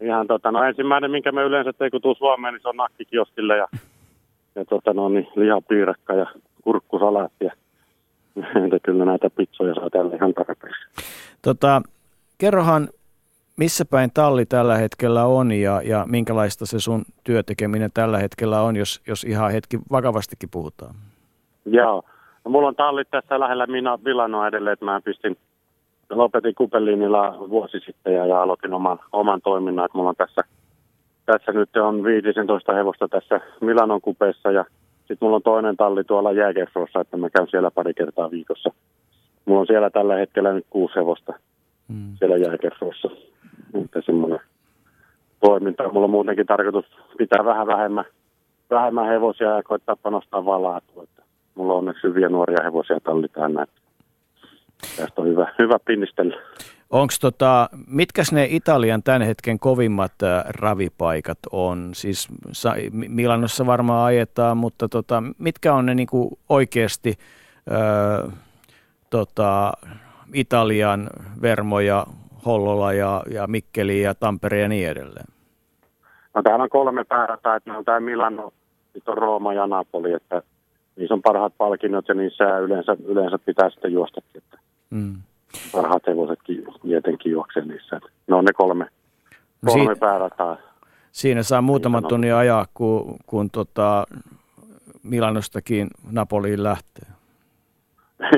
[0.00, 3.56] ihan tota, no ensimmäinen, minkä me yleensä tein, kun tuu Suomeen, niin se on nakkikioskille
[3.56, 3.68] ja,
[4.54, 6.26] ja tota, no, niin, lihapiirakka ja
[6.62, 7.52] kurkkusalaatti ja
[8.64, 10.84] että kyllä näitä pizzoja saa tällä ihan tarpeeksi.
[11.42, 11.82] Tota,
[12.38, 12.88] kerrohan,
[13.56, 18.76] missä päin talli tällä hetkellä on ja, ja minkälaista se sun työtekeminen tällä hetkellä on,
[18.76, 20.94] jos, jos ihan hetki vakavastikin puhutaan?
[21.64, 22.02] Joo.
[22.44, 25.36] No, mulla on tallit tässä lähellä Mina Vilanoa edelleen, että mä pistin,
[26.10, 29.84] lopetin Kupelliinilla vuosi sitten ja, ja aloitin oman, oman toiminnan.
[29.84, 30.42] Että mulla on tässä,
[31.26, 34.64] tässä nyt on 15 hevosta tässä Milanon kupeessa ja
[34.98, 38.70] sitten mulla on toinen talli tuolla Jägersrossa, että mä käyn siellä pari kertaa viikossa.
[39.44, 41.32] Mulla on siellä tällä hetkellä nyt kuusi hevosta
[41.88, 42.16] mm.
[42.18, 43.08] siellä Jägersrossa.
[43.72, 44.40] Mutta semmoinen
[45.40, 45.88] toiminta.
[45.92, 46.86] Mulla on muutenkin tarkoitus
[47.18, 48.04] pitää vähän vähemmän,
[48.70, 50.42] vähemmän hevosia ja koittaa panostaa.
[51.02, 51.22] Että
[51.54, 53.68] mulla on onneksi hyviä nuoria hevosia tallitaan näin.
[54.96, 56.36] Tästä on hyvä, hyvä pinnistellä.
[56.90, 61.90] Onko tota, mitkäs ne Italian tämän hetken kovimmat äh, ravipaikat on?
[61.92, 67.14] Siis sa, Milanossa varmaan ajetaan, mutta tota, mitkä on ne niinku oikeasti
[67.72, 68.32] äh,
[69.10, 69.72] tota,
[70.34, 71.10] Italian
[71.42, 72.06] Vermoja,
[72.46, 75.26] Hollola ja, ja Mikkeli ja Tampere ja niin edelleen?
[76.34, 78.52] No täällä on kolme päärataa, että on tämä Milano,
[78.92, 80.42] sitten on Rooma ja Napoli, että
[80.96, 84.30] niissä on parhaat palkinnot ja niissä yleensä, yleensä pitää sitten juostakin.
[84.34, 84.58] Että
[84.90, 85.14] mm.
[85.72, 88.00] Parhaat hevosetkin tietenkin juoksee niissä.
[88.26, 88.84] Ne on ne kolme,
[89.62, 90.56] No kolme siitä- päärataa.
[91.12, 94.04] Siinä saa muutaman Niin, tunnin ajaa, kun, kun tota
[95.02, 97.08] Milanostakin Napoliin lähtee.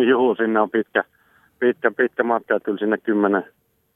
[0.10, 1.04] Juu, sinne on pitkä,
[1.58, 3.44] pitkä, pitkä matka, että kyllä sinne kymmenen,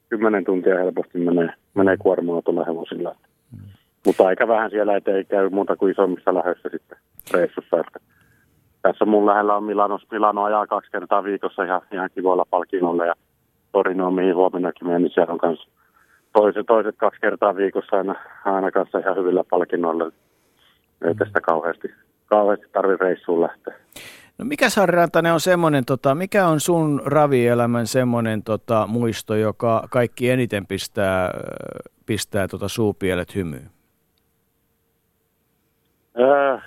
[0.09, 3.17] kymmenen tuntia helposti menee, menee kuorma-autolla hevosilla.
[4.07, 6.99] Mutta aika vähän siellä ettei käy muuta kuin isommissa lähdöissä sitten
[7.31, 7.77] reissussa.
[7.81, 8.01] Että
[8.89, 13.15] tässä mun lähellä on Milano, Milano ajaa kaksi kertaa viikossa ihan, ihan kivoilla palkinnolla ja
[13.73, 15.69] Torino, mihin huomennakin menen, niin siellä on kanssa
[16.33, 20.05] toiset, toiset kaksi kertaa viikossa aina, aina kanssa ihan hyvillä palkinnoilla.
[21.05, 21.95] Ei tästä kauheasti,
[22.27, 23.75] kauheasti tarvi reissuun lähteä.
[24.39, 29.87] No mikä Harri Rantanen on semmoinen, tota, mikä on sun ravielämän semmoinen tota, muisto, joka
[29.91, 31.31] kaikki eniten pistää,
[32.07, 33.71] pistää tota suupielet hymyyn?
[36.19, 36.59] Öö,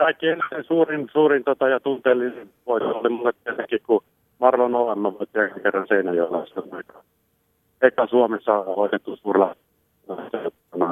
[0.00, 4.02] kaikki eniten suurin, suurin tota, ja tunteellinen voitto oli mulle tietenkin, kun
[4.38, 6.46] Marlon Olemma voitti kerran Seinäjoella.
[6.46, 7.02] Se on eka,
[7.82, 9.56] eka Suomessa hoidettu suurla,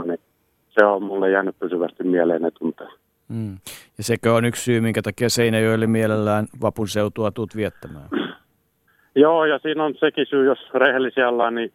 [0.05, 0.21] niin
[0.69, 2.91] se on mulle jäänyt pysyvästi mieleen ne tunteet.
[3.29, 3.59] Mm.
[3.99, 8.09] Ja sekö on yksi syy, minkä takia Seinäjoelle mielellään vapun seutua tuut viettämään?
[9.15, 11.73] Joo, ja siinä on sekin syy, jos rehellisiä ollaan, niin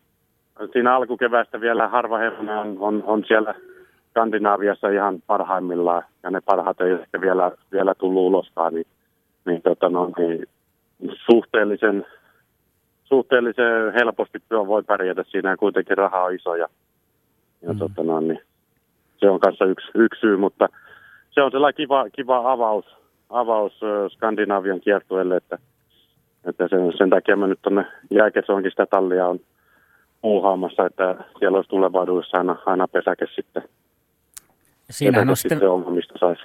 [0.74, 3.56] siinä alkukeväästä vielä harva hevonen on, on, on siellä
[4.14, 8.88] Skandinaaviassa ihan parhaimmillaan, ja ne parhaat ei ehkä vielä, vielä tullut uloskaan, niin,
[9.46, 10.46] niin, tota no, niin
[11.32, 12.06] suhteellisen,
[13.04, 16.68] suhteellisen helposti voi pärjätä siinä, ja kuitenkin raha on iso, ja,
[17.62, 17.80] ja mm.
[17.80, 18.40] tota no, niin,
[19.18, 20.70] se on kanssa yksi, yksi syy, mutta
[21.32, 22.86] se on sellainen kiva, kiva avaus,
[23.30, 25.58] avaus ö, Skandinavian kiertueelle, että
[26.46, 29.40] että sen, sen takia mä nyt tuonne Jääkesonkin sitä tallia on
[30.22, 33.64] puuhaamassa, että siellä olisi tulevaisuudessa aina, aina pesäke sitten.
[34.94, 36.44] Siinähän on sitten, sitten oma, mistä saisi.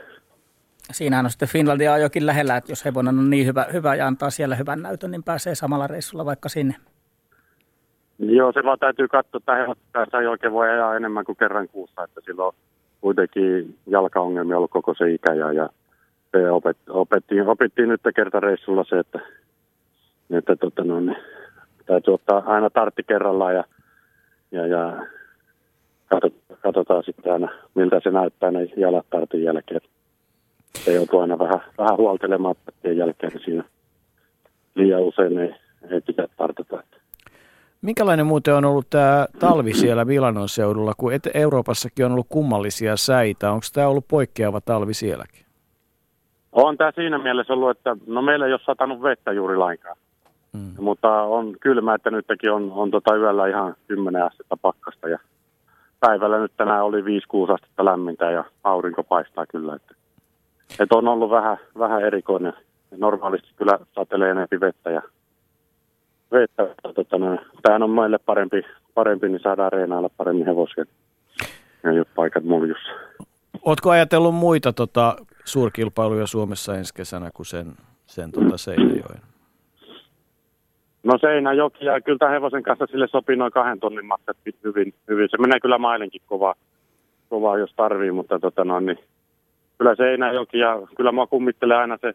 [0.93, 4.31] siinähän on sitten Finlandia ajokin lähellä, että jos hevonen on niin hyvä, hyvä ja antaa
[4.31, 6.75] siellä hyvän näytön, niin pääsee samalla reissulla vaikka sinne.
[8.19, 12.05] Joo, se vaan täytyy katsoa, että hevospäässä ei oikein voi ajaa enemmän kuin kerran kuussa,
[12.05, 12.53] että sillä on
[13.01, 15.69] kuitenkin jalkaongelmia ollut koko se ikä ja, ja
[16.33, 19.21] se opet, opettiin, opittiin nyt kertareissulla se, että,
[20.31, 21.17] että tota no, niin,
[21.87, 23.65] täytyy ottaa aina tartti kerrallaan ja,
[24.51, 25.07] ja, ja
[26.63, 29.81] katsotaan, sitten aina, miltä se näyttää ne jalat tartin jälkeen.
[30.75, 33.65] Se joutuu aina vähän, vähän huoltelemaan tarttien jälkeen, niin siinä
[34.75, 35.55] liian usein ei,
[35.91, 36.83] ei pitää tartata.
[37.83, 42.97] Minkälainen muuten on ollut tämä talvi siellä Milanon seudulla, kun et- Euroopassakin on ollut kummallisia
[42.97, 43.51] säitä.
[43.51, 45.47] Onko tämä ollut poikkeava talvi sielläkin?
[46.53, 49.97] On tämä siinä mielessä ollut, että no meillä ei ole satanut vettä juuri lainkaan.
[50.53, 50.85] Mm.
[50.85, 55.19] Mutta on kylmä, että nytkin on, on tota yöllä ihan 10 astetta pakkasta ja
[56.01, 57.05] päivällä nyt tänään oli 5-6
[57.55, 59.75] astetta lämmintä ja aurinko paistaa kyllä.
[59.75, 59.95] Että,
[60.81, 62.53] että on ollut vähän, vähän erikoinen.
[62.97, 65.03] Normaalisti kyllä satelee enemmän vettä ja
[66.33, 66.75] vettä.
[66.95, 68.63] Tota, no, tämähän on meille parempi,
[68.95, 70.85] parempi, niin saadaan reenailla paremmin hevosia.
[71.83, 72.89] Ja jos paikat muljussa.
[73.63, 77.73] Oletko ajatellut muita tota, suurkilpailuja Suomessa ensi kesänä kuin sen,
[78.07, 79.21] sen tota Seinäjoen?
[81.03, 85.29] No Seinäjoki ja kyllä tämän hevosen kanssa sille sopii noin kahden tonnin matkat hyvin, hyvin.
[85.31, 86.55] Se menee kyllä mailenkin kovaa,
[87.29, 88.99] kovaa jos tarvii, mutta tota no, niin
[89.79, 92.13] kyllä Seinäjoki ja kyllä mä kummittelee aina se,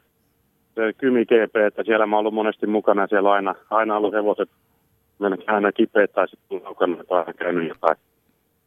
[0.75, 3.97] se Kymi GP, että siellä mä oon ollut monesti mukana ja siellä on aina, aina
[3.97, 4.49] ollut hevoset
[5.19, 7.97] melkein aina kipeät tai sitten mukana tai käynyt jotain,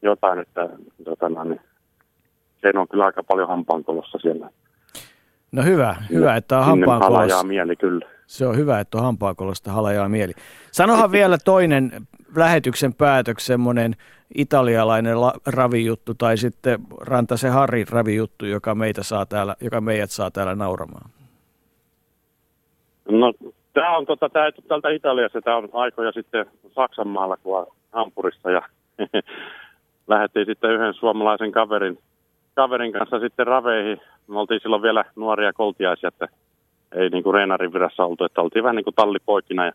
[0.02, 0.68] jotain että
[1.04, 1.60] tota no, niin,
[2.62, 4.50] se on kyllä aika paljon hampaankolossa siellä.
[5.52, 7.44] No hyvä, hyvä että on hampaankolosta.
[7.44, 8.06] mieli kyllä.
[8.26, 10.32] Se on hyvä, että on hampaankolosta halajaa mieli.
[10.72, 11.90] Sanohan vielä toinen
[12.36, 13.96] lähetyksen päätöks, semmoinen
[14.34, 20.30] italialainen la- ravijuttu tai sitten Rantasen Harri ravijuttu, joka, meitä saa täällä, joka meidät saa
[20.30, 21.10] täällä nauramaan.
[23.08, 23.32] No,
[23.72, 28.62] tämä on tota, tää, täältä Italiassa, tämä on aikoja sitten Saksan maalla kuin Hampurissa ja
[30.08, 31.98] lähdettiin sitten yhden suomalaisen kaverin,
[32.56, 34.00] kaverin kanssa sitten raveihin.
[34.26, 36.28] Me oltiin silloin vielä nuoria koltiaisia, että
[36.94, 39.72] ei niin kuin reenarin virassa oltu, että oltiin vähän niin kuin tallipoikina ja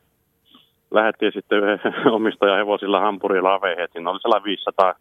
[0.91, 1.79] lähdettiin sitten yhden
[2.17, 4.93] omistajan hevosilla Hampurin raveihin, että siinä oli sellainen 500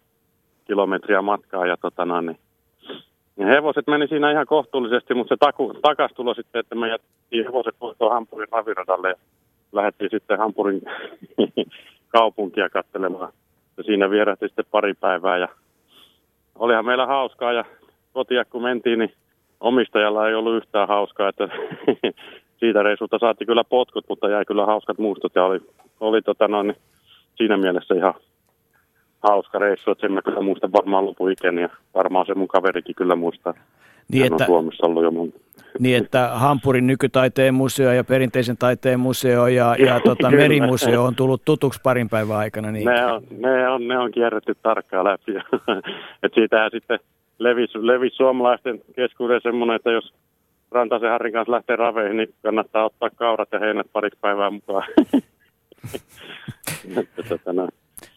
[0.65, 2.39] kilometriä matkaa ja tota noin, niin
[3.41, 7.75] ja hevoset meni siinä ihan kohtuullisesti, mutta se taku, takastulo sitten, että me jätettiin hevoset
[7.79, 9.15] tuohon Hampurin raviradalle ja
[9.73, 10.83] lähdettiin sitten Hampurin
[12.17, 13.33] kaupunkia katselemaan.
[13.77, 15.49] Ja siinä vierähti sitten pari päivää ja
[16.61, 17.65] olihan meillä hauskaa ja
[18.13, 19.13] kotia kun mentiin, niin
[19.61, 21.49] omistajalla ei ollut yhtään hauskaa, että
[22.61, 25.61] siitä reissulta saatiin kyllä potkut, mutta jäi kyllä hauskat muistot ja oli,
[26.01, 26.77] oli tota noin, niin
[27.35, 28.15] siinä mielessä ihan
[29.23, 33.17] hauska reissu, että sen mä kyllä muistan varmaan lopuikäni ja varmaan se mun kaverikin kyllä
[33.17, 33.55] muistaa.
[34.13, 35.33] Niin, Hän että- on Suomessa ollut jo mun
[35.79, 41.45] niin että Hampurin nykytaiteen museo ja perinteisen taiteen museo ja, ja tota, merimuseo on tullut
[41.45, 42.71] tutuksi parin päivän aikana.
[42.71, 42.85] Niin.
[42.85, 45.33] Ne, on, ne, on, ne on kierretty tarkkaan läpi.
[46.23, 46.99] Et siitähän sitten
[47.39, 50.15] levisi, levisi suomalaisten keskuudessa semmoinen, että jos
[50.71, 54.85] Rantasen Harrin kanssa lähtee raveihin, niin kannattaa ottaa kaurat ja heinät pariksi päivää mukaan.
[57.29, 57.69] tota, no,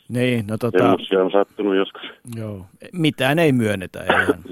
[0.09, 0.91] niin, no tota...
[1.21, 2.01] on sattunut joskus.
[2.35, 2.65] Joo.
[2.93, 4.43] Mitään ei myönnetä, eihän.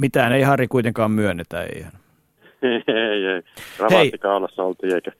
[0.00, 1.92] Mitään ei Harri kuitenkaan myönnetä, eihän.
[2.62, 3.42] ei, ei.
[3.78, 5.12] Ravaattikaulassa oltiin eikä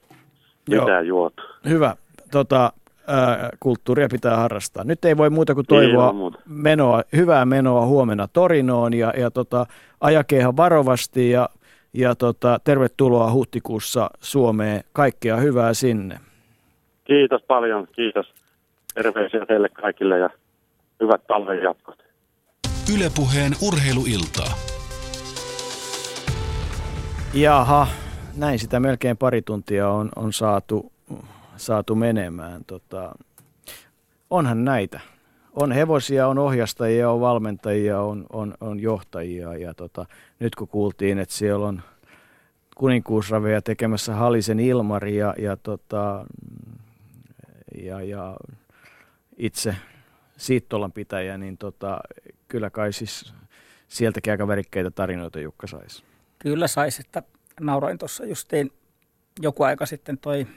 [0.69, 1.43] mitään juotu.
[1.69, 1.95] Hyvä.
[2.31, 2.73] Tota,
[3.07, 4.83] ää, kulttuuria pitää harrastaa.
[4.83, 6.13] Nyt ei voi muuta kuin toivoa
[6.45, 9.65] menoa, hyvää menoa huomenna Torinoon ja, ja tota,
[10.01, 11.49] ajakeehan varovasti ja,
[11.93, 14.83] ja tota, tervetuloa huhtikuussa Suomeen.
[14.93, 16.19] Kaikkea hyvää sinne.
[17.03, 18.33] Kiitos paljon, kiitos.
[18.93, 20.29] Terveisiä teille kaikille ja
[21.01, 22.03] hyvät talven jatkot.
[22.95, 24.70] Ylepuheen urheiluiltaa.
[27.33, 27.87] Jaha,
[28.35, 30.91] näin sitä melkein pari tuntia on, on saatu,
[31.57, 32.65] saatu menemään.
[32.65, 33.15] Tota,
[34.29, 34.99] onhan näitä.
[35.53, 39.57] On hevosia, on ohjastajia, on valmentajia, on, on, on johtajia.
[39.57, 40.05] Ja tota,
[40.39, 41.81] nyt kun kuultiin, että siellä on
[42.75, 46.25] kuninkuusraveja tekemässä Halisen Ilmari ja, ja, tota,
[47.81, 48.37] ja, ja
[49.37, 49.75] itse
[50.37, 51.99] Siittolan pitäjä, niin tota,
[52.47, 53.33] kyllä kai siis
[53.87, 56.10] sieltäkin aika värikkeitä tarinoita Jukka saisi.
[56.41, 57.23] Kyllä saisi, että
[57.59, 58.71] nauroin tuossa justiin
[59.41, 60.47] joku aika sitten toi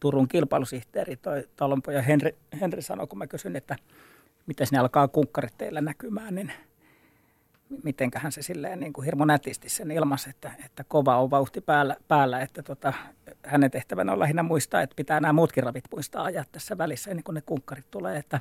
[0.00, 3.76] Turun kilpailusihteeri, toi talonpoja Henri, Henri sanoi, kun mä kysyin, että
[4.46, 6.52] miten ne alkaa kunkkarit teillä näkymään, niin
[7.84, 11.96] mitenköhän se silleen niin kuin hirmu nätisti sen ilmasi, että, että kova on vauhti päällä,
[12.08, 12.92] päällä että tota,
[13.46, 17.24] hänen tehtävänä on lähinnä muistaa, että pitää nämä muutkin ravit muistaa ajaa tässä välissä ennen
[17.24, 18.40] kuin ne kunkkarit tulee, että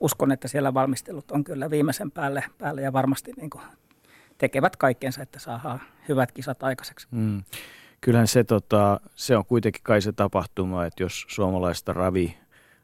[0.00, 3.62] uskon, että siellä valmistelut on kyllä viimeisen päälle, päälle ja varmasti niin kuin
[4.44, 7.06] tekevät kaikkensa, että saadaan hyvät kisat aikaiseksi.
[7.10, 7.42] Mm.
[8.00, 12.36] Kyllähän se, tota, se on kuitenkin kai se tapahtuma, että jos suomalaista ravi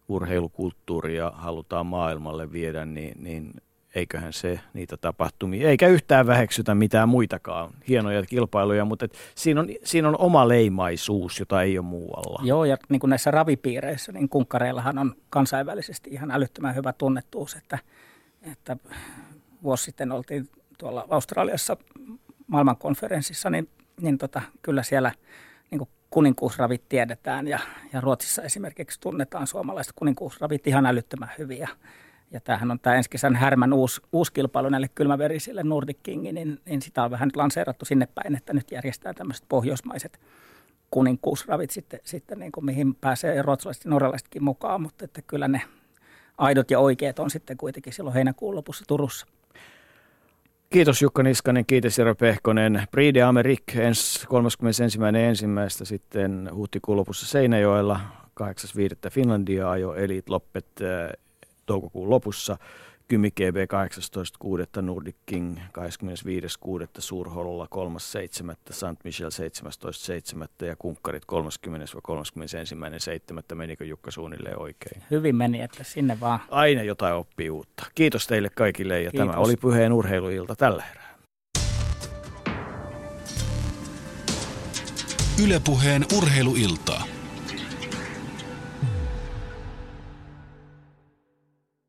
[0.08, 3.52] urheilukulttuuria halutaan maailmalle viedä, niin, niin
[3.94, 9.68] eiköhän se niitä tapahtumia, eikä yhtään väheksytä mitään muitakaan hienoja kilpailuja, mutta et siinä, on,
[9.84, 12.40] siinä on oma leimaisuus, jota ei ole muualla.
[12.44, 17.78] Joo, ja niin kuin näissä ravipiireissä, niin kunkkareillahan on kansainvälisesti ihan älyttömän hyvä tunnettuus, että,
[18.52, 18.76] että
[19.62, 20.48] vuosi sitten oltiin
[20.80, 21.76] tuolla Australiassa
[22.46, 23.68] maailmankonferenssissa, niin,
[24.00, 25.12] niin tota, kyllä siellä
[25.70, 27.58] niin kuninkuusravit tiedetään ja,
[27.92, 31.68] ja Ruotsissa esimerkiksi tunnetaan suomalaiset kuninkuusravit ihan älyttömän hyviä.
[32.30, 36.60] Ja tämähän on tämä ensi kesän Härmän uusi, uusi kilpailu näille kylmäverisille Nordic Kingin, niin,
[36.64, 40.20] niin sitä on vähän nyt lanseerattu sinne päin, että nyt järjestää tämmöiset pohjoismaiset
[40.90, 45.62] kuninkuusravit sitten, sitten niin kuin mihin pääsee ruotsalaiset ja norjalaisetkin mukaan, mutta että kyllä ne
[46.38, 49.26] aidot ja oikeat on sitten kuitenkin silloin heinäkuun lopussa Turussa.
[50.72, 52.82] Kiitos Jukka Niskanen, kiitos Jero Pehkonen.
[52.90, 54.26] Pride Amerik ensi 31.1.
[55.84, 58.00] sitten huhtikuun lopussa Seinäjoella,
[58.40, 59.10] 8.5.
[59.10, 60.66] Finlandia ajo Elite Loppet
[61.66, 62.56] toukokuun lopussa.
[63.10, 63.56] Kymi GB
[64.76, 64.82] 18.6.
[64.82, 65.62] Nordic King 25.6.
[66.98, 68.56] Suurhollolla 3.7.
[68.70, 69.04] St.
[69.04, 69.30] Michel
[70.60, 70.66] 17.7.
[70.66, 73.54] ja kunkkarit 30.31.7.
[73.54, 75.02] Menikö Jukka suunnilleen oikein?
[75.10, 76.40] Hyvin meni, että sinne vaan.
[76.50, 77.86] Aina jotain oppii uutta.
[77.94, 79.28] Kiitos teille kaikille ja Kiitos.
[79.28, 81.10] tämä oli Pyheen urheiluilta tällä erää.
[85.44, 87.04] Ylepuheen urheiluiltaa.